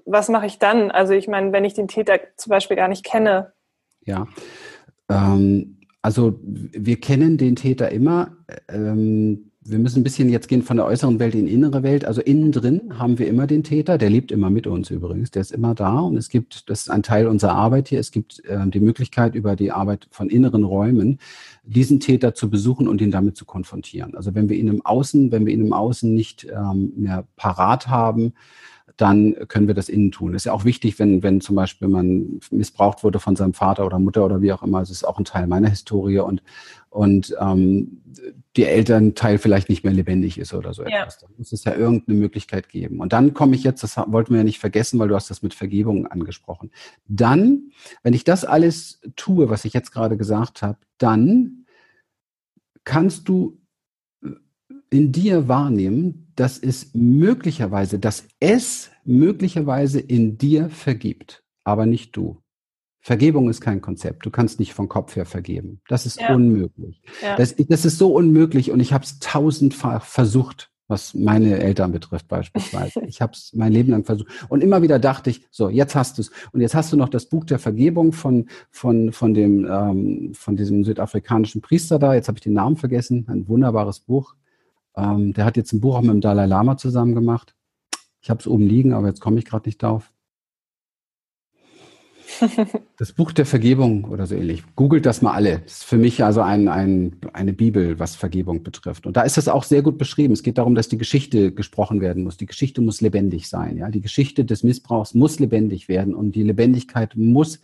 was 0.05 0.29
mache 0.29 0.47
ich 0.47 0.59
dann? 0.59 0.91
Also 0.91 1.13
ich 1.13 1.29
meine, 1.29 1.53
wenn 1.53 1.65
ich 1.65 1.75
den 1.75 1.89
Täter 1.89 2.19
zum 2.37 2.51
Beispiel 2.51 2.77
gar 2.77 2.89
nicht 2.89 3.05
kenne. 3.05 3.53
Ja, 4.05 4.27
ähm, 5.09 5.81
also 6.03 6.39
wir 6.43 7.01
kennen 7.01 7.37
den 7.37 7.57
Täter 7.57 7.91
immer. 7.91 8.37
Ähm, 8.69 9.46
wir 9.69 9.79
müssen 9.79 10.01
ein 10.01 10.05
bisschen 10.05 10.29
jetzt 10.29 10.49
gehen 10.49 10.63
von 10.63 10.77
der 10.77 10.87
äußeren 10.87 11.19
Welt 11.19 11.35
in 11.35 11.47
die 11.47 11.53
innere 11.53 11.83
Welt. 11.83 12.05
Also 12.05 12.21
innen 12.21 12.53
drin 12.53 12.99
haben 12.99 13.19
wir 13.19 13.29
immer 13.29 13.47
den 13.47 13.63
Täter, 13.63 13.99
der 13.99 14.11
lebt 14.11 14.33
immer 14.33 14.51
mit 14.51 14.67
uns 14.67 14.91
übrigens, 14.91 15.31
der 15.31 15.43
ist 15.43 15.53
immer 15.53 15.75
da 15.75 16.01
und 16.01 16.17
es 16.17 16.29
gibt, 16.29 16.69
das 16.71 16.83
ist 16.83 16.91
ein 16.91 17.03
Teil 17.03 17.27
unserer 17.27 17.55
Arbeit 17.55 17.89
hier, 17.89 18.01
es 18.01 18.11
gibt 18.11 18.45
äh, 18.45 18.67
die 18.69 18.81
Möglichkeit 18.81 19.35
über 19.35 19.57
die 19.57 19.73
Arbeit 19.73 20.09
von 20.11 20.31
inneren 20.31 20.65
Räumen, 20.65 21.19
diesen 21.65 22.01
Täter 22.01 22.35
zu 22.35 22.51
besuchen 22.51 22.89
und 22.89 23.01
ihn 23.01 23.11
damit 23.11 23.37
zu 23.37 23.45
konfrontieren. 23.45 24.15
Also 24.15 24.35
wenn 24.35 24.49
wir 24.49 24.57
ihn 24.57 24.69
im 24.69 24.85
Außen, 24.85 25.33
wenn 25.33 25.47
wir 25.47 25.53
ihn 25.53 25.67
im 25.67 25.73
Außen 25.73 26.13
nicht 26.13 26.47
ähm, 26.53 26.93
mehr 26.97 27.27
parat 27.37 27.89
haben, 27.89 28.35
dann 28.97 29.35
können 29.49 29.67
wir 29.67 29.75
das 29.75 29.89
innen 29.89 30.11
tun. 30.11 30.33
Das 30.33 30.43
ist 30.43 30.47
ja 30.47 30.53
auch 30.53 30.65
wichtig, 30.65 30.99
wenn, 30.99 31.23
wenn 31.23 31.41
zum 31.41 31.57
Beispiel 31.57 31.89
man 31.89 32.41
missbraucht 32.51 33.05
wurde 33.05 33.19
von 33.19 33.37
seinem 33.37 33.53
Vater 33.53 33.85
oder 33.85 33.99
Mutter 33.99 34.25
oder 34.25 34.41
wie 34.41 34.53
auch 34.53 34.63
immer. 34.63 34.81
Das 34.81 34.91
ist 34.91 35.05
auch 35.05 35.19
ein 35.19 35.25
Teil 35.25 35.47
meiner 35.47 35.69
Historie 35.69 36.21
und, 36.21 36.43
und 36.89 37.37
ähm, 37.39 38.01
die 38.57 38.65
Elternteil 38.65 39.39
vielleicht 39.39 39.69
nicht 39.69 39.85
mehr 39.85 39.93
lebendig 39.93 40.39
ist 40.39 40.55
oder 40.55 40.73
so 40.73 40.83
ja. 40.85 41.01
etwas. 41.01 41.19
Da 41.19 41.27
muss 41.37 41.53
es 41.53 41.65
ja 41.65 41.75
irgendeine 41.75 42.19
Möglichkeit 42.19 42.69
geben. 42.69 43.01
Und 43.01 43.13
dann 43.13 43.35
komme 43.35 43.55
ich 43.55 43.65
jetzt, 43.65 43.83
das 43.83 43.97
wollten 43.97 44.31
wir 44.31 44.39
ja 44.39 44.45
nicht 44.45 44.61
vergessen, 44.61 44.99
weil 44.99 45.09
du 45.09 45.15
hast 45.15 45.31
das 45.31 45.43
mit 45.43 45.53
Vergebung 45.53 46.07
angesprochen. 46.07 46.71
Dann, 47.07 47.73
wenn 48.03 48.15
ich 48.15 48.25
das 48.25 48.45
alles 48.47 49.01
tue, 49.17 49.51
was 49.51 49.65
ich 49.67 49.75
jetzt 49.75 49.93
gerade 49.93 50.17
gesagt 50.17 50.63
habe, 50.63 50.79
dann 50.97 51.67
kannst 52.85 53.29
du 53.29 53.59
in 54.97 55.13
dir 55.13 55.47
wahrnehmen, 55.47 56.33
dass 56.37 56.59
es 56.59 56.95
möglicherweise, 56.95 57.99
dass 57.99 58.27
es 58.41 58.91
möglicherweise 59.05 60.01
in 60.01 60.39
dir 60.39 60.71
vergibt, 60.71 61.45
aber 61.65 61.85
nicht 61.85 62.17
du. 62.17 62.43
Vergebung 63.01 63.51
ist 63.51 63.61
kein 63.61 63.83
Konzept. 63.83 64.25
Du 64.25 64.31
kannst 64.31 64.59
nicht 64.59 64.73
vom 64.73 64.89
Kopf 64.89 65.15
her 65.15 65.27
vergeben. 65.27 65.83
Das 65.87 66.07
ist 66.07 66.19
ja. 66.19 66.35
unmöglich. 66.35 67.03
Ja. 67.23 67.37
Das, 67.37 67.55
das, 67.57 67.85
ist 67.85 67.99
so 67.99 68.13
unmöglich 68.13 68.71
und 68.71 68.81
ich 68.81 68.95
habe 68.95 69.05
es 69.05 69.19
tausendfach 69.19 70.07
versucht, 70.07 70.71
was 70.89 71.13
meine 71.13 71.59
Eltern 71.59 71.93
betrifft 71.93 72.27
beispielsweise. 72.27 73.03
Ich 73.07 73.21
habe 73.21 73.33
es 73.35 73.53
mein 73.55 73.73
Leben 73.73 73.91
lang 73.91 74.05
versucht 74.05 74.29
und 74.49 74.63
immer 74.63 74.81
wieder 74.81 74.99
dachte 74.99 75.29
ich, 75.29 75.47
so 75.51 75.69
jetzt 75.69 75.95
hast 75.95 76.17
du 76.17 76.23
es 76.23 76.31
und 76.53 76.63
jetzt 76.63 76.75
hast 76.75 76.91
du 76.91 76.97
noch 76.97 77.11
das 77.11 77.27
Buch 77.27 77.45
der 77.45 77.59
Vergebung 77.59 78.13
von 78.13 78.47
von 78.71 79.13
von 79.13 79.35
dem 79.35 79.67
ähm, 79.71 80.33
von 80.33 80.57
diesem 80.57 80.85
südafrikanischen 80.85 81.61
Priester 81.61 81.99
da. 81.99 82.15
Jetzt 82.15 82.29
habe 82.29 82.39
ich 82.39 82.45
den 82.45 82.55
Namen 82.55 82.77
vergessen. 82.77 83.27
Ein 83.29 83.47
wunderbares 83.47 84.01
Buch. 84.01 84.35
Ähm, 84.97 85.33
der 85.33 85.45
hat 85.45 85.57
jetzt 85.57 85.73
ein 85.73 85.81
Buch 85.81 85.97
auch 85.97 86.03
mit 86.03 86.11
dem 86.11 86.21
Dalai 86.21 86.47
Lama 86.47 86.77
zusammen 86.77 87.15
gemacht. 87.15 87.55
Ich 88.21 88.31
habe 88.31 88.41
es 88.41 88.47
oben 88.47 88.67
liegen, 88.67 88.93
aber 88.93 89.09
jetzt 89.09 89.21
komme 89.21 89.39
ich 89.39 89.45
gerade 89.45 89.69
nicht 89.69 89.83
drauf. 89.83 90.11
Das 92.99 93.13
Buch 93.13 93.33
der 93.33 93.45
Vergebung 93.45 94.05
oder 94.05 94.27
so 94.27 94.35
ähnlich. 94.35 94.63
Googelt 94.75 95.05
das 95.05 95.21
mal 95.21 95.33
alle. 95.33 95.59
Das 95.61 95.73
ist 95.73 95.85
für 95.85 95.99
mich 95.99 96.25
also 96.25 96.41
ein, 96.41 96.67
ein, 96.67 97.17
eine 97.35 97.53
Bibel, 97.53 97.99
was 97.99 98.17
Vergebung 98.17 98.63
betrifft. 98.63 99.07
Und 99.07 99.19
da 99.19 99.23
ist 99.23 99.37
das 99.37 99.49
auch 99.49 99.65
sehr 99.65 99.83
gut 99.83 99.99
beschrieben. 99.99 100.33
Es 100.33 100.43
geht 100.43 100.57
darum, 100.57 100.75
dass 100.75 100.89
die 100.89 100.97
Geschichte 100.97 101.53
gesprochen 101.53 102.01
werden 102.01 102.25
muss. 102.25 102.39
Die 102.39 102.47
Geschichte 102.47 102.81
muss 102.81 103.03
lebendig 103.03 103.49
sein. 103.49 103.77
Ja? 103.77 103.91
Die 103.91 104.01
Geschichte 104.01 104.47
des 104.47 104.63
Missbrauchs 104.63 105.13
muss 105.13 105.39
lebendig 105.39 105.89
werden. 105.89 106.15
Und 106.15 106.33
die 106.33 106.43
Lebendigkeit 106.43 107.17
muss, 107.17 107.61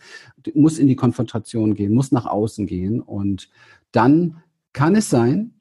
muss 0.53 0.77
in 0.77 0.87
die 0.87 0.95
Konfrontation 0.95 1.73
gehen, 1.73 1.93
muss 1.93 2.11
nach 2.11 2.27
außen 2.27 2.67
gehen. 2.67 3.01
Und 3.01 3.49
dann 3.91 4.37
kann 4.71 4.95
es 4.95 5.09
sein, 5.09 5.55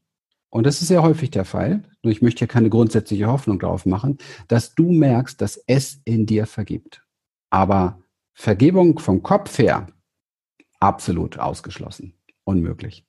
und 0.52 0.66
das 0.66 0.82
ist 0.82 0.88
sehr 0.88 1.02
häufig 1.02 1.30
der 1.30 1.46
Fall, 1.46 1.82
nur 2.02 2.12
ich 2.12 2.20
möchte 2.20 2.40
hier 2.40 2.46
keine 2.46 2.68
grundsätzliche 2.68 3.26
Hoffnung 3.26 3.58
darauf 3.58 3.86
machen, 3.86 4.18
dass 4.48 4.74
du 4.74 4.92
merkst, 4.92 5.40
dass 5.40 5.56
es 5.66 6.02
in 6.04 6.26
dir 6.26 6.44
vergibt. 6.44 7.02
Aber 7.48 8.02
Vergebung 8.34 8.98
vom 8.98 9.22
Kopf 9.22 9.56
her 9.58 9.86
absolut 10.78 11.38
ausgeschlossen. 11.38 12.12
Unmöglich. 12.44 13.06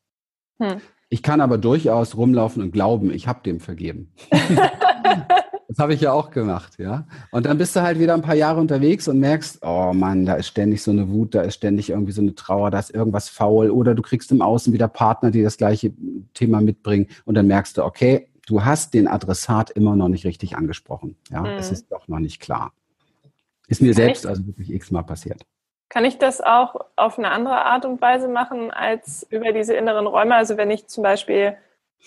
Hm. 0.58 0.80
Ich 1.10 1.22
kann 1.22 1.42
aber 1.42 1.58
durchaus 1.58 2.16
rumlaufen 2.16 2.64
und 2.64 2.72
glauben, 2.72 3.12
ich 3.12 3.28
habe 3.28 3.44
dem 3.44 3.60
vergeben. 3.60 4.14
das 5.74 5.80
habe 5.80 5.96
ich 5.96 6.02
ja 6.02 6.14
auch 6.14 6.30
gemacht, 6.30 6.74
ja. 6.78 7.08
Und 7.32 7.48
dann 7.48 7.58
bist 7.58 7.76
du 7.76 7.82
halt 7.82 7.98
wieder 7.98 8.14
ein 8.14 8.22
paar 8.22 8.36
Jahre 8.36 8.60
unterwegs 8.60 9.08
und 9.08 9.20
merkst, 9.20 9.58
oh 9.64 9.92
Mann, 9.92 10.24
da 10.24 10.36
ist 10.36 10.46
ständig 10.46 10.84
so 10.84 10.92
eine 10.92 11.10
Wut, 11.10 11.34
da 11.34 11.42
ist 11.42 11.56
ständig 11.56 11.90
irgendwie 11.90 12.12
so 12.12 12.22
eine 12.22 12.36
Trauer, 12.36 12.70
da 12.70 12.78
ist 12.78 12.94
irgendwas 12.94 13.28
faul 13.28 13.72
oder 13.72 13.96
du 13.96 14.04
kriegst 14.04 14.32
im 14.32 14.44
Außen 14.44 14.72
wieder 14.72 14.88
Partner, 14.88 15.32
die 15.32 15.42
das 15.42 15.58
gleiche 15.58 15.92
Thema 16.36 16.62
mitbringen 16.62 17.08
und 17.26 17.34
dann 17.34 17.48
merkst 17.48 17.76
du, 17.78 17.84
okay, 17.84 18.30
du 18.46 18.64
hast 18.64 18.94
den 18.94 19.08
Adressat 19.08 19.72
immer 19.72 19.96
noch 19.96 20.10
nicht 20.10 20.26
richtig 20.26 20.56
angesprochen, 20.56 21.16
ja. 21.32 21.44
Hm. 21.44 21.58
Es 21.58 21.72
ist 21.72 21.92
doch 21.92 22.08
noch 22.08 22.20
nicht 22.20 22.40
klar. 22.40 22.72
Ist 23.68 23.82
mir 23.82 23.94
kann 23.94 24.04
selbst 24.04 24.26
ich, 24.26 24.30
also 24.30 24.46
wirklich 24.46 24.72
x-mal 24.72 25.02
passiert. 25.02 25.42
Kann 25.90 26.06
ich 26.06 26.20
das 26.20 26.40
auch 26.40 26.76
auf 26.96 27.18
eine 27.18 27.32
andere 27.32 27.66
Art 27.66 27.86
und 27.86 28.00
Weise 28.00 28.28
machen 28.28 28.70
als 28.70 29.26
über 29.32 29.54
diese 29.54 29.74
inneren 29.74 30.06
Räume? 30.06 30.36
Also 30.36 30.56
wenn 30.56 30.70
ich 30.70 30.86
zum 30.86 31.02
Beispiel 31.02 31.56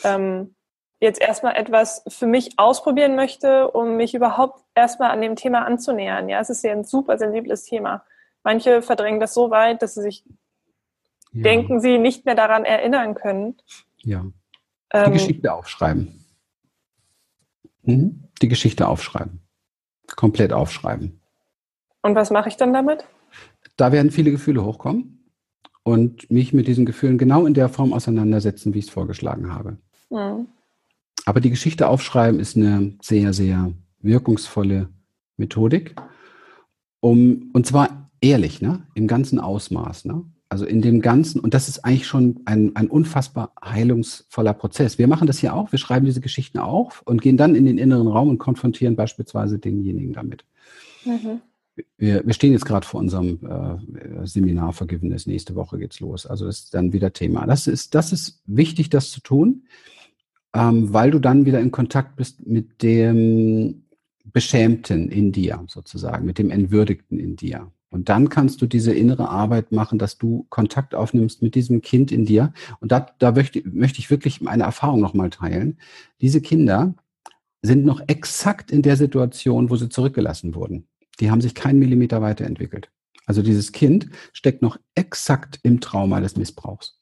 ähm, 0.05 0.56
jetzt 1.01 1.21
erstmal 1.21 1.57
etwas 1.57 2.03
für 2.09 2.27
mich 2.27 2.59
ausprobieren 2.59 3.17
möchte, 3.17 3.71
um 3.71 3.97
mich 3.97 4.15
überhaupt 4.15 4.65
erstmal 4.75 5.11
an 5.11 5.21
dem 5.21 5.37
Thema 5.37 5.65
anzunähern. 5.65 6.29
Ja, 6.29 6.41
es 6.41 6.51
ist 6.51 6.63
ja 6.63 6.73
ein 6.73 6.85
super 6.85 7.19
sensibles 7.19 7.65
Thema. 7.65 8.05
Manche 8.43 8.81
verdrängen 8.83 9.21
das 9.21 9.35
so 9.35 9.51
weit, 9.51 9.83
dass 9.83 9.95
sie 9.95 10.03
sich 10.03 10.25
ja. 11.33 11.43
denken, 11.43 11.81
sie 11.81 11.99
nicht 11.99 12.25
mehr 12.25 12.35
daran 12.35 12.65
erinnern 12.65 13.15
können. 13.15 13.57
Ja. 13.99 14.25
Die 14.93 14.99
ähm, 14.99 15.13
Geschichte 15.13 15.53
aufschreiben. 15.53 16.25
Mhm. 17.83 18.25
Die 18.41 18.49
Geschichte 18.49 18.89
aufschreiben. 18.89 19.41
Komplett 20.15 20.53
aufschreiben. 20.53 21.21
Und 22.03 22.15
was 22.15 22.31
mache 22.31 22.49
ich 22.49 22.57
dann 22.57 22.73
damit? 22.73 23.05
Da 23.77 23.93
werden 23.93 24.11
viele 24.11 24.31
Gefühle 24.31 24.65
hochkommen. 24.65 25.13
und 25.83 26.31
mich 26.31 26.53
mit 26.53 26.67
diesen 26.67 26.85
Gefühlen 26.85 27.17
genau 27.17 27.47
in 27.47 27.55
der 27.55 27.69
Form 27.69 27.93
auseinandersetzen, 27.93 28.75
wie 28.75 28.81
ich 28.81 28.87
es 28.87 28.91
vorgeschlagen 28.91 29.53
habe. 29.53 29.79
Mhm. 30.11 30.49
Aber 31.27 31.41
die 31.41 31.51
Geschichte 31.51 31.89
aufschreiben 31.89 32.41
ist 32.41 32.57
eine 32.57 32.95
sehr, 33.03 33.35
sehr 33.35 33.73
wirkungsvolle 34.01 34.89
Methodik. 35.37 35.97
Um, 37.01 37.51
und 37.53 37.67
zwar 37.67 38.11
ehrlich, 38.21 38.63
ne? 38.63 38.87
im 38.95 39.07
ganzen 39.07 39.39
Ausmaß. 39.39 40.07
Ne? 40.07 40.25
Also 40.49 40.65
in 40.65 40.81
dem 40.81 41.01
Ganzen, 41.01 41.41
und 41.41 41.53
das 41.53 41.69
ist 41.69 41.85
eigentlich 41.85 42.07
schon 42.07 42.41
ein, 42.45 42.77
ein 42.77 42.87
unfassbar 42.87 43.53
heilungsvoller 43.63 44.55
Prozess. 44.55 44.99
Wir 44.99 45.09
machen 45.09 45.27
das 45.27 45.39
hier 45.39 45.53
auch, 45.55 45.73
wir 45.73 45.81
schreiben 45.81 46.07
diese 46.07 46.21
Geschichten 46.21 46.59
auf 46.59 47.03
und 47.05 47.21
gehen 47.21 47.37
dann 47.37 47.57
in 47.57 47.67
den 47.67 47.77
inneren 47.77 48.07
Raum 48.07 48.29
und 48.29 48.39
konfrontieren 48.39 48.95
beispielsweise 48.95 49.59
denjenigen 49.59 50.13
damit. 50.13 50.45
Mhm. 51.05 51.41
Wir, 51.99 52.25
wir, 52.25 52.33
stehen 52.33 52.53
jetzt 52.53 52.65
gerade 52.65 52.87
vor 52.87 53.01
unserem 53.01 53.41
äh, 53.45 54.27
Seminar 54.27 54.73
Vergiveness. 54.73 55.27
Nächste 55.27 55.57
Woche 55.57 55.79
geht's 55.79 56.01
los. 56.01 56.25
Also 56.25 56.47
das 56.47 56.61
ist 56.61 56.75
dann 56.75 56.93
wieder 56.93 57.13
Thema. 57.13 57.47
Das 57.47 57.67
ist, 57.67 57.95
das 57.95 58.13
ist 58.13 58.41
wichtig, 58.47 58.89
das 58.89 59.11
zu 59.11 59.21
tun, 59.21 59.65
ähm, 60.55 60.93
weil 60.93 61.11
du 61.11 61.19
dann 61.19 61.47
wieder 61.47 61.61
in 61.61 61.71
Kontakt 61.71 62.17
bist 62.17 62.47
mit 62.47 62.83
dem 62.83 63.85
Beschämten 64.25 65.09
in 65.09 65.33
dir 65.33 65.65
sozusagen, 65.67 66.27
mit 66.27 66.39
dem 66.39 66.51
Entwürdigten 66.51 67.19
in 67.19 67.37
dir. 67.37 67.71
Und 67.89 68.09
dann 68.09 68.29
kannst 68.29 68.61
du 68.61 68.67
diese 68.67 68.93
innere 68.93 69.29
Arbeit 69.29 69.73
machen, 69.73 69.99
dass 69.99 70.19
du 70.19 70.47
Kontakt 70.51 70.95
aufnimmst 70.95 71.41
mit 71.43 71.55
diesem 71.55 71.81
Kind 71.81 72.13
in 72.13 72.27
dir. 72.27 72.53
Und 72.81 72.93
da, 72.93 73.07
da 73.19 73.33
möchte, 73.33 73.63
möchte 73.67 74.01
ich 74.01 74.11
wirklich 74.11 74.41
meine 74.41 74.65
Erfahrung 74.65 75.01
nochmal 75.01 75.31
teilen. 75.31 75.79
Diese 76.21 76.41
Kinder 76.41 76.95
sind 77.63 77.85
noch 77.85 78.03
exakt 78.07 78.71
in 78.71 78.83
der 78.83 78.97
Situation, 78.97 79.71
wo 79.71 79.77
sie 79.77 79.89
zurückgelassen 79.89 80.55
wurden. 80.55 80.89
Die 81.21 81.31
haben 81.31 81.41
sich 81.41 81.55
keinen 81.55 81.79
Millimeter 81.79 82.21
weiterentwickelt. 82.21 82.91
Also 83.25 83.43
dieses 83.43 83.73
Kind 83.73 84.11
steckt 84.33 84.63
noch 84.63 84.79
exakt 84.95 85.59
im 85.63 85.81
Trauma 85.81 86.21
des 86.21 86.37
Missbrauchs. 86.37 86.96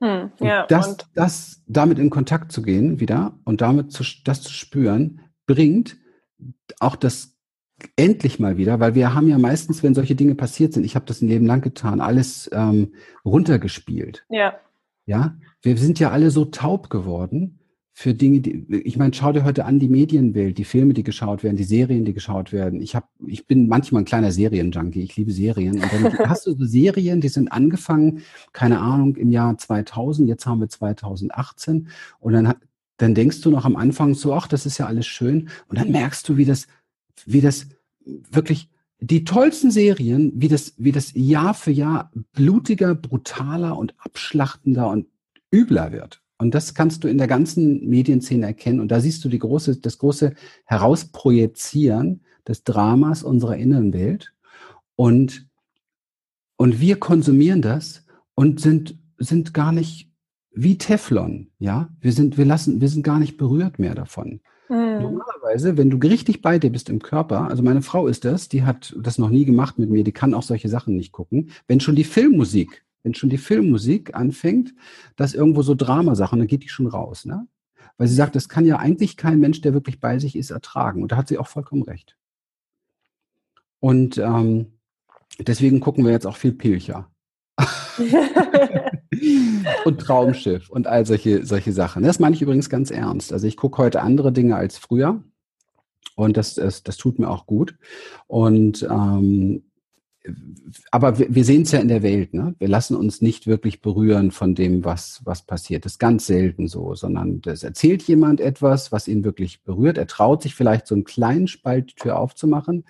Hm, 0.00 0.32
ja, 0.40 0.62
und 0.62 0.70
das, 0.70 0.88
und 0.88 1.06
das, 1.14 1.62
damit 1.66 1.98
in 1.98 2.10
Kontakt 2.10 2.52
zu 2.52 2.62
gehen 2.62 3.00
wieder 3.00 3.38
und 3.44 3.60
damit 3.60 3.92
zu, 3.92 4.02
das 4.24 4.42
zu 4.42 4.52
spüren, 4.52 5.20
bringt 5.46 5.96
auch 6.78 6.96
das 6.96 7.36
endlich 7.96 8.38
mal 8.38 8.56
wieder, 8.56 8.80
weil 8.80 8.94
wir 8.94 9.14
haben 9.14 9.28
ja 9.28 9.38
meistens, 9.38 9.82
wenn 9.82 9.94
solche 9.94 10.14
Dinge 10.14 10.34
passiert 10.34 10.72
sind, 10.72 10.84
ich 10.84 10.94
habe 10.94 11.06
das 11.06 11.22
ein 11.22 11.28
Leben 11.28 11.46
lang 11.46 11.60
getan, 11.60 12.00
alles 12.00 12.50
ähm, 12.52 12.94
runtergespielt. 13.24 14.24
Ja. 14.28 14.54
Ja, 15.06 15.36
wir 15.62 15.76
sind 15.76 15.98
ja 15.98 16.10
alle 16.10 16.30
so 16.30 16.44
taub 16.44 16.88
geworden 16.88 17.59
für 17.92 18.14
Dinge, 18.14 18.40
die, 18.40 18.66
ich 18.84 18.96
meine, 18.96 19.12
schau 19.12 19.32
dir 19.32 19.44
heute 19.44 19.64
an 19.64 19.78
die 19.78 19.88
Medienwelt, 19.88 20.58
die 20.58 20.64
Filme, 20.64 20.94
die 20.94 21.02
geschaut 21.02 21.42
werden, 21.42 21.56
die 21.56 21.64
Serien, 21.64 22.04
die 22.04 22.14
geschaut 22.14 22.52
werden. 22.52 22.80
Ich 22.80 22.94
habe, 22.94 23.06
ich 23.26 23.46
bin 23.46 23.68
manchmal 23.68 24.02
ein 24.02 24.06
kleiner 24.06 24.32
Serienjunkie, 24.32 25.02
ich 25.02 25.16
liebe 25.16 25.32
Serien. 25.32 25.74
Und 25.74 25.92
dann 25.92 26.18
hast 26.28 26.46
du 26.46 26.54
so 26.54 26.64
Serien, 26.64 27.20
die 27.20 27.28
sind 27.28 27.52
angefangen, 27.52 28.22
keine 28.52 28.80
Ahnung, 28.80 29.16
im 29.16 29.30
Jahr 29.30 29.58
2000, 29.58 30.28
jetzt 30.28 30.46
haben 30.46 30.60
wir 30.60 30.68
2018. 30.68 31.88
Und 32.20 32.32
dann, 32.32 32.54
dann 32.96 33.14
denkst 33.14 33.40
du 33.42 33.50
noch 33.50 33.64
am 33.64 33.76
Anfang 33.76 34.14
so, 34.14 34.34
ach, 34.34 34.46
das 34.46 34.66
ist 34.66 34.78
ja 34.78 34.86
alles 34.86 35.06
schön. 35.06 35.48
Und 35.68 35.78
dann 35.78 35.90
merkst 35.90 36.28
du, 36.28 36.36
wie 36.36 36.44
das, 36.44 36.68
wie 37.26 37.40
das 37.40 37.66
wirklich 38.04 38.70
die 39.00 39.24
tollsten 39.24 39.70
Serien, 39.70 40.32
wie 40.34 40.48
das, 40.48 40.74
wie 40.76 40.92
das 40.92 41.12
Jahr 41.14 41.54
für 41.54 41.70
Jahr 41.70 42.10
blutiger, 42.32 42.94
brutaler 42.94 43.76
und 43.76 43.94
abschlachtender 43.98 44.88
und 44.88 45.06
übler 45.52 45.92
wird. 45.92 46.22
Und 46.40 46.54
das 46.54 46.74
kannst 46.74 47.04
du 47.04 47.08
in 47.08 47.18
der 47.18 47.26
ganzen 47.26 47.86
Medienszene 47.86 48.46
erkennen. 48.46 48.80
Und 48.80 48.90
da 48.90 49.00
siehst 49.00 49.24
du 49.24 49.28
die 49.28 49.38
große, 49.38 49.76
das 49.76 49.98
große 49.98 50.32
Herausprojizieren 50.64 52.22
des 52.48 52.64
Dramas 52.64 53.22
unserer 53.22 53.56
Innenwelt. 53.56 54.32
Und, 54.96 55.46
und 56.56 56.80
wir 56.80 56.98
konsumieren 56.98 57.60
das 57.60 58.06
und 58.34 58.60
sind, 58.60 58.98
sind 59.18 59.52
gar 59.52 59.72
nicht 59.72 60.10
wie 60.52 60.78
Teflon, 60.78 61.50
ja. 61.58 61.90
Wir 62.00 62.12
sind, 62.12 62.36
wir 62.36 62.44
lassen, 62.44 62.80
wir 62.80 62.88
sind 62.88 63.04
gar 63.04 63.18
nicht 63.18 63.36
berührt 63.36 63.78
mehr 63.78 63.94
davon. 63.94 64.40
Mhm. 64.68 65.02
Normalerweise, 65.02 65.76
wenn 65.76 65.90
du 65.90 65.98
richtig 65.98 66.42
bei 66.42 66.58
dir 66.58 66.70
bist 66.70 66.88
im 66.88 67.00
Körper, 67.00 67.48
also 67.48 67.62
meine 67.62 67.82
Frau 67.82 68.06
ist 68.08 68.24
das, 68.24 68.48
die 68.48 68.62
hat 68.62 68.96
das 68.98 69.18
noch 69.18 69.28
nie 69.28 69.44
gemacht 69.44 69.78
mit 69.78 69.90
mir, 69.90 70.04
die 70.04 70.12
kann 70.12 70.34
auch 70.34 70.42
solche 70.42 70.68
Sachen 70.68 70.96
nicht 70.96 71.12
gucken. 71.12 71.50
Wenn 71.68 71.80
schon 71.80 71.96
die 71.96 72.04
Filmmusik, 72.04 72.84
wenn 73.02 73.14
schon 73.14 73.30
die 73.30 73.38
Filmmusik 73.38 74.14
anfängt, 74.14 74.74
dass 75.16 75.34
irgendwo 75.34 75.62
so 75.62 75.74
Dramasachen, 75.74 76.38
dann 76.38 76.48
geht 76.48 76.62
die 76.62 76.68
schon 76.68 76.86
raus, 76.86 77.24
ne? 77.24 77.46
Weil 77.96 78.08
sie 78.08 78.14
sagt, 78.14 78.34
das 78.34 78.48
kann 78.48 78.64
ja 78.64 78.78
eigentlich 78.78 79.16
kein 79.16 79.40
Mensch, 79.40 79.60
der 79.60 79.74
wirklich 79.74 80.00
bei 80.00 80.18
sich 80.18 80.34
ist, 80.36 80.50
ertragen. 80.50 81.02
Und 81.02 81.12
da 81.12 81.16
hat 81.16 81.28
sie 81.28 81.38
auch 81.38 81.48
vollkommen 81.48 81.82
recht. 81.82 82.16
Und 83.78 84.16
ähm, 84.18 84.72
deswegen 85.38 85.80
gucken 85.80 86.04
wir 86.04 86.12
jetzt 86.12 86.26
auch 86.26 86.36
viel 86.36 86.52
Pilcher. 86.52 87.10
und 89.84 90.00
Traumschiff 90.00 90.70
und 90.70 90.86
all 90.86 91.04
solche, 91.04 91.44
solche 91.44 91.72
Sachen. 91.72 92.02
Das 92.02 92.18
meine 92.18 92.34
ich 92.34 92.42
übrigens 92.42 92.70
ganz 92.70 92.90
ernst. 92.90 93.32
Also 93.32 93.46
ich 93.46 93.56
gucke 93.56 93.78
heute 93.78 94.00
andere 94.00 94.32
Dinge 94.32 94.56
als 94.56 94.78
früher 94.78 95.22
und 96.14 96.36
das, 96.36 96.54
das, 96.54 96.82
das 96.82 96.96
tut 96.96 97.18
mir 97.18 97.28
auch 97.28 97.46
gut. 97.46 97.76
Und 98.26 98.82
ähm, 98.82 99.69
aber 100.90 101.18
wir, 101.18 101.44
sehen 101.44 101.62
es 101.62 101.72
ja 101.72 101.80
in 101.80 101.88
der 101.88 102.02
Welt, 102.02 102.34
ne? 102.34 102.54
Wir 102.58 102.68
lassen 102.68 102.94
uns 102.94 103.22
nicht 103.22 103.46
wirklich 103.46 103.80
berühren 103.80 104.30
von 104.30 104.54
dem, 104.54 104.84
was, 104.84 105.22
was 105.24 105.42
passiert. 105.42 105.84
Das 105.84 105.92
ist 105.92 105.98
ganz 105.98 106.26
selten 106.26 106.68
so, 106.68 106.94
sondern 106.94 107.40
das 107.40 107.62
erzählt 107.62 108.02
jemand 108.02 108.40
etwas, 108.40 108.92
was 108.92 109.08
ihn 109.08 109.24
wirklich 109.24 109.62
berührt. 109.62 109.96
Er 109.96 110.06
traut 110.06 110.42
sich 110.42 110.54
vielleicht 110.54 110.86
so 110.86 110.94
einen 110.94 111.04
kleinen 111.04 111.48
Spalt 111.48 111.90
die 111.90 111.94
Tür 111.94 112.18
aufzumachen 112.18 112.84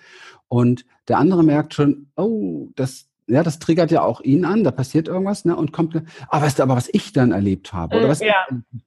und 0.49 0.85
der 1.07 1.19
andere 1.19 1.43
merkt 1.43 1.73
schon, 1.73 2.07
oh, 2.17 2.69
das, 2.75 3.07
ja, 3.27 3.43
das 3.43 3.59
triggert 3.59 3.91
ja 3.91 4.01
auch 4.01 4.21
ihn 4.21 4.45
an, 4.45 4.63
da 4.63 4.71
passiert 4.71 5.07
irgendwas, 5.07 5.45
ne? 5.45 5.55
Und 5.55 5.71
kommt, 5.71 6.01
ah, 6.29 6.41
weißt 6.41 6.59
du, 6.59 6.63
aber 6.63 6.75
was 6.75 6.89
ich 6.91 7.13
dann 7.13 7.31
erlebt 7.31 7.71
habe, 7.71 7.97
oder 7.97 8.07
mm, 8.07 8.09
was? 8.09 8.19
Ja. 8.19 8.35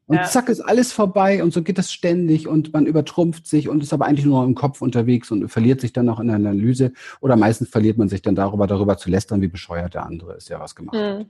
Und 0.07 0.17
ja. 0.17 0.25
zack, 0.25 0.49
ist 0.49 0.61
alles 0.61 0.93
vorbei 0.93 1.43
und 1.43 1.53
so 1.53 1.63
geht 1.63 1.79
das 1.79 1.93
ständig 1.93 2.47
und 2.47 2.73
man 2.73 2.87
übertrumpft 2.87 3.47
sich 3.47 3.69
und 3.69 3.83
ist 3.83 3.93
aber 3.93 4.07
eigentlich 4.07 4.27
nur 4.27 4.41
noch 4.41 4.47
im 4.47 4.55
Kopf 4.55 4.83
unterwegs 4.83 5.31
und 5.31 5.49
verliert 5.49 5.81
sich 5.81 5.93
dann 5.93 6.09
auch 6.09 6.21
in 6.21 6.27
der 6.27 6.37
Analyse. 6.37 6.93
Oder 7.21 7.37
meistens 7.37 7.69
verliert 7.69 7.97
man 7.97 8.09
sich 8.09 8.23
dann 8.23 8.35
darüber, 8.35 8.67
darüber 8.67 8.99
zu 8.99 9.09
lästern, 9.09 9.41
wie 9.41 9.49
bescheuert 9.49 9.95
der 9.95 10.05
andere 10.05 10.35
ist, 10.35 10.51
der 10.51 10.61
was 10.61 10.75
gemacht 10.75 10.97
mhm. 10.97 11.19
hat. 11.21 11.27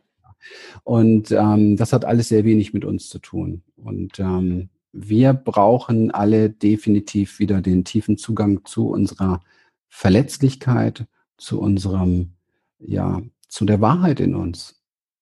Und 0.82 1.30
ähm, 1.30 1.76
das 1.76 1.92
hat 1.92 2.04
alles 2.04 2.28
sehr 2.28 2.44
wenig 2.44 2.74
mit 2.74 2.84
uns 2.84 3.08
zu 3.08 3.18
tun. 3.18 3.62
Und 3.76 4.18
ähm, 4.18 4.70
wir 4.92 5.32
brauchen 5.32 6.10
alle 6.10 6.50
definitiv 6.50 7.38
wieder 7.38 7.60
den 7.60 7.84
tiefen 7.84 8.16
Zugang 8.16 8.64
zu 8.64 8.88
unserer 8.88 9.40
Verletzlichkeit, 9.88 11.06
zu 11.36 11.60
unserem 11.60 12.34
ja, 12.78 13.22
zu 13.48 13.64
der 13.64 13.80
Wahrheit 13.80 14.20
in 14.20 14.34
uns. 14.34 14.80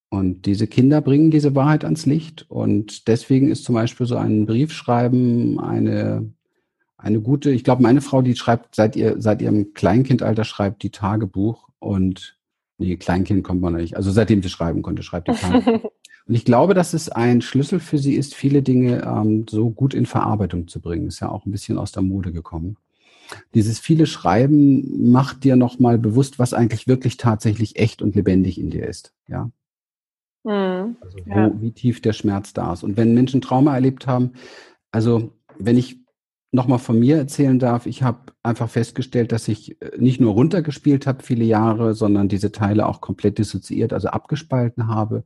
Und 0.08 0.44
diese 0.44 0.66
Kinder 0.66 1.00
bringen 1.00 1.30
diese 1.30 1.54
Wahrheit 1.54 1.84
ans 1.84 2.04
Licht. 2.04 2.44
Und 2.50 3.08
deswegen 3.08 3.50
ist 3.50 3.64
zum 3.64 3.74
Beispiel 3.74 4.06
so 4.06 4.16
ein 4.16 4.44
Briefschreiben 4.44 5.58
eine, 5.58 6.30
eine 6.98 7.20
gute, 7.20 7.50
ich 7.50 7.64
glaube, 7.64 7.82
meine 7.82 8.02
Frau, 8.02 8.20
die 8.20 8.36
schreibt 8.36 8.74
seit 8.74 8.94
ihr, 8.94 9.16
seit 9.20 9.40
ihrem 9.40 9.72
Kleinkindalter 9.72 10.44
schreibt 10.44 10.82
die 10.82 10.90
Tagebuch 10.90 11.68
und 11.78 12.36
nee, 12.76 12.96
Kleinkind 12.96 13.42
kommt 13.42 13.62
man 13.62 13.74
nicht. 13.74 13.96
Also 13.96 14.10
seitdem 14.10 14.42
sie 14.42 14.50
schreiben 14.50 14.82
konnte, 14.82 15.02
schreibt 15.02 15.28
die 15.28 15.32
Tagebuch. 15.32 15.90
und 16.26 16.34
ich 16.34 16.44
glaube, 16.44 16.74
dass 16.74 16.92
es 16.92 17.08
ein 17.08 17.40
Schlüssel 17.40 17.80
für 17.80 17.98
sie 17.98 18.14
ist, 18.14 18.34
viele 18.34 18.62
Dinge 18.62 19.02
ähm, 19.04 19.46
so 19.48 19.70
gut 19.70 19.94
in 19.94 20.04
Verarbeitung 20.04 20.68
zu 20.68 20.80
bringen. 20.80 21.08
Ist 21.08 21.20
ja 21.20 21.30
auch 21.30 21.46
ein 21.46 21.52
bisschen 21.52 21.78
aus 21.78 21.92
der 21.92 22.02
Mode 22.02 22.32
gekommen 22.32 22.76
dieses 23.54 23.78
viele 23.78 24.06
Schreiben 24.06 25.10
macht 25.10 25.44
dir 25.44 25.56
nochmal 25.56 25.98
bewusst, 25.98 26.38
was 26.38 26.54
eigentlich 26.54 26.86
wirklich 26.86 27.16
tatsächlich 27.16 27.76
echt 27.78 28.02
und 28.02 28.14
lebendig 28.14 28.58
in 28.58 28.70
dir 28.70 28.86
ist. 28.86 29.12
Ja. 29.28 29.50
Mhm, 30.44 30.96
also 31.00 31.18
wo, 31.24 31.30
ja. 31.30 31.52
wie 31.60 31.72
tief 31.72 32.00
der 32.00 32.12
Schmerz 32.12 32.52
da 32.52 32.72
ist. 32.72 32.82
Und 32.82 32.96
wenn 32.96 33.14
Menschen 33.14 33.40
Trauma 33.40 33.74
erlebt 33.74 34.06
haben, 34.06 34.32
also 34.90 35.32
wenn 35.58 35.78
ich 35.78 36.00
nochmal 36.52 36.78
von 36.78 36.98
mir 36.98 37.16
erzählen 37.16 37.58
darf, 37.58 37.86
ich 37.86 38.02
habe 38.02 38.32
einfach 38.42 38.68
festgestellt, 38.68 39.32
dass 39.32 39.48
ich 39.48 39.80
äh, 39.80 39.92
nicht 39.98 40.20
nur 40.20 40.34
runtergespielt 40.34 41.06
habe 41.06 41.22
viele 41.22 41.44
Jahre, 41.44 41.94
sondern 41.94 42.28
diese 42.28 42.52
Teile 42.52 42.86
auch 42.86 43.00
komplett 43.00 43.38
dissoziiert, 43.38 43.92
also 43.92 44.08
abgespalten 44.08 44.88
habe 44.88 45.24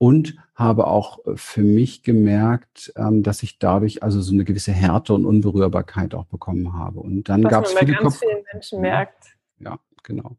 und 0.00 0.36
habe 0.54 0.86
auch 0.86 1.24
äh, 1.26 1.36
für 1.36 1.62
mich 1.62 2.02
gemerkt, 2.02 2.90
ähm, 2.96 3.22
dass 3.22 3.42
ich 3.42 3.58
dadurch 3.58 4.02
also 4.02 4.22
so 4.22 4.32
eine 4.32 4.44
gewisse 4.44 4.72
Härte 4.72 5.12
und 5.12 5.26
Unberührbarkeit 5.26 6.14
auch 6.14 6.24
bekommen 6.24 6.72
habe. 6.72 7.00
Und 7.00 7.28
dann 7.28 7.42
gab 7.42 7.66
es 7.66 7.74
viele 7.74 7.92
ganz 7.92 8.04
Kopf 8.04 8.18
vielen 8.18 8.42
Menschen 8.50 8.80
merkt. 8.80 9.36
Ja, 9.58 9.78
genau. 10.02 10.36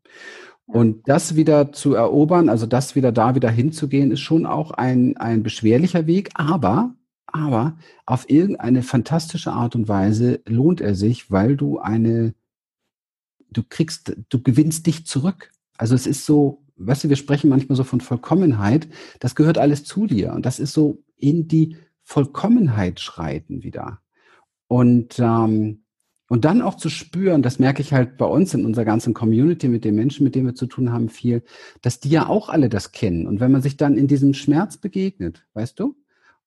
Und 0.66 1.08
das 1.08 1.36
wieder 1.36 1.72
zu 1.74 1.94
erobern, 1.94 2.50
also 2.50 2.66
das 2.66 2.96
wieder 2.96 3.12
da 3.12 3.36
wieder 3.36 3.52
hinzugehen, 3.52 4.12
ist 4.12 4.22
schon 4.22 4.48
auch 4.48 4.72
ein, 4.72 5.16
ein 5.18 5.44
beschwerlicher 5.44 6.08
Weg, 6.08 6.32
aber, 6.34 6.96
aber 7.28 7.78
auf 8.08 8.30
irgendeine 8.30 8.82
fantastische 8.82 9.52
Art 9.52 9.76
und 9.76 9.88
Weise 9.88 10.42
lohnt 10.48 10.82
er 10.82 10.96
sich, 10.96 11.30
weil 11.30 11.56
du 11.56 11.78
eine, 11.78 12.34
du 13.52 13.62
kriegst, 13.68 14.16
du 14.30 14.42
gewinnst 14.42 14.88
dich 14.88 15.06
zurück. 15.06 15.52
Also 15.78 15.94
es 15.94 16.08
ist 16.08 16.26
so, 16.26 16.61
weißt 16.86 17.04
du, 17.04 17.10
wir 17.10 17.16
sprechen 17.16 17.50
manchmal 17.50 17.76
so 17.76 17.84
von 17.84 18.02
Vollkommenheit. 18.02 18.88
Das 19.20 19.36
gehört 19.36 19.58
alles 19.58 19.84
zu 19.84 20.08
dir. 20.08 20.34
Und 20.34 20.46
das 20.46 20.60
ist 20.60 20.74
so 20.74 21.04
in 21.18 21.48
die 21.48 21.78
Vollkommenheit 22.04 23.00
schreiten 23.00 23.64
wieder. 23.64 24.00
Und, 24.68 25.20
ähm, 25.20 25.84
Und 26.32 26.46
dann 26.46 26.62
auch 26.62 26.76
zu 26.78 26.88
spüren, 26.88 27.42
das 27.42 27.60
merke 27.60 27.82
ich 27.82 27.92
halt 27.92 28.16
bei 28.16 28.26
uns 28.26 28.54
in 28.54 28.64
unserer 28.64 28.86
ganzen 28.86 29.14
Community 29.14 29.68
mit 29.68 29.84
den 29.84 29.96
Menschen, 29.96 30.24
mit 30.24 30.34
denen 30.34 30.46
wir 30.46 30.56
zu 30.56 30.66
tun 30.66 30.94
haben, 30.94 31.10
viel, 31.10 31.44
dass 31.82 32.00
die 32.00 32.10
ja 32.10 32.28
auch 32.28 32.48
alle 32.48 32.70
das 32.70 32.94
kennen. 32.94 33.28
Und 33.28 33.42
wenn 33.42 33.52
man 33.52 33.62
sich 33.62 33.76
dann 33.76 33.98
in 33.98 34.08
diesem 34.08 34.34
Schmerz 34.34 34.78
begegnet, 34.78 35.46
weißt 35.56 35.78
du, 35.78 35.98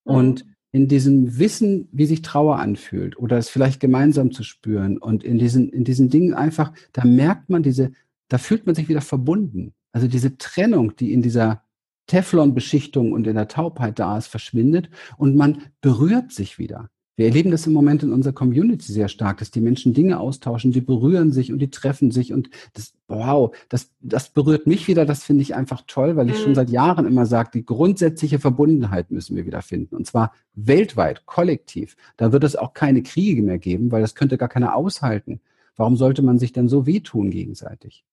und 0.02 0.46
mhm. 0.46 0.50
in 0.72 0.88
diesem 0.88 1.38
Wissen, 1.38 1.88
wie 1.92 2.06
sich 2.06 2.22
Trauer 2.22 2.60
anfühlt 2.60 3.18
oder 3.18 3.36
es 3.36 3.50
vielleicht 3.50 3.78
gemeinsam 3.78 4.32
zu 4.32 4.42
spüren 4.42 4.96
und 4.96 5.22
in 5.22 5.36
diesen, 5.36 5.68
in 5.68 5.84
diesen 5.84 6.08
Dingen 6.08 6.32
einfach, 6.32 6.72
da 6.94 7.04
merkt 7.04 7.50
man 7.50 7.62
diese, 7.62 7.92
da 8.28 8.38
fühlt 8.38 8.64
man 8.64 8.74
sich 8.74 8.88
wieder 8.88 9.02
verbunden. 9.02 9.74
Also 9.94 10.08
diese 10.08 10.36
Trennung, 10.36 10.96
die 10.96 11.12
in 11.12 11.22
dieser 11.22 11.62
Teflon-Beschichtung 12.08 13.12
und 13.12 13.26
in 13.28 13.36
der 13.36 13.48
Taubheit 13.48 14.00
da 14.00 14.18
ist, 14.18 14.26
verschwindet 14.26 14.90
und 15.16 15.36
man 15.36 15.62
berührt 15.80 16.32
sich 16.32 16.58
wieder. 16.58 16.90
Wir 17.16 17.26
erleben 17.26 17.52
das 17.52 17.64
im 17.68 17.72
Moment 17.72 18.02
in 18.02 18.12
unserer 18.12 18.32
Community 18.32 18.90
sehr 18.90 19.06
stark, 19.06 19.38
dass 19.38 19.52
die 19.52 19.60
Menschen 19.60 19.94
Dinge 19.94 20.18
austauschen, 20.18 20.72
die 20.72 20.80
berühren 20.80 21.30
sich 21.30 21.52
und 21.52 21.60
die 21.60 21.70
treffen 21.70 22.10
sich 22.10 22.32
und 22.32 22.50
das, 22.72 22.92
wow, 23.06 23.54
das, 23.68 23.92
das 24.00 24.30
berührt 24.30 24.66
mich 24.66 24.88
wieder, 24.88 25.06
das 25.06 25.22
finde 25.22 25.42
ich 25.42 25.54
einfach 25.54 25.82
toll, 25.86 26.16
weil 26.16 26.28
ich 26.28 26.40
mhm. 26.40 26.42
schon 26.42 26.54
seit 26.56 26.70
Jahren 26.70 27.06
immer 27.06 27.24
sage, 27.24 27.50
die 27.54 27.64
grundsätzliche 27.64 28.40
Verbundenheit 28.40 29.12
müssen 29.12 29.36
wir 29.36 29.46
wieder 29.46 29.62
finden 29.62 29.94
und 29.94 30.08
zwar 30.08 30.32
weltweit, 30.54 31.24
kollektiv. 31.24 31.96
Da 32.16 32.32
wird 32.32 32.42
es 32.42 32.56
auch 32.56 32.74
keine 32.74 33.04
Kriege 33.04 33.42
mehr 33.42 33.58
geben, 33.58 33.92
weil 33.92 34.02
das 34.02 34.16
könnte 34.16 34.36
gar 34.36 34.48
keiner 34.48 34.74
aushalten. 34.74 35.40
Warum 35.76 35.96
sollte 35.96 36.22
man 36.22 36.40
sich 36.40 36.52
denn 36.52 36.68
so 36.68 36.84
wehtun 36.84 37.30
gegenseitig? 37.30 38.04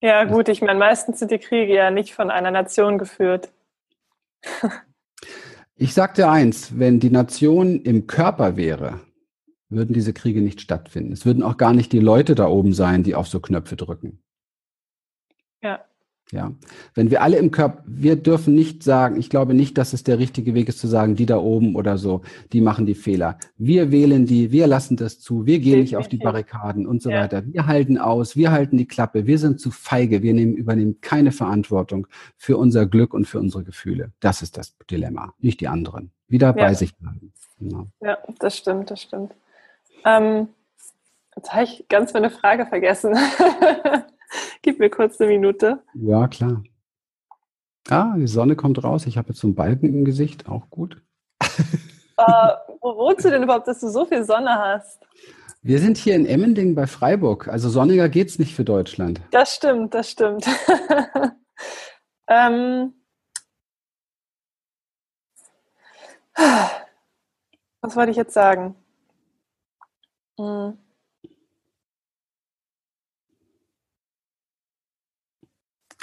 Ja, 0.00 0.24
gut, 0.24 0.48
ich 0.48 0.60
meine, 0.60 0.78
meistens 0.78 1.18
sind 1.18 1.30
die 1.30 1.38
Kriege 1.38 1.74
ja 1.74 1.90
nicht 1.90 2.14
von 2.14 2.30
einer 2.30 2.50
Nation 2.50 2.98
geführt. 2.98 3.50
Ich 5.76 5.92
sagte 5.92 6.30
eins, 6.30 6.78
wenn 6.78 7.00
die 7.00 7.10
Nation 7.10 7.80
im 7.82 8.06
Körper 8.06 8.56
wäre, 8.56 9.00
würden 9.68 9.92
diese 9.92 10.12
Kriege 10.12 10.40
nicht 10.40 10.60
stattfinden. 10.60 11.12
Es 11.12 11.26
würden 11.26 11.42
auch 11.42 11.56
gar 11.56 11.72
nicht 11.72 11.92
die 11.92 11.98
Leute 11.98 12.34
da 12.34 12.46
oben 12.46 12.72
sein, 12.72 13.02
die 13.02 13.14
auf 13.14 13.26
so 13.26 13.40
Knöpfe 13.40 13.74
drücken. 13.74 14.22
Ja. 15.62 15.84
Ja, 16.32 16.52
wenn 16.94 17.10
wir 17.10 17.22
alle 17.22 17.36
im 17.36 17.50
Körper, 17.50 17.82
wir 17.86 18.16
dürfen 18.16 18.54
nicht 18.54 18.82
sagen, 18.82 19.16
ich 19.16 19.28
glaube 19.28 19.52
nicht, 19.52 19.76
dass 19.76 19.92
es 19.92 20.04
der 20.04 20.18
richtige 20.18 20.54
Weg 20.54 20.68
ist 20.68 20.78
zu 20.78 20.88
sagen, 20.88 21.16
die 21.16 21.26
da 21.26 21.36
oben 21.36 21.76
oder 21.76 21.98
so, 21.98 22.22
die 22.52 22.62
machen 22.62 22.86
die 22.86 22.94
Fehler. 22.94 23.38
Wir 23.58 23.92
wählen 23.92 24.24
die, 24.24 24.50
wir 24.50 24.66
lassen 24.66 24.96
das 24.96 25.20
zu, 25.20 25.44
wir 25.44 25.58
gehen 25.58 25.80
nicht 25.80 25.96
auf 25.96 26.08
die 26.08 26.16
Barrikaden 26.16 26.86
und 26.86 27.02
so 27.02 27.10
ja. 27.10 27.20
weiter. 27.20 27.44
Wir 27.46 27.66
halten 27.66 27.98
aus, 27.98 28.36
wir 28.36 28.52
halten 28.52 28.78
die 28.78 28.88
Klappe, 28.88 29.26
wir 29.26 29.38
sind 29.38 29.60
zu 29.60 29.70
feige, 29.70 30.22
wir 30.22 30.32
nehmen, 30.32 30.54
übernehmen 30.54 31.00
keine 31.02 31.30
Verantwortung 31.30 32.06
für 32.36 32.56
unser 32.56 32.86
Glück 32.86 33.12
und 33.12 33.26
für 33.26 33.38
unsere 33.38 33.62
Gefühle. 33.62 34.12
Das 34.20 34.40
ist 34.40 34.56
das 34.56 34.74
Dilemma, 34.90 35.34
nicht 35.40 35.60
die 35.60 35.68
anderen. 35.68 36.10
Wieder 36.26 36.48
ja. 36.48 36.52
bei 36.52 36.74
sich 36.74 36.96
bleiben. 36.96 37.32
Genau. 37.60 37.86
Ja, 38.00 38.18
das 38.38 38.56
stimmt, 38.56 38.90
das 38.90 39.02
stimmt. 39.02 39.32
Ähm, 40.06 40.48
jetzt 41.36 41.52
habe 41.52 41.64
ich 41.64 41.84
ganz 41.88 42.14
meine 42.14 42.30
Frage 42.30 42.66
vergessen. 42.66 43.14
Gib 44.64 44.78
mir 44.78 44.88
kurz 44.88 45.20
eine 45.20 45.28
Minute. 45.28 45.82
Ja, 45.92 46.26
klar. 46.26 46.64
Ah, 47.90 48.14
die 48.16 48.26
Sonne 48.26 48.56
kommt 48.56 48.82
raus. 48.82 49.04
Ich 49.04 49.18
habe 49.18 49.28
jetzt 49.28 49.40
so 49.40 49.46
einen 49.46 49.54
Balken 49.54 49.88
im 49.88 50.06
Gesicht. 50.06 50.48
Auch 50.48 50.70
gut. 50.70 51.02
Uh, 51.42 52.24
wo 52.80 52.96
wohnst 52.96 53.26
du 53.26 53.30
denn 53.30 53.42
überhaupt, 53.42 53.68
dass 53.68 53.80
du 53.80 53.90
so 53.90 54.06
viel 54.06 54.24
Sonne 54.24 54.58
hast? 54.58 55.06
Wir 55.60 55.80
sind 55.80 55.98
hier 55.98 56.16
in 56.16 56.24
Emmending 56.24 56.74
bei 56.74 56.86
Freiburg. 56.86 57.46
Also 57.48 57.68
sonniger 57.68 58.08
geht 58.08 58.28
es 58.28 58.38
nicht 58.38 58.54
für 58.54 58.64
Deutschland. 58.64 59.20
Das 59.32 59.54
stimmt, 59.54 59.92
das 59.92 60.10
stimmt. 60.10 60.46
ähm, 62.26 62.94
was 67.82 67.96
wollte 67.96 68.12
ich 68.12 68.16
jetzt 68.16 68.32
sagen? 68.32 68.76
Hm. 70.40 70.78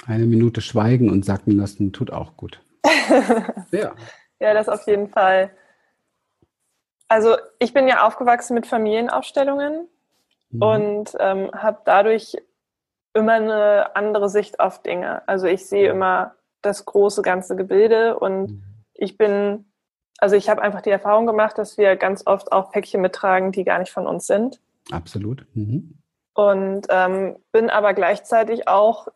Eine 0.06 0.26
Minute 0.26 0.60
schweigen 0.60 1.10
und 1.10 1.24
sacken 1.24 1.56
lassen 1.56 1.92
tut 1.92 2.10
auch 2.12 2.36
gut. 2.36 2.60
ja. 3.70 3.92
ja, 4.40 4.54
das 4.54 4.68
auf 4.68 4.86
jeden 4.86 5.08
Fall. 5.08 5.50
Also 7.08 7.36
ich 7.58 7.72
bin 7.72 7.86
ja 7.88 8.06
aufgewachsen 8.06 8.54
mit 8.54 8.66
Familienaufstellungen 8.66 9.86
mhm. 10.50 10.62
und 10.62 11.12
ähm, 11.20 11.50
habe 11.52 11.80
dadurch 11.84 12.36
immer 13.14 13.34
eine 13.34 13.94
andere 13.94 14.28
Sicht 14.28 14.60
auf 14.60 14.82
Dinge. 14.82 15.26
Also 15.28 15.46
ich 15.46 15.66
sehe 15.66 15.90
immer 15.90 16.34
das 16.62 16.84
große 16.84 17.22
ganze 17.22 17.56
Gebilde 17.56 18.18
und 18.18 18.50
mhm. 18.50 18.62
ich 18.94 19.18
bin, 19.18 19.66
also 20.18 20.36
ich 20.36 20.48
habe 20.48 20.62
einfach 20.62 20.80
die 20.80 20.90
Erfahrung 20.90 21.26
gemacht, 21.26 21.58
dass 21.58 21.76
wir 21.76 21.96
ganz 21.96 22.26
oft 22.26 22.52
auch 22.52 22.70
Päckchen 22.72 23.00
mittragen, 23.00 23.52
die 23.52 23.64
gar 23.64 23.78
nicht 23.78 23.92
von 23.92 24.06
uns 24.06 24.26
sind. 24.26 24.60
Absolut. 24.90 25.44
Mhm. 25.54 25.98
Und 26.34 26.86
ähm, 26.88 27.36
bin 27.52 27.68
aber 27.68 27.92
gleichzeitig 27.92 28.68
auch 28.68 29.08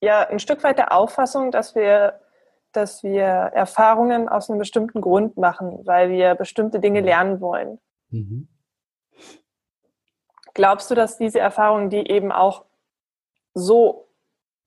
ja 0.00 0.28
ein 0.28 0.38
Stück 0.38 0.62
weit 0.64 0.78
der 0.78 0.92
Auffassung, 0.92 1.50
dass 1.50 1.74
wir, 1.74 2.20
dass 2.72 3.02
wir 3.02 3.24
Erfahrungen 3.24 4.28
aus 4.28 4.48
einem 4.48 4.58
bestimmten 4.58 5.00
Grund 5.00 5.36
machen, 5.36 5.80
weil 5.84 6.10
wir 6.10 6.34
bestimmte 6.34 6.80
Dinge 6.80 7.00
lernen 7.00 7.40
wollen. 7.40 7.78
Mhm. 8.10 8.48
Glaubst 10.54 10.90
du, 10.90 10.94
dass 10.94 11.18
diese 11.18 11.38
Erfahrungen, 11.38 11.90
die 11.90 12.10
eben 12.10 12.32
auch 12.32 12.64
so 13.54 14.08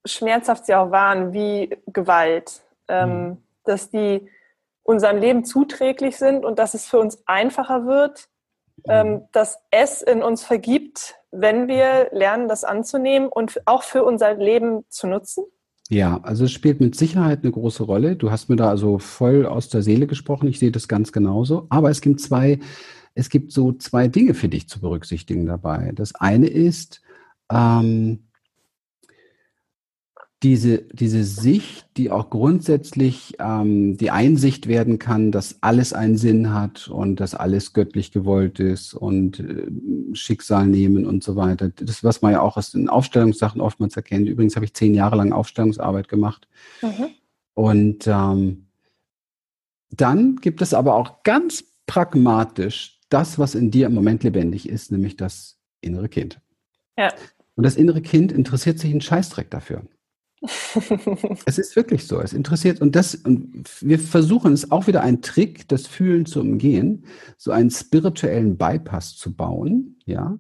schmerzhaft 0.06 0.66
sie 0.66 0.76
auch 0.76 0.92
waren 0.92 1.34
wie 1.34 1.78
Gewalt, 1.88 2.62
ähm, 2.88 3.10
mhm. 3.10 3.44
dass 3.64 3.90
die 3.90 4.30
unserem 4.84 5.18
Leben 5.18 5.46
zuträglich 5.46 6.18
sind 6.18 6.44
und 6.44 6.60
dass 6.60 6.74
es 6.74 6.88
für 6.88 7.00
uns 7.00 7.22
einfacher 7.28 7.86
wird, 7.86 8.30
ähm, 8.88 9.08
mhm. 9.08 9.28
dass 9.32 9.62
es 9.70 10.02
in 10.02 10.24
uns 10.24 10.44
vergibt, 10.44 11.21
wenn 11.32 11.68
wir 11.68 12.10
lernen, 12.12 12.48
das 12.48 12.64
anzunehmen 12.64 13.30
und 13.30 13.62
auch 13.66 13.84
für 13.84 14.04
unser 14.04 14.36
Leben 14.36 14.84
zu 14.90 15.08
nutzen? 15.08 15.46
Ja, 15.90 16.22
also 16.24 16.46
es 16.46 16.52
spielt 16.52 16.80
mit 16.80 16.96
Sicherheit 16.96 17.40
eine 17.44 17.52
große 17.52 17.84
Rolle. 17.84 18.16
Du 18.16 18.32
hast 18.32 18.50
mir 18.50 18.56
da 18.56 18.70
also 18.70 18.98
voll 19.00 19.46
aus 19.46 19.68
der 19.68 19.82
Seele 19.82 20.08
gesprochen. 20.08 20.48
Ich 20.48 20.60
sehe 20.60 20.72
das 20.72 20.88
ganz 20.88 21.12
genauso. 21.12 21.68
Aber 21.70 21.90
es 21.90 22.00
gibt 22.00 22.22
zwei, 22.22 22.60
es 23.14 23.30
gibt 23.30 23.52
so 23.52 23.74
zwei 23.74 24.08
Dinge 24.08 24.34
für 24.34 24.48
dich 24.48 24.70
zu 24.70 24.80
berücksichtigen 24.80 25.46
dabei. 25.46 25.92
Das 25.94 26.16
eine 26.16 26.48
ist, 26.48 27.02
ähm, 27.52 28.28
diese, 30.44 30.80
diese 30.80 31.24
Sicht, 31.24 31.86
die 31.98 32.10
auch 32.10 32.32
grundsätzlich 32.32 33.36
ähm, 33.38 33.98
die 33.98 34.10
Einsicht 34.10 34.68
werden 34.68 34.98
kann, 34.98 35.32
dass 35.32 35.58
alles 35.62 35.94
einen 35.94 36.18
Sinn 36.18 36.52
hat 36.52 36.88
und 36.88 37.20
dass 37.20 37.36
alles 37.36 37.74
göttlich 37.74 38.12
gewollt 38.12 38.60
ist 38.60 38.96
und 38.96 39.40
äh, 39.40 39.68
Schicksal 40.14 40.66
nehmen 40.66 41.06
und 41.06 41.24
so 41.24 41.36
weiter. 41.36 41.70
Das, 41.70 42.04
was 42.04 42.24
man 42.24 42.32
ja 42.32 42.42
auch 42.42 42.58
aus 42.58 42.72
den 42.72 42.90
Aufstellungssachen 42.90 43.62
oftmals 43.62 43.96
erkennt. 43.96 44.28
Übrigens 44.28 44.56
habe 44.56 44.66
ich 44.66 44.74
zehn 44.74 44.96
Jahre 44.96 45.16
lang 45.16 45.32
Aufstellungsarbeit 45.32 46.10
gemacht. 46.10 46.48
Mhm. 46.82 47.10
Und 47.54 48.08
ähm, 48.08 48.66
dann 49.92 50.38
gibt 50.38 50.64
es 50.64 50.74
aber 50.74 50.96
auch 50.96 51.22
ganz 51.22 51.66
pragmatisch 51.86 53.00
das, 53.10 53.38
was 53.38 53.54
in 53.54 53.70
dir 53.70 53.88
im 53.88 53.94
Moment 53.94 54.24
lebendig 54.24 54.68
ist, 54.68 54.92
nämlich 54.92 55.18
das 55.18 55.60
innere 55.82 56.10
Kind. 56.10 56.40
Ja. 56.98 57.14
Und 57.56 57.64
das 57.64 57.76
innere 57.76 58.02
Kind 58.02 58.32
interessiert 58.32 58.80
sich 58.80 58.90
einen 58.90 59.02
Scheißdreck 59.02 59.52
dafür. 59.52 59.84
Es 60.42 61.58
ist 61.58 61.76
wirklich 61.76 62.08
so. 62.08 62.20
Es 62.20 62.34
interessiert 62.34 62.82
und 62.82 62.96
das 62.96 63.16
und 63.16 63.64
wir 63.82 64.00
versuchen 64.00 64.54
es 64.54 64.72
auch 64.72 64.88
wieder 64.88 65.02
ein 65.02 65.22
Trick, 65.22 65.68
das 65.68 65.86
Fühlen 65.88 66.26
zu 66.26 66.42
umgehen, 66.42 67.06
so 67.38 67.52
einen 67.52 67.70
spirituellen 67.70 68.58
Bypass 68.58 69.16
zu 69.16 69.34
bauen, 69.34 70.00
ja, 70.06 70.40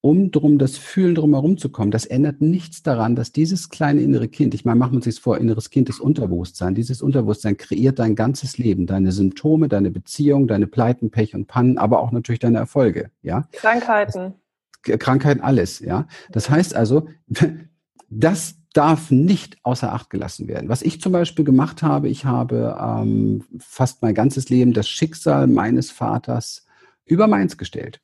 um 0.00 0.30
drum 0.30 0.58
das 0.58 0.76
Fühlen 0.76 1.14
drumherum 1.14 1.58
zu 1.58 1.68
kommen. 1.68 1.90
Das 1.90 2.06
ändert 2.06 2.40
nichts 2.40 2.82
daran, 2.82 3.14
dass 3.14 3.32
dieses 3.32 3.68
kleine 3.68 4.02
innere 4.02 4.28
Kind, 4.28 4.54
ich 4.54 4.64
meine, 4.64 4.78
machen 4.78 4.92
wir 4.92 4.96
uns 4.96 5.04
das 5.04 5.18
vor, 5.18 5.38
inneres 5.38 5.70
Kind 5.70 5.88
ist 5.88 6.00
Unterbewusstsein. 6.00 6.74
Dieses 6.74 7.00
Unterbewusstsein 7.00 7.56
kreiert 7.56 7.98
dein 7.98 8.14
ganzes 8.14 8.58
Leben, 8.58 8.86
deine 8.86 9.12
Symptome, 9.12 9.68
deine 9.68 9.90
Beziehung, 9.90 10.48
deine 10.48 10.66
Pleiten, 10.66 11.10
Pech 11.10 11.34
und 11.34 11.46
Pannen, 11.46 11.78
aber 11.78 12.00
auch 12.00 12.12
natürlich 12.12 12.40
deine 12.40 12.58
Erfolge, 12.58 13.10
ja. 13.22 13.48
Krankheiten. 13.52 14.34
Krankheiten, 14.82 15.40
alles, 15.40 15.80
ja. 15.80 16.06
Das 16.30 16.50
heißt 16.50 16.74
also, 16.74 17.08
das 18.08 18.56
darf 18.76 19.10
nicht 19.10 19.56
außer 19.62 19.92
Acht 19.92 20.10
gelassen 20.10 20.48
werden. 20.48 20.68
Was 20.68 20.82
ich 20.82 21.00
zum 21.00 21.12
Beispiel 21.12 21.44
gemacht 21.44 21.82
habe, 21.82 22.08
ich 22.08 22.24
habe 22.24 22.76
ähm, 22.80 23.44
fast 23.58 24.02
mein 24.02 24.14
ganzes 24.14 24.48
Leben 24.50 24.72
das 24.72 24.88
Schicksal 24.88 25.46
meines 25.46 25.90
Vaters 25.90 26.66
über 27.04 27.26
meins 27.26 27.56
gestellt. 27.56 28.00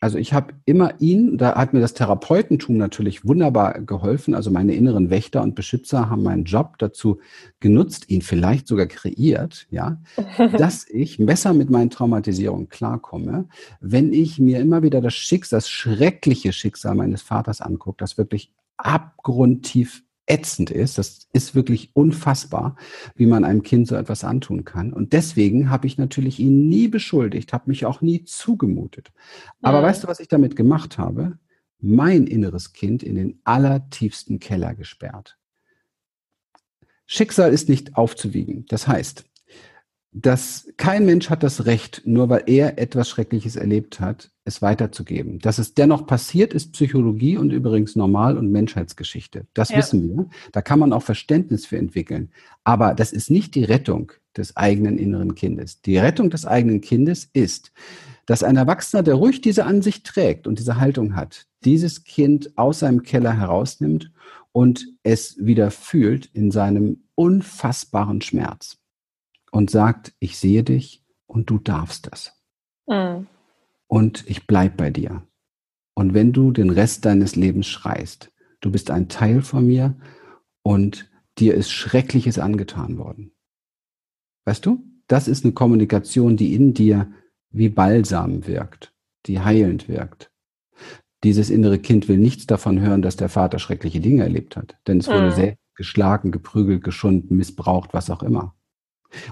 Also 0.00 0.16
ich 0.16 0.32
habe 0.32 0.54
immer 0.64 1.00
ihn, 1.00 1.38
da 1.38 1.56
hat 1.56 1.72
mir 1.72 1.80
das 1.80 1.92
Therapeutentum 1.92 2.76
natürlich 2.76 3.26
wunderbar 3.26 3.80
geholfen. 3.80 4.32
Also 4.32 4.52
meine 4.52 4.74
inneren 4.74 5.10
Wächter 5.10 5.42
und 5.42 5.56
Beschützer 5.56 6.08
haben 6.08 6.22
meinen 6.22 6.44
Job 6.44 6.78
dazu 6.78 7.18
genutzt, 7.58 8.08
ihn 8.08 8.22
vielleicht 8.22 8.68
sogar 8.68 8.86
kreiert, 8.86 9.66
ja, 9.70 10.00
dass 10.56 10.88
ich 10.88 11.18
besser 11.18 11.52
mit 11.52 11.68
meinen 11.68 11.90
Traumatisierungen 11.90 12.68
klarkomme, 12.68 13.48
wenn 13.80 14.12
ich 14.12 14.38
mir 14.38 14.60
immer 14.60 14.84
wieder 14.84 15.00
das 15.00 15.14
Schicksal, 15.14 15.58
das 15.58 15.68
schreckliche 15.68 16.52
Schicksal 16.52 16.94
meines 16.94 17.22
Vaters 17.22 17.60
angucke, 17.60 17.96
das 17.98 18.16
wirklich 18.16 18.52
abgrundtief 18.78 20.02
ätzend 20.28 20.70
ist. 20.70 20.98
Das 20.98 21.28
ist 21.32 21.54
wirklich 21.54 21.90
unfassbar, 21.94 22.76
wie 23.14 23.26
man 23.26 23.44
einem 23.44 23.62
Kind 23.62 23.88
so 23.88 23.96
etwas 23.96 24.24
antun 24.24 24.64
kann. 24.64 24.92
Und 24.92 25.12
deswegen 25.12 25.70
habe 25.70 25.86
ich 25.86 25.98
natürlich 25.98 26.38
ihn 26.38 26.68
nie 26.68 26.88
beschuldigt, 26.88 27.52
habe 27.52 27.70
mich 27.70 27.86
auch 27.86 28.00
nie 28.00 28.24
zugemutet. 28.24 29.10
Aber 29.62 29.80
mhm. 29.80 29.84
weißt 29.84 30.04
du, 30.04 30.08
was 30.08 30.20
ich 30.20 30.28
damit 30.28 30.56
gemacht 30.56 30.98
habe? 30.98 31.38
Mein 31.80 32.26
inneres 32.26 32.72
Kind 32.72 33.02
in 33.02 33.14
den 33.14 33.40
allertiefsten 33.44 34.38
Keller 34.38 34.74
gesperrt. 34.74 35.38
Schicksal 37.06 37.52
ist 37.52 37.68
nicht 37.68 37.96
aufzuwiegen. 37.96 38.66
Das 38.68 38.86
heißt, 38.86 39.24
dass 40.12 40.72
kein 40.76 41.06
Mensch 41.06 41.30
hat 41.30 41.42
das 41.42 41.66
Recht, 41.66 42.02
nur 42.04 42.28
weil 42.28 42.42
er 42.46 42.78
etwas 42.78 43.08
Schreckliches 43.08 43.56
erlebt 43.56 44.00
hat, 44.00 44.30
es 44.48 44.62
weiterzugeben. 44.62 45.38
Dass 45.38 45.58
es 45.58 45.74
dennoch 45.74 46.06
passiert, 46.06 46.52
ist 46.52 46.72
Psychologie 46.72 47.36
und 47.36 47.50
übrigens 47.50 47.94
Normal- 47.94 48.36
und 48.36 48.50
Menschheitsgeschichte. 48.50 49.46
Das 49.54 49.68
ja. 49.68 49.78
wissen 49.78 50.08
wir. 50.08 50.30
Da 50.52 50.62
kann 50.62 50.78
man 50.78 50.92
auch 50.92 51.02
Verständnis 51.02 51.66
für 51.66 51.78
entwickeln. 51.78 52.30
Aber 52.64 52.94
das 52.94 53.12
ist 53.12 53.30
nicht 53.30 53.54
die 53.54 53.64
Rettung 53.64 54.12
des 54.36 54.56
eigenen 54.56 54.98
inneren 54.98 55.34
Kindes. 55.34 55.82
Die 55.82 55.98
Rettung 55.98 56.30
des 56.30 56.46
eigenen 56.46 56.80
Kindes 56.80 57.28
ist, 57.32 57.72
dass 58.26 58.42
ein 58.42 58.56
Erwachsener, 58.56 59.02
der 59.02 59.14
ruhig 59.14 59.40
diese 59.40 59.64
Ansicht 59.64 60.06
trägt 60.06 60.46
und 60.46 60.58
diese 60.58 60.78
Haltung 60.78 61.14
hat, 61.14 61.46
dieses 61.64 62.04
Kind 62.04 62.58
aus 62.58 62.80
seinem 62.80 63.02
Keller 63.02 63.32
herausnimmt 63.32 64.12
und 64.52 64.86
es 65.02 65.36
wieder 65.38 65.70
fühlt 65.70 66.26
in 66.26 66.50
seinem 66.50 67.04
unfassbaren 67.14 68.20
Schmerz 68.20 68.78
und 69.50 69.70
sagt, 69.70 70.12
ich 70.18 70.36
sehe 70.36 70.62
dich 70.62 71.04
und 71.26 71.50
du 71.50 71.58
darfst 71.58 72.10
das. 72.10 72.32
Mhm. 72.86 73.26
Und 73.88 74.28
ich 74.28 74.46
bleib 74.46 74.76
bei 74.76 74.90
dir. 74.90 75.26
Und 75.94 76.14
wenn 76.14 76.32
du 76.32 76.52
den 76.52 76.70
Rest 76.70 77.04
deines 77.04 77.34
Lebens 77.34 77.66
schreist, 77.66 78.30
du 78.60 78.70
bist 78.70 78.90
ein 78.90 79.08
Teil 79.08 79.42
von 79.42 79.66
mir 79.66 79.96
und 80.62 81.10
dir 81.38 81.54
ist 81.54 81.70
Schreckliches 81.70 82.38
angetan 82.38 82.98
worden. 82.98 83.32
Weißt 84.44 84.64
du? 84.64 84.84
Das 85.08 85.26
ist 85.26 85.44
eine 85.44 85.54
Kommunikation, 85.54 86.36
die 86.36 86.54
in 86.54 86.74
dir 86.74 87.10
wie 87.50 87.70
Balsam 87.70 88.46
wirkt, 88.46 88.94
die 89.26 89.40
heilend 89.40 89.88
wirkt. 89.88 90.30
Dieses 91.24 91.50
innere 91.50 91.78
Kind 91.78 92.08
will 92.08 92.18
nichts 92.18 92.46
davon 92.46 92.80
hören, 92.80 93.02
dass 93.02 93.16
der 93.16 93.28
Vater 93.28 93.58
schreckliche 93.58 94.00
Dinge 94.00 94.22
erlebt 94.22 94.56
hat, 94.56 94.76
denn 94.86 94.98
es 94.98 95.08
wurde 95.08 95.30
mhm. 95.30 95.34
selbst 95.34 95.74
geschlagen, 95.74 96.30
geprügelt, 96.30 96.84
geschunden, 96.84 97.36
missbraucht, 97.36 97.94
was 97.94 98.10
auch 98.10 98.22
immer. 98.22 98.54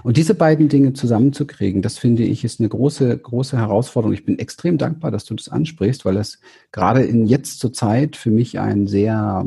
Und 0.03 0.17
diese 0.17 0.33
beiden 0.33 0.69
Dinge 0.69 0.93
zusammenzukriegen, 0.93 1.81
das 1.81 1.97
finde 1.97 2.23
ich, 2.23 2.43
ist 2.43 2.59
eine 2.59 2.69
große, 2.69 3.17
große 3.17 3.57
Herausforderung. 3.57 4.13
Ich 4.13 4.25
bin 4.25 4.39
extrem 4.39 4.77
dankbar, 4.77 5.11
dass 5.11 5.25
du 5.25 5.35
das 5.35 5.49
ansprichst, 5.49 6.05
weil 6.05 6.15
das 6.15 6.39
gerade 6.71 7.03
in 7.03 7.25
jetzt 7.25 7.59
zur 7.59 7.73
Zeit 7.73 8.15
für 8.15 8.31
mich 8.31 8.59
ein 8.59 8.87
sehr, 8.87 9.45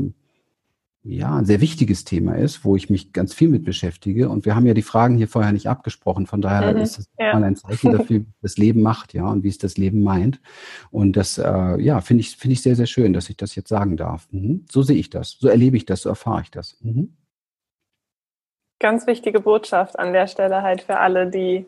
ja, 1.03 1.37
ein 1.37 1.47
sehr 1.47 1.61
wichtiges 1.61 2.05
Thema 2.05 2.35
ist, 2.35 2.65
wo 2.65 2.77
ich 2.77 2.91
mich 2.91 3.13
ganz 3.13 3.35
viel 3.35 3.49
mit 3.49 3.65
beschäftige. 3.65 4.29
Und 4.29 4.45
wir 4.45 4.55
haben 4.55 4.67
ja 4.67 4.75
die 4.75 4.83
Fragen 4.83 5.17
hier 5.17 5.29
vorher 5.29 5.53
nicht 5.53 5.69
abgesprochen. 5.69 6.27
Von 6.27 6.41
daher 6.41 6.75
mhm, 6.75 6.81
ist 6.81 6.99
es 6.99 7.11
ja. 7.19 7.33
mal 7.33 7.43
ein 7.43 7.57
Zeichen 7.57 7.93
dafür, 7.93 8.21
wie 8.21 8.27
das 8.43 8.57
Leben 8.57 8.83
macht, 8.83 9.15
ja, 9.15 9.27
und 9.27 9.43
wie 9.43 9.49
es 9.49 9.59
das 9.59 9.77
Leben 9.77 10.03
meint. 10.03 10.41
Und 10.91 11.17
das, 11.17 11.39
äh, 11.39 11.81
ja, 11.81 12.01
finde 12.01 12.21
ich, 12.21 12.37
finde 12.37 12.53
ich 12.53 12.63
sehr, 12.63 12.77
sehr 12.77 12.87
schön, 12.87 13.13
dass 13.13 13.31
ich 13.31 13.37
das 13.37 13.57
jetzt 13.57 13.69
sagen 13.69 13.97
darf. 13.97 14.29
Mhm. 14.31 14.67
So 14.71 14.83
sehe 14.83 14.97
ich 14.97 15.11
das. 15.11 15.39
So 15.41 15.49
erlebe 15.49 15.77
ich 15.77 15.87
das. 15.87 16.03
So 16.03 16.09
erfahre 16.09 16.43
ich 16.43 16.51
das. 16.51 16.77
Mhm 16.83 17.15
ganz 18.81 19.07
wichtige 19.07 19.41
Botschaft 19.41 19.99
an 19.99 20.13
der 20.13 20.27
Stelle 20.27 20.63
halt 20.63 20.83
für 20.83 20.99
alle, 20.99 21.31
die, 21.31 21.67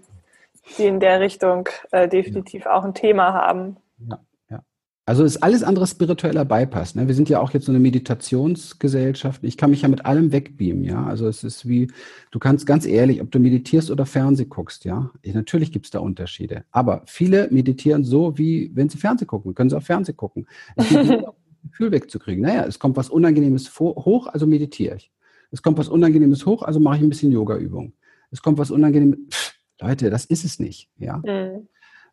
die 0.78 0.86
in 0.86 0.98
der 0.98 1.20
Richtung 1.20 1.68
äh, 1.92 2.08
definitiv 2.08 2.66
auch 2.66 2.84
ein 2.84 2.94
Thema 2.94 3.32
haben. 3.34 3.76
Ja, 4.08 4.18
ja. 4.50 4.64
Also 5.04 5.22
ist 5.22 5.42
alles 5.42 5.62
andere 5.62 5.86
spiritueller 5.86 6.44
Bypass. 6.44 6.94
Ne? 6.94 7.06
Wir 7.06 7.14
sind 7.14 7.28
ja 7.28 7.40
auch 7.40 7.52
jetzt 7.52 7.66
so 7.66 7.72
eine 7.72 7.80
Meditationsgesellschaft. 7.80 9.44
Ich 9.44 9.56
kann 9.56 9.70
mich 9.70 9.82
ja 9.82 9.88
mit 9.88 10.06
allem 10.06 10.32
wegbeamen, 10.32 10.84
ja. 10.84 11.04
Also 11.04 11.28
es 11.28 11.44
ist 11.44 11.68
wie, 11.68 11.92
du 12.30 12.38
kannst 12.38 12.66
ganz 12.66 12.86
ehrlich, 12.86 13.20
ob 13.20 13.30
du 13.30 13.38
meditierst 13.38 13.90
oder 13.90 14.06
Fernseh 14.06 14.46
guckst, 14.46 14.84
ja. 14.84 15.10
Ich, 15.20 15.34
natürlich 15.34 15.70
gibt 15.70 15.84
es 15.84 15.90
da 15.90 16.00
Unterschiede. 16.00 16.64
Aber 16.72 17.02
viele 17.06 17.48
meditieren 17.50 18.04
so, 18.04 18.38
wie 18.38 18.72
wenn 18.74 18.88
sie 18.88 18.98
Fernseh 18.98 19.26
gucken. 19.26 19.54
Können 19.54 19.70
sie 19.70 19.76
auch 19.76 19.82
Fernseh 19.82 20.14
gucken. 20.14 20.48
Gefühl 21.70 21.92
wegzukriegen. 21.92 22.42
Naja, 22.42 22.64
es 22.64 22.78
kommt 22.78 22.96
was 22.96 23.08
Unangenehmes 23.08 23.68
vor, 23.68 23.94
hoch, 23.94 24.26
also 24.26 24.46
meditiere 24.46 24.96
ich. 24.96 25.12
Es 25.52 25.62
kommt 25.62 25.78
was 25.78 25.88
Unangenehmes 25.88 26.46
hoch, 26.46 26.62
also 26.62 26.80
mache 26.80 26.96
ich 26.96 27.02
ein 27.02 27.08
bisschen 27.10 27.30
Yoga-Übung. 27.30 27.92
Es 28.30 28.42
kommt 28.42 28.58
was 28.58 28.70
Unangenehmes. 28.70 29.18
Pff, 29.30 29.54
Leute, 29.80 30.10
das 30.10 30.24
ist 30.24 30.44
es 30.44 30.58
nicht. 30.58 30.90
Ja? 30.96 31.18
Mhm. 31.18 31.68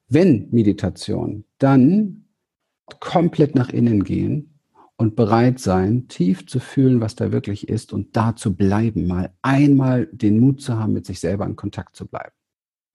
Wenn 0.07 0.49
Meditation, 0.51 1.45
dann 1.57 2.25
komplett 2.99 3.55
nach 3.55 3.69
innen 3.69 4.03
gehen 4.03 4.59
und 4.97 5.15
bereit 5.15 5.59
sein, 5.59 6.07
tief 6.07 6.45
zu 6.47 6.59
fühlen, 6.59 6.99
was 6.99 7.15
da 7.15 7.31
wirklich 7.31 7.69
ist 7.69 7.93
und 7.93 8.17
da 8.17 8.35
zu 8.35 8.55
bleiben, 8.55 9.07
mal 9.07 9.31
einmal 9.41 10.07
den 10.11 10.39
Mut 10.39 10.61
zu 10.61 10.77
haben, 10.77 10.93
mit 10.93 11.05
sich 11.05 11.19
selber 11.19 11.45
in 11.45 11.55
Kontakt 11.55 11.95
zu 11.95 12.05
bleiben. 12.05 12.33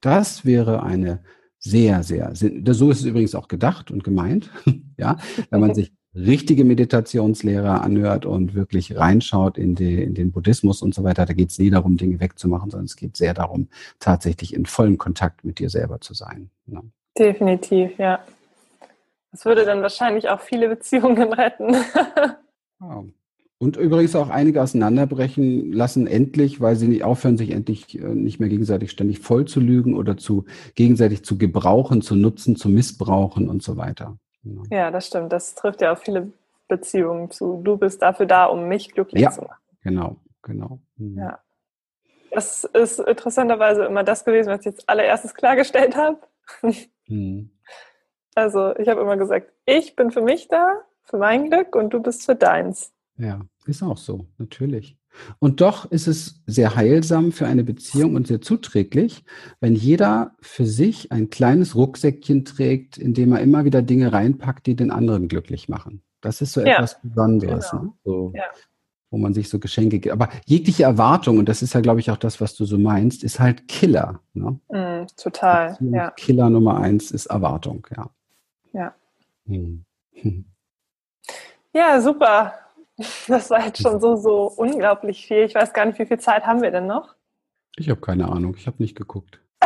Das 0.01 0.45
wäre 0.45 0.83
eine 0.83 1.23
sehr, 1.59 2.03
sehr, 2.03 2.35
so 2.35 2.91
ist 2.91 3.01
es 3.01 3.05
übrigens 3.07 3.35
auch 3.35 3.49
gedacht 3.49 3.91
und 3.91 4.05
gemeint, 4.05 4.51
ja, 4.99 5.17
wenn 5.49 5.61
man 5.61 5.75
sich 5.75 5.93
richtige 6.15 6.65
Meditationslehrer 6.65 7.83
anhört 7.83 8.25
und 8.27 8.55
wirklich 8.55 8.97
reinschaut 8.97 9.59
in, 9.59 9.75
die, 9.75 10.03
in 10.03 10.15
den 10.15 10.33
Buddhismus 10.33 10.83
und 10.83 10.95
so 10.95 11.03
weiter, 11.05 11.27
da 11.27 11.33
geht 11.33 11.51
es 11.51 11.59
nie 11.59 11.71
darum, 11.71 11.97
Dinge 11.97 12.21
wegzumachen, 12.21 12.71
sondern 12.71 12.87
es 12.87 12.97
geht 12.97 13.17
sehr 13.17 13.35
darum, 13.35 13.69
tatsächlich 13.99 14.55
in 14.55 14.67
vollem 14.67 14.99
Kontakt 14.99 15.45
mit 15.45 15.59
dir 15.59 15.71
selber 15.71 16.01
zu 16.01 16.15
sein. 16.15 16.51
Ja. 16.67 16.83
Definitiv, 17.19 17.99
ja. 17.99 18.21
Das 19.33 19.45
würde 19.45 19.65
dann 19.65 19.83
wahrscheinlich 19.83 20.29
auch 20.29 20.41
viele 20.41 20.69
Beziehungen 20.69 21.33
retten. 21.33 21.75
ja. 22.81 23.05
Und 23.59 23.77
übrigens 23.77 24.15
auch 24.15 24.29
einige 24.29 24.61
auseinanderbrechen 24.61 25.73
lassen, 25.73 26.07
endlich, 26.07 26.61
weil 26.61 26.77
sie 26.77 26.89
nicht 26.89 27.03
aufhören, 27.03 27.39
sich 27.39 27.51
endlich 27.51 27.99
äh, 27.99 28.09
nicht 28.09 28.39
mehr 28.39 28.49
gegenseitig 28.49 28.91
ständig 28.91 29.21
voll 29.21 29.47
zu 29.47 29.59
lügen 29.61 29.95
oder 29.97 30.17
zu 30.17 30.45
gegenseitig 30.75 31.25
zu 31.25 31.39
gebrauchen, 31.39 32.03
zu 32.03 32.15
nutzen, 32.15 32.57
zu 32.57 32.69
missbrauchen 32.69 33.49
und 33.49 33.63
so 33.63 33.77
weiter. 33.77 34.19
Genau. 34.45 34.63
Ja, 34.71 34.91
das 34.91 35.07
stimmt. 35.07 35.33
Das 35.33 35.55
trifft 35.55 35.81
ja 35.81 35.93
auf 35.93 36.01
viele 36.01 36.33
Beziehungen 36.69 37.31
zu. 37.31 37.61
Du 37.63 37.77
bist 37.77 38.03
dafür 38.03 38.27
da, 38.27 38.47
um 38.47 38.69
mich 38.69 38.93
glücklich 38.93 39.23
ja, 39.23 39.31
zu 39.31 39.43
machen. 39.43 39.63
Genau, 39.83 40.17
genau. 40.43 40.81
Mhm. 40.97 41.19
Ja. 41.19 41.41
Das 42.31 42.65
ist 42.65 42.99
interessanterweise 42.99 43.85
immer 43.85 44.03
das 44.03 44.25
gewesen, 44.25 44.51
was 44.51 44.61
ich 44.61 44.67
jetzt 44.67 44.89
allererstes 44.89 45.35
klargestellt 45.35 45.97
habe. 45.97 46.19
Mhm. 47.09 47.51
Also 48.37 48.77
ich 48.79 48.89
habe 48.89 49.01
immer 49.01 49.17
gesagt, 49.17 49.53
ich 49.65 49.95
bin 49.95 50.11
für 50.11 50.21
mich 50.21 50.49
da, 50.49 50.83
für 51.05 51.19
mein 51.19 51.51
Glück 51.51 51.77
und 51.77 51.91
du 51.91 52.03
bist 52.03 52.27
für 52.27 52.35
deins. 52.35 52.93
Ja, 53.17 53.43
ist 53.65 53.81
auch 53.81 53.97
so, 53.97 54.27
natürlich. 54.39 54.99
Und 55.39 55.61
doch 55.61 55.91
ist 55.91 56.07
es 56.07 56.43
sehr 56.47 56.77
heilsam 56.77 57.33
für 57.33 57.47
eine 57.47 57.65
Beziehung 57.65 58.15
und 58.15 58.27
sehr 58.27 58.41
zuträglich, 58.41 59.25
wenn 59.61 59.75
jeder 59.75 60.33
für 60.41 60.67
sich 60.67 61.13
ein 61.13 61.31
kleines 61.31 61.75
Rucksäckchen 61.75 62.45
trägt, 62.45 62.99
in 62.99 63.15
dem 63.15 63.33
er 63.33 63.41
immer 63.41 63.65
wieder 63.65 63.83
Dinge 63.83 64.13
reinpackt, 64.13 64.67
die 64.67 64.77
den 64.77 64.91
anderen 64.91 65.29
glücklich 65.29 65.69
machen. 65.69 66.03
Das 66.21 66.41
ist 66.41 66.53
so 66.53 66.61
ja, 66.61 66.75
etwas 66.75 67.01
Besonderes, 67.03 67.71
genau. 67.71 67.83
ne? 67.83 67.93
so, 68.05 68.33
ja. 68.35 68.45
wo 69.11 69.19
man 69.19 69.35
sich 69.35 69.49
so 69.49 69.59
Geschenke 69.59 69.99
gibt. 69.99 70.13
Aber 70.13 70.31
jegliche 70.47 70.85
Erwartung, 70.85 71.39
und 71.39 71.49
das 71.49 71.63
ist 71.63 71.75
ja, 71.75 71.81
glaube 71.81 72.01
ich, 72.01 72.11
auch 72.11 72.17
das, 72.17 72.41
was 72.41 72.55
du 72.55 72.65
so 72.65 72.79
meinst, 72.79 73.23
ist 73.25 73.41
halt 73.41 73.69
Killer. 73.69 74.21
Ne? 74.33 74.59
Mm, 74.69 75.07
total. 75.17 75.77
Ja. 75.81 76.11
Killer 76.13 76.49
Nummer 76.51 76.81
eins 76.81 77.11
ist 77.11 77.27
Erwartung, 77.27 77.87
ja. 77.97 78.11
Ja. 78.73 78.95
Hm. 79.47 79.85
Ja, 81.77 82.01
super. 82.01 82.53
Das 83.29 83.51
war 83.51 83.67
jetzt 83.67 83.83
schon 83.83 84.01
so, 84.01 84.17
so 84.17 84.53
unglaublich 84.57 85.27
viel. 85.27 85.45
Ich 85.45 85.55
weiß 85.55 85.73
gar 85.73 85.85
nicht, 85.85 85.99
wie 85.99 86.07
viel 86.07 86.21
Zeit 86.21 86.47
haben 86.47 86.63
wir 86.63 86.71
denn 86.71 86.87
noch? 86.87 87.15
Ich 87.77 87.91
habe 87.91 88.01
keine 88.01 88.29
Ahnung. 88.29 88.55
Ich 88.57 88.67
habe 88.67 88.77
nicht 88.83 88.97
geguckt. 88.97 89.41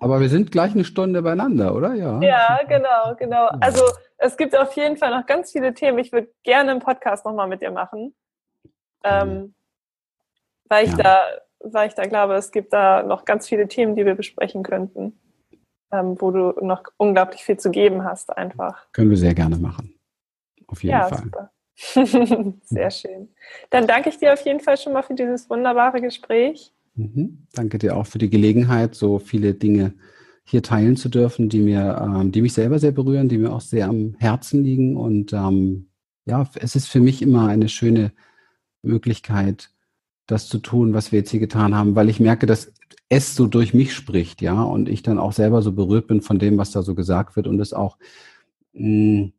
Aber 0.00 0.20
wir 0.20 0.28
sind 0.28 0.50
gleich 0.50 0.72
eine 0.72 0.84
Stunde 0.84 1.22
beieinander, 1.22 1.74
oder? 1.74 1.94
Ja. 1.94 2.20
Ja, 2.20 2.60
genau, 2.68 3.14
genau. 3.16 3.46
Also 3.60 3.84
es 4.18 4.36
gibt 4.36 4.56
auf 4.58 4.74
jeden 4.74 4.96
Fall 4.96 5.16
noch 5.16 5.26
ganz 5.26 5.52
viele 5.52 5.72
Themen. 5.72 5.98
Ich 5.98 6.12
würde 6.12 6.32
gerne 6.42 6.72
einen 6.72 6.80
Podcast 6.80 7.24
nochmal 7.24 7.48
mit 7.48 7.62
dir 7.62 7.70
machen. 7.70 8.14
Ähm, 9.04 9.54
weil 10.68 10.84
ich 10.86 10.92
ja. 10.92 10.96
da, 10.98 11.20
weil 11.60 11.88
ich 11.88 11.94
da 11.94 12.04
glaube, 12.06 12.34
es 12.34 12.50
gibt 12.50 12.72
da 12.72 13.02
noch 13.02 13.24
ganz 13.24 13.48
viele 13.48 13.68
Themen, 13.68 13.96
die 13.96 14.04
wir 14.04 14.14
besprechen 14.14 14.62
könnten, 14.62 15.18
ähm, 15.92 16.20
wo 16.20 16.30
du 16.30 16.54
noch 16.60 16.82
unglaublich 16.96 17.42
viel 17.42 17.56
zu 17.58 17.70
geben 17.70 18.04
hast, 18.04 18.36
einfach. 18.36 18.86
Können 18.92 19.10
wir 19.10 19.16
sehr 19.16 19.34
gerne 19.34 19.56
machen. 19.56 19.94
Auf 20.70 20.82
jeden 20.82 20.92
ja, 20.92 21.08
Fall. 21.08 21.22
Super. 21.24 21.50
Sehr 22.64 22.90
schön. 22.90 23.28
Dann 23.70 23.86
danke 23.86 24.10
ich 24.10 24.18
dir 24.18 24.32
auf 24.32 24.44
jeden 24.44 24.60
Fall 24.60 24.76
schon 24.76 24.92
mal 24.92 25.02
für 25.02 25.14
dieses 25.14 25.48
wunderbare 25.48 26.00
Gespräch. 26.00 26.72
Mhm. 26.94 27.46
Danke 27.52 27.78
dir 27.78 27.96
auch 27.96 28.06
für 28.06 28.18
die 28.18 28.30
Gelegenheit, 28.30 28.94
so 28.94 29.18
viele 29.18 29.54
Dinge 29.54 29.94
hier 30.44 30.62
teilen 30.62 30.96
zu 30.96 31.08
dürfen, 31.08 31.48
die 31.48 31.60
mir, 31.60 32.00
ähm, 32.02 32.32
die 32.32 32.42
mich 32.42 32.52
selber 32.52 32.78
sehr 32.78 32.92
berühren, 32.92 33.28
die 33.28 33.38
mir 33.38 33.52
auch 33.52 33.60
sehr 33.60 33.88
am 33.88 34.14
Herzen 34.18 34.64
liegen. 34.64 34.96
Und 34.96 35.32
ähm, 35.32 35.88
ja, 36.26 36.48
es 36.56 36.76
ist 36.76 36.88
für 36.88 37.00
mich 37.00 37.22
immer 37.22 37.48
eine 37.48 37.68
schöne 37.68 38.12
Möglichkeit, 38.82 39.70
das 40.26 40.48
zu 40.48 40.58
tun, 40.58 40.92
was 40.92 41.12
wir 41.12 41.20
jetzt 41.20 41.30
hier 41.30 41.40
getan 41.40 41.74
haben, 41.74 41.94
weil 41.94 42.08
ich 42.08 42.20
merke, 42.20 42.46
dass 42.46 42.72
es 43.08 43.34
so 43.34 43.46
durch 43.46 43.74
mich 43.74 43.94
spricht, 43.94 44.40
ja, 44.40 44.62
und 44.62 44.88
ich 44.88 45.02
dann 45.02 45.18
auch 45.18 45.32
selber 45.32 45.62
so 45.62 45.72
berührt 45.72 46.06
bin 46.06 46.20
von 46.20 46.38
dem, 46.38 46.58
was 46.58 46.70
da 46.70 46.82
so 46.82 46.94
gesagt 46.94 47.34
wird 47.36 47.48
und 47.48 47.58
es 47.58 47.72
auch 47.72 47.98
mh, 48.72 49.22
mm, 49.24 49.32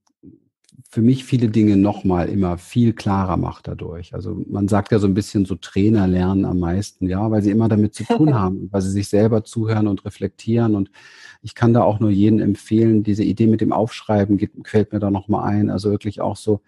für 0.89 1.01
mich 1.01 1.24
viele 1.24 1.47
Dinge 1.47 1.78
nochmal 1.78 2.28
immer 2.28 2.57
viel 2.57 2.93
klarer 2.93 3.38
macht 3.38 3.67
dadurch. 3.67 4.13
Also 4.13 4.43
man 4.49 4.67
sagt 4.67 4.91
ja 4.91 4.99
so 4.99 5.07
ein 5.07 5.13
bisschen 5.13 5.45
so 5.45 5.55
Trainer 5.55 6.05
lernen 6.05 6.43
am 6.43 6.59
meisten, 6.59 7.07
ja, 7.07 7.32
weil 7.32 7.41
sie 7.41 7.51
immer 7.51 7.69
damit 7.69 7.93
zu 7.93 8.03
tun 8.03 8.34
haben, 8.39 8.67
weil 8.72 8.82
sie 8.82 8.91
sich 8.91 9.07
selber 9.07 9.43
zuhören 9.43 9.88
und 9.88 10.03
reflektieren. 10.03 10.76
Und 10.76 10.91
ich 11.41 11.55
kann 11.55 11.74
da 11.74 11.84
auch 11.84 11.99
nur 11.99 12.09
jeden 12.09 12.39
empfehlen, 12.39 13.03
diese 13.03 13.24
Idee 13.24 13.47
mit 13.47 13.61
dem 13.61 13.72
Aufschreiben 13.72 14.38
geht, 14.38 14.51
fällt 14.65 14.91
mir 14.91 14.99
da 14.99 15.11
nochmal 15.11 15.49
ein. 15.49 15.69
Also 15.69 15.91
wirklich 15.91 16.19
auch 16.19 16.36
so 16.36 16.61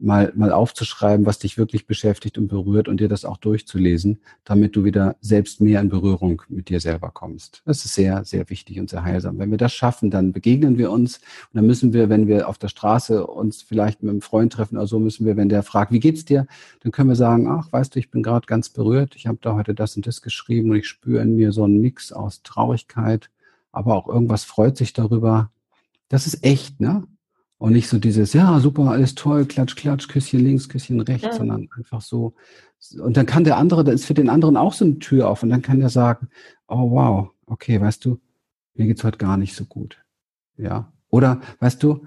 mal, 0.00 0.32
mal 0.34 0.52
aufzuschreiben, 0.52 1.26
was 1.26 1.38
dich 1.38 1.58
wirklich 1.58 1.86
beschäftigt 1.86 2.38
und 2.38 2.48
berührt 2.48 2.88
und 2.88 3.00
dir 3.00 3.08
das 3.08 3.24
auch 3.24 3.36
durchzulesen, 3.36 4.20
damit 4.44 4.74
du 4.74 4.84
wieder 4.84 5.16
selbst 5.20 5.60
mehr 5.60 5.80
in 5.80 5.88
Berührung 5.88 6.42
mit 6.48 6.68
dir 6.68 6.80
selber 6.80 7.10
kommst. 7.10 7.62
Das 7.66 7.84
ist 7.84 7.94
sehr, 7.94 8.24
sehr 8.24 8.48
wichtig 8.50 8.80
und 8.80 8.90
sehr 8.90 9.04
heilsam. 9.04 9.38
Wenn 9.38 9.50
wir 9.50 9.58
das 9.58 9.72
schaffen, 9.72 10.10
dann 10.10 10.32
begegnen 10.32 10.78
wir 10.78 10.90
uns 10.90 11.18
und 11.18 11.54
dann 11.54 11.66
müssen 11.66 11.92
wir, 11.92 12.08
wenn 12.08 12.26
wir 12.26 12.48
auf 12.48 12.58
der 12.58 12.68
Straße 12.68 13.26
uns 13.26 13.62
vielleicht 13.62 14.02
mit 14.02 14.10
einem 14.10 14.22
Freund 14.22 14.52
treffen 14.52 14.76
oder 14.76 14.86
so, 14.86 14.98
müssen 14.98 15.26
wir, 15.26 15.36
wenn 15.36 15.48
der 15.48 15.62
fragt, 15.62 15.92
wie 15.92 16.00
geht's 16.00 16.24
dir, 16.24 16.46
dann 16.80 16.92
können 16.92 17.10
wir 17.10 17.16
sagen, 17.16 17.46
ach, 17.48 17.70
weißt 17.70 17.94
du, 17.94 17.98
ich 17.98 18.10
bin 18.10 18.22
gerade 18.22 18.46
ganz 18.46 18.70
berührt, 18.70 19.14
ich 19.16 19.26
habe 19.26 19.38
da 19.40 19.54
heute 19.54 19.74
das 19.74 19.96
und 19.96 20.06
das 20.06 20.22
geschrieben 20.22 20.70
und 20.70 20.76
ich 20.76 20.88
spüre 20.88 21.22
in 21.22 21.36
mir 21.36 21.52
so 21.52 21.64
einen 21.64 21.80
Mix 21.80 22.12
aus 22.12 22.42
Traurigkeit, 22.42 23.30
aber 23.70 23.94
auch 23.94 24.08
irgendwas 24.08 24.44
freut 24.44 24.76
sich 24.76 24.92
darüber. 24.92 25.50
Das 26.08 26.26
ist 26.26 26.42
echt, 26.42 26.80
ne? 26.80 27.04
Und 27.60 27.72
nicht 27.74 27.88
so 27.88 27.98
dieses, 27.98 28.32
ja, 28.32 28.58
super, 28.58 28.90
alles 28.90 29.14
toll, 29.14 29.44
klatsch, 29.44 29.76
klatsch, 29.76 30.08
Küsschen 30.08 30.40
links, 30.40 30.70
Küsschen 30.70 30.98
rechts, 30.98 31.26
ja. 31.26 31.32
sondern 31.34 31.68
einfach 31.76 32.00
so. 32.00 32.32
Und 32.98 33.18
dann 33.18 33.26
kann 33.26 33.44
der 33.44 33.58
andere, 33.58 33.84
da 33.84 33.92
ist 33.92 34.06
für 34.06 34.14
den 34.14 34.30
anderen 34.30 34.56
auch 34.56 34.72
so 34.72 34.86
eine 34.86 34.98
Tür 34.98 35.28
auf 35.28 35.42
und 35.42 35.50
dann 35.50 35.60
kann 35.60 35.78
der 35.78 35.90
sagen, 35.90 36.30
oh 36.68 36.90
wow, 36.90 37.28
okay, 37.44 37.78
weißt 37.78 38.02
du, 38.06 38.18
mir 38.72 38.86
geht's 38.86 39.04
heute 39.04 39.18
gar 39.18 39.36
nicht 39.36 39.54
so 39.54 39.66
gut. 39.66 40.02
Ja. 40.56 40.90
Oder, 41.10 41.42
weißt 41.58 41.82
du, 41.82 42.06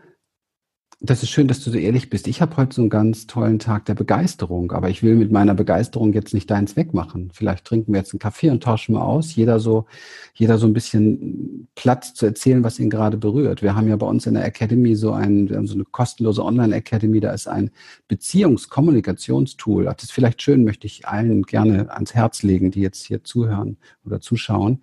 das 1.05 1.21
ist 1.21 1.31
schön, 1.31 1.49
dass 1.49 1.61
du 1.61 1.69
so 1.69 1.77
ehrlich 1.77 2.09
bist. 2.09 2.27
Ich 2.29 2.41
habe 2.41 2.55
heute 2.55 2.75
so 2.75 2.81
einen 2.81 2.89
ganz 2.89 3.27
tollen 3.27 3.59
Tag 3.59 3.83
der 3.85 3.93
Begeisterung, 3.93 4.71
aber 4.71 4.89
ich 4.89 5.03
will 5.03 5.15
mit 5.15 5.33
meiner 5.33 5.53
Begeisterung 5.53 6.13
jetzt 6.13 6.33
nicht 6.33 6.49
deins 6.49 6.77
wegmachen. 6.77 7.29
Vielleicht 7.33 7.65
trinken 7.65 7.91
wir 7.91 7.99
jetzt 7.99 8.13
einen 8.13 8.21
Kaffee 8.21 8.49
und 8.49 8.63
tauschen 8.63 8.93
mal 8.93 9.01
aus. 9.01 9.35
Jeder 9.35 9.59
so, 9.59 9.85
jeder 10.33 10.57
so 10.57 10.65
ein 10.65 10.71
bisschen 10.71 11.67
Platz 11.75 12.13
zu 12.13 12.25
erzählen, 12.25 12.63
was 12.63 12.79
ihn 12.79 12.89
gerade 12.89 13.17
berührt. 13.17 13.61
Wir 13.61 13.75
haben 13.75 13.89
ja 13.89 13.97
bei 13.97 14.07
uns 14.07 14.25
in 14.27 14.35
der 14.35 14.45
Academy 14.45 14.95
so 14.95 15.11
ein, 15.11 15.49
wir 15.49 15.57
haben 15.57 15.67
so 15.67 15.73
eine 15.73 15.83
kostenlose 15.83 16.41
Online-Academy, 16.41 17.19
da 17.19 17.33
ist 17.33 17.47
ein 17.47 17.71
Beziehungskommunikationstool. 18.07 19.83
Das 19.83 20.03
ist 20.03 20.13
vielleicht 20.13 20.41
schön, 20.41 20.63
möchte 20.63 20.87
ich 20.87 21.05
allen 21.05 21.43
gerne 21.43 21.91
ans 21.91 22.13
Herz 22.13 22.43
legen, 22.43 22.71
die 22.71 22.79
jetzt 22.79 23.03
hier 23.03 23.25
zuhören 23.25 23.75
oder 24.05 24.21
zuschauen. 24.21 24.79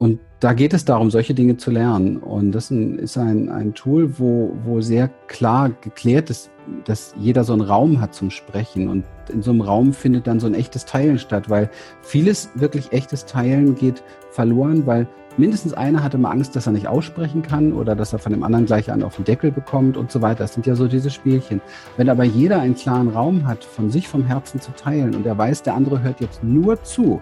Und 0.00 0.20
da 0.38 0.52
geht 0.52 0.74
es 0.74 0.84
darum, 0.84 1.10
solche 1.10 1.34
Dinge 1.34 1.56
zu 1.56 1.72
lernen. 1.72 2.18
Und 2.18 2.52
das 2.52 2.70
ist 2.70 3.18
ein, 3.18 3.48
ein 3.48 3.74
Tool, 3.74 4.16
wo, 4.20 4.56
wo 4.64 4.80
sehr 4.80 5.08
klar 5.26 5.70
geklärt 5.70 6.30
ist, 6.30 6.50
dass 6.84 7.14
jeder 7.18 7.42
so 7.42 7.52
einen 7.52 7.62
Raum 7.62 8.00
hat 8.00 8.14
zum 8.14 8.30
Sprechen. 8.30 8.88
Und 8.88 9.04
in 9.28 9.42
so 9.42 9.50
einem 9.50 9.60
Raum 9.60 9.92
findet 9.92 10.28
dann 10.28 10.38
so 10.38 10.46
ein 10.46 10.54
echtes 10.54 10.84
Teilen 10.84 11.18
statt, 11.18 11.50
weil 11.50 11.68
vieles 12.02 12.48
wirklich 12.54 12.92
echtes 12.92 13.26
Teilen 13.26 13.74
geht 13.74 14.04
verloren, 14.30 14.86
weil 14.86 15.08
mindestens 15.36 15.72
einer 15.72 16.00
hatte 16.00 16.16
mal 16.16 16.30
Angst, 16.30 16.54
dass 16.54 16.66
er 16.66 16.72
nicht 16.72 16.86
aussprechen 16.86 17.42
kann 17.42 17.72
oder 17.72 17.96
dass 17.96 18.12
er 18.12 18.20
von 18.20 18.30
dem 18.30 18.44
anderen 18.44 18.66
gleich 18.66 18.92
einen 18.92 19.02
auf 19.02 19.16
den 19.16 19.24
Deckel 19.24 19.50
bekommt 19.50 19.96
und 19.96 20.12
so 20.12 20.22
weiter. 20.22 20.44
Das 20.44 20.54
sind 20.54 20.64
ja 20.64 20.76
so 20.76 20.86
diese 20.86 21.10
Spielchen. 21.10 21.60
Wenn 21.96 22.08
aber 22.08 22.22
jeder 22.22 22.60
einen 22.60 22.76
klaren 22.76 23.08
Raum 23.08 23.48
hat, 23.48 23.64
von 23.64 23.90
sich 23.90 24.06
vom 24.06 24.24
Herzen 24.24 24.60
zu 24.60 24.70
teilen 24.76 25.16
und 25.16 25.26
er 25.26 25.36
weiß, 25.36 25.64
der 25.64 25.74
andere 25.74 26.02
hört 26.02 26.20
jetzt 26.20 26.44
nur 26.44 26.84
zu, 26.84 27.20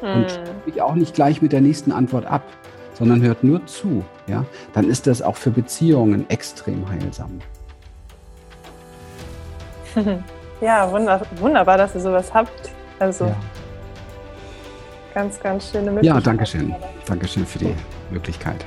und 0.00 0.30
spricht 0.30 0.80
auch 0.80 0.94
nicht 0.94 1.14
gleich 1.14 1.42
mit 1.42 1.52
der 1.52 1.60
nächsten 1.60 1.92
Antwort 1.92 2.26
ab, 2.26 2.42
sondern 2.94 3.22
hört 3.22 3.44
nur 3.44 3.64
zu, 3.66 4.04
ja, 4.26 4.44
dann 4.72 4.88
ist 4.88 5.06
das 5.06 5.22
auch 5.22 5.36
für 5.36 5.50
Beziehungen 5.50 6.28
extrem 6.28 6.88
heilsam. 6.88 7.40
Ja, 10.60 10.90
wunderbar, 10.90 11.76
dass 11.76 11.94
ihr 11.94 12.00
sowas 12.00 12.32
habt. 12.32 12.70
Also 12.98 13.26
ja. 13.26 13.36
ganz, 15.12 15.38
ganz 15.40 15.70
schöne 15.70 15.90
Möglichkeit. 15.90 16.16
Ja, 16.16 16.20
danke 16.20 16.46
schön. 16.46 16.74
Danke 17.06 17.28
schön 17.28 17.44
für 17.44 17.58
die 17.58 17.74
Möglichkeit. 18.10 18.64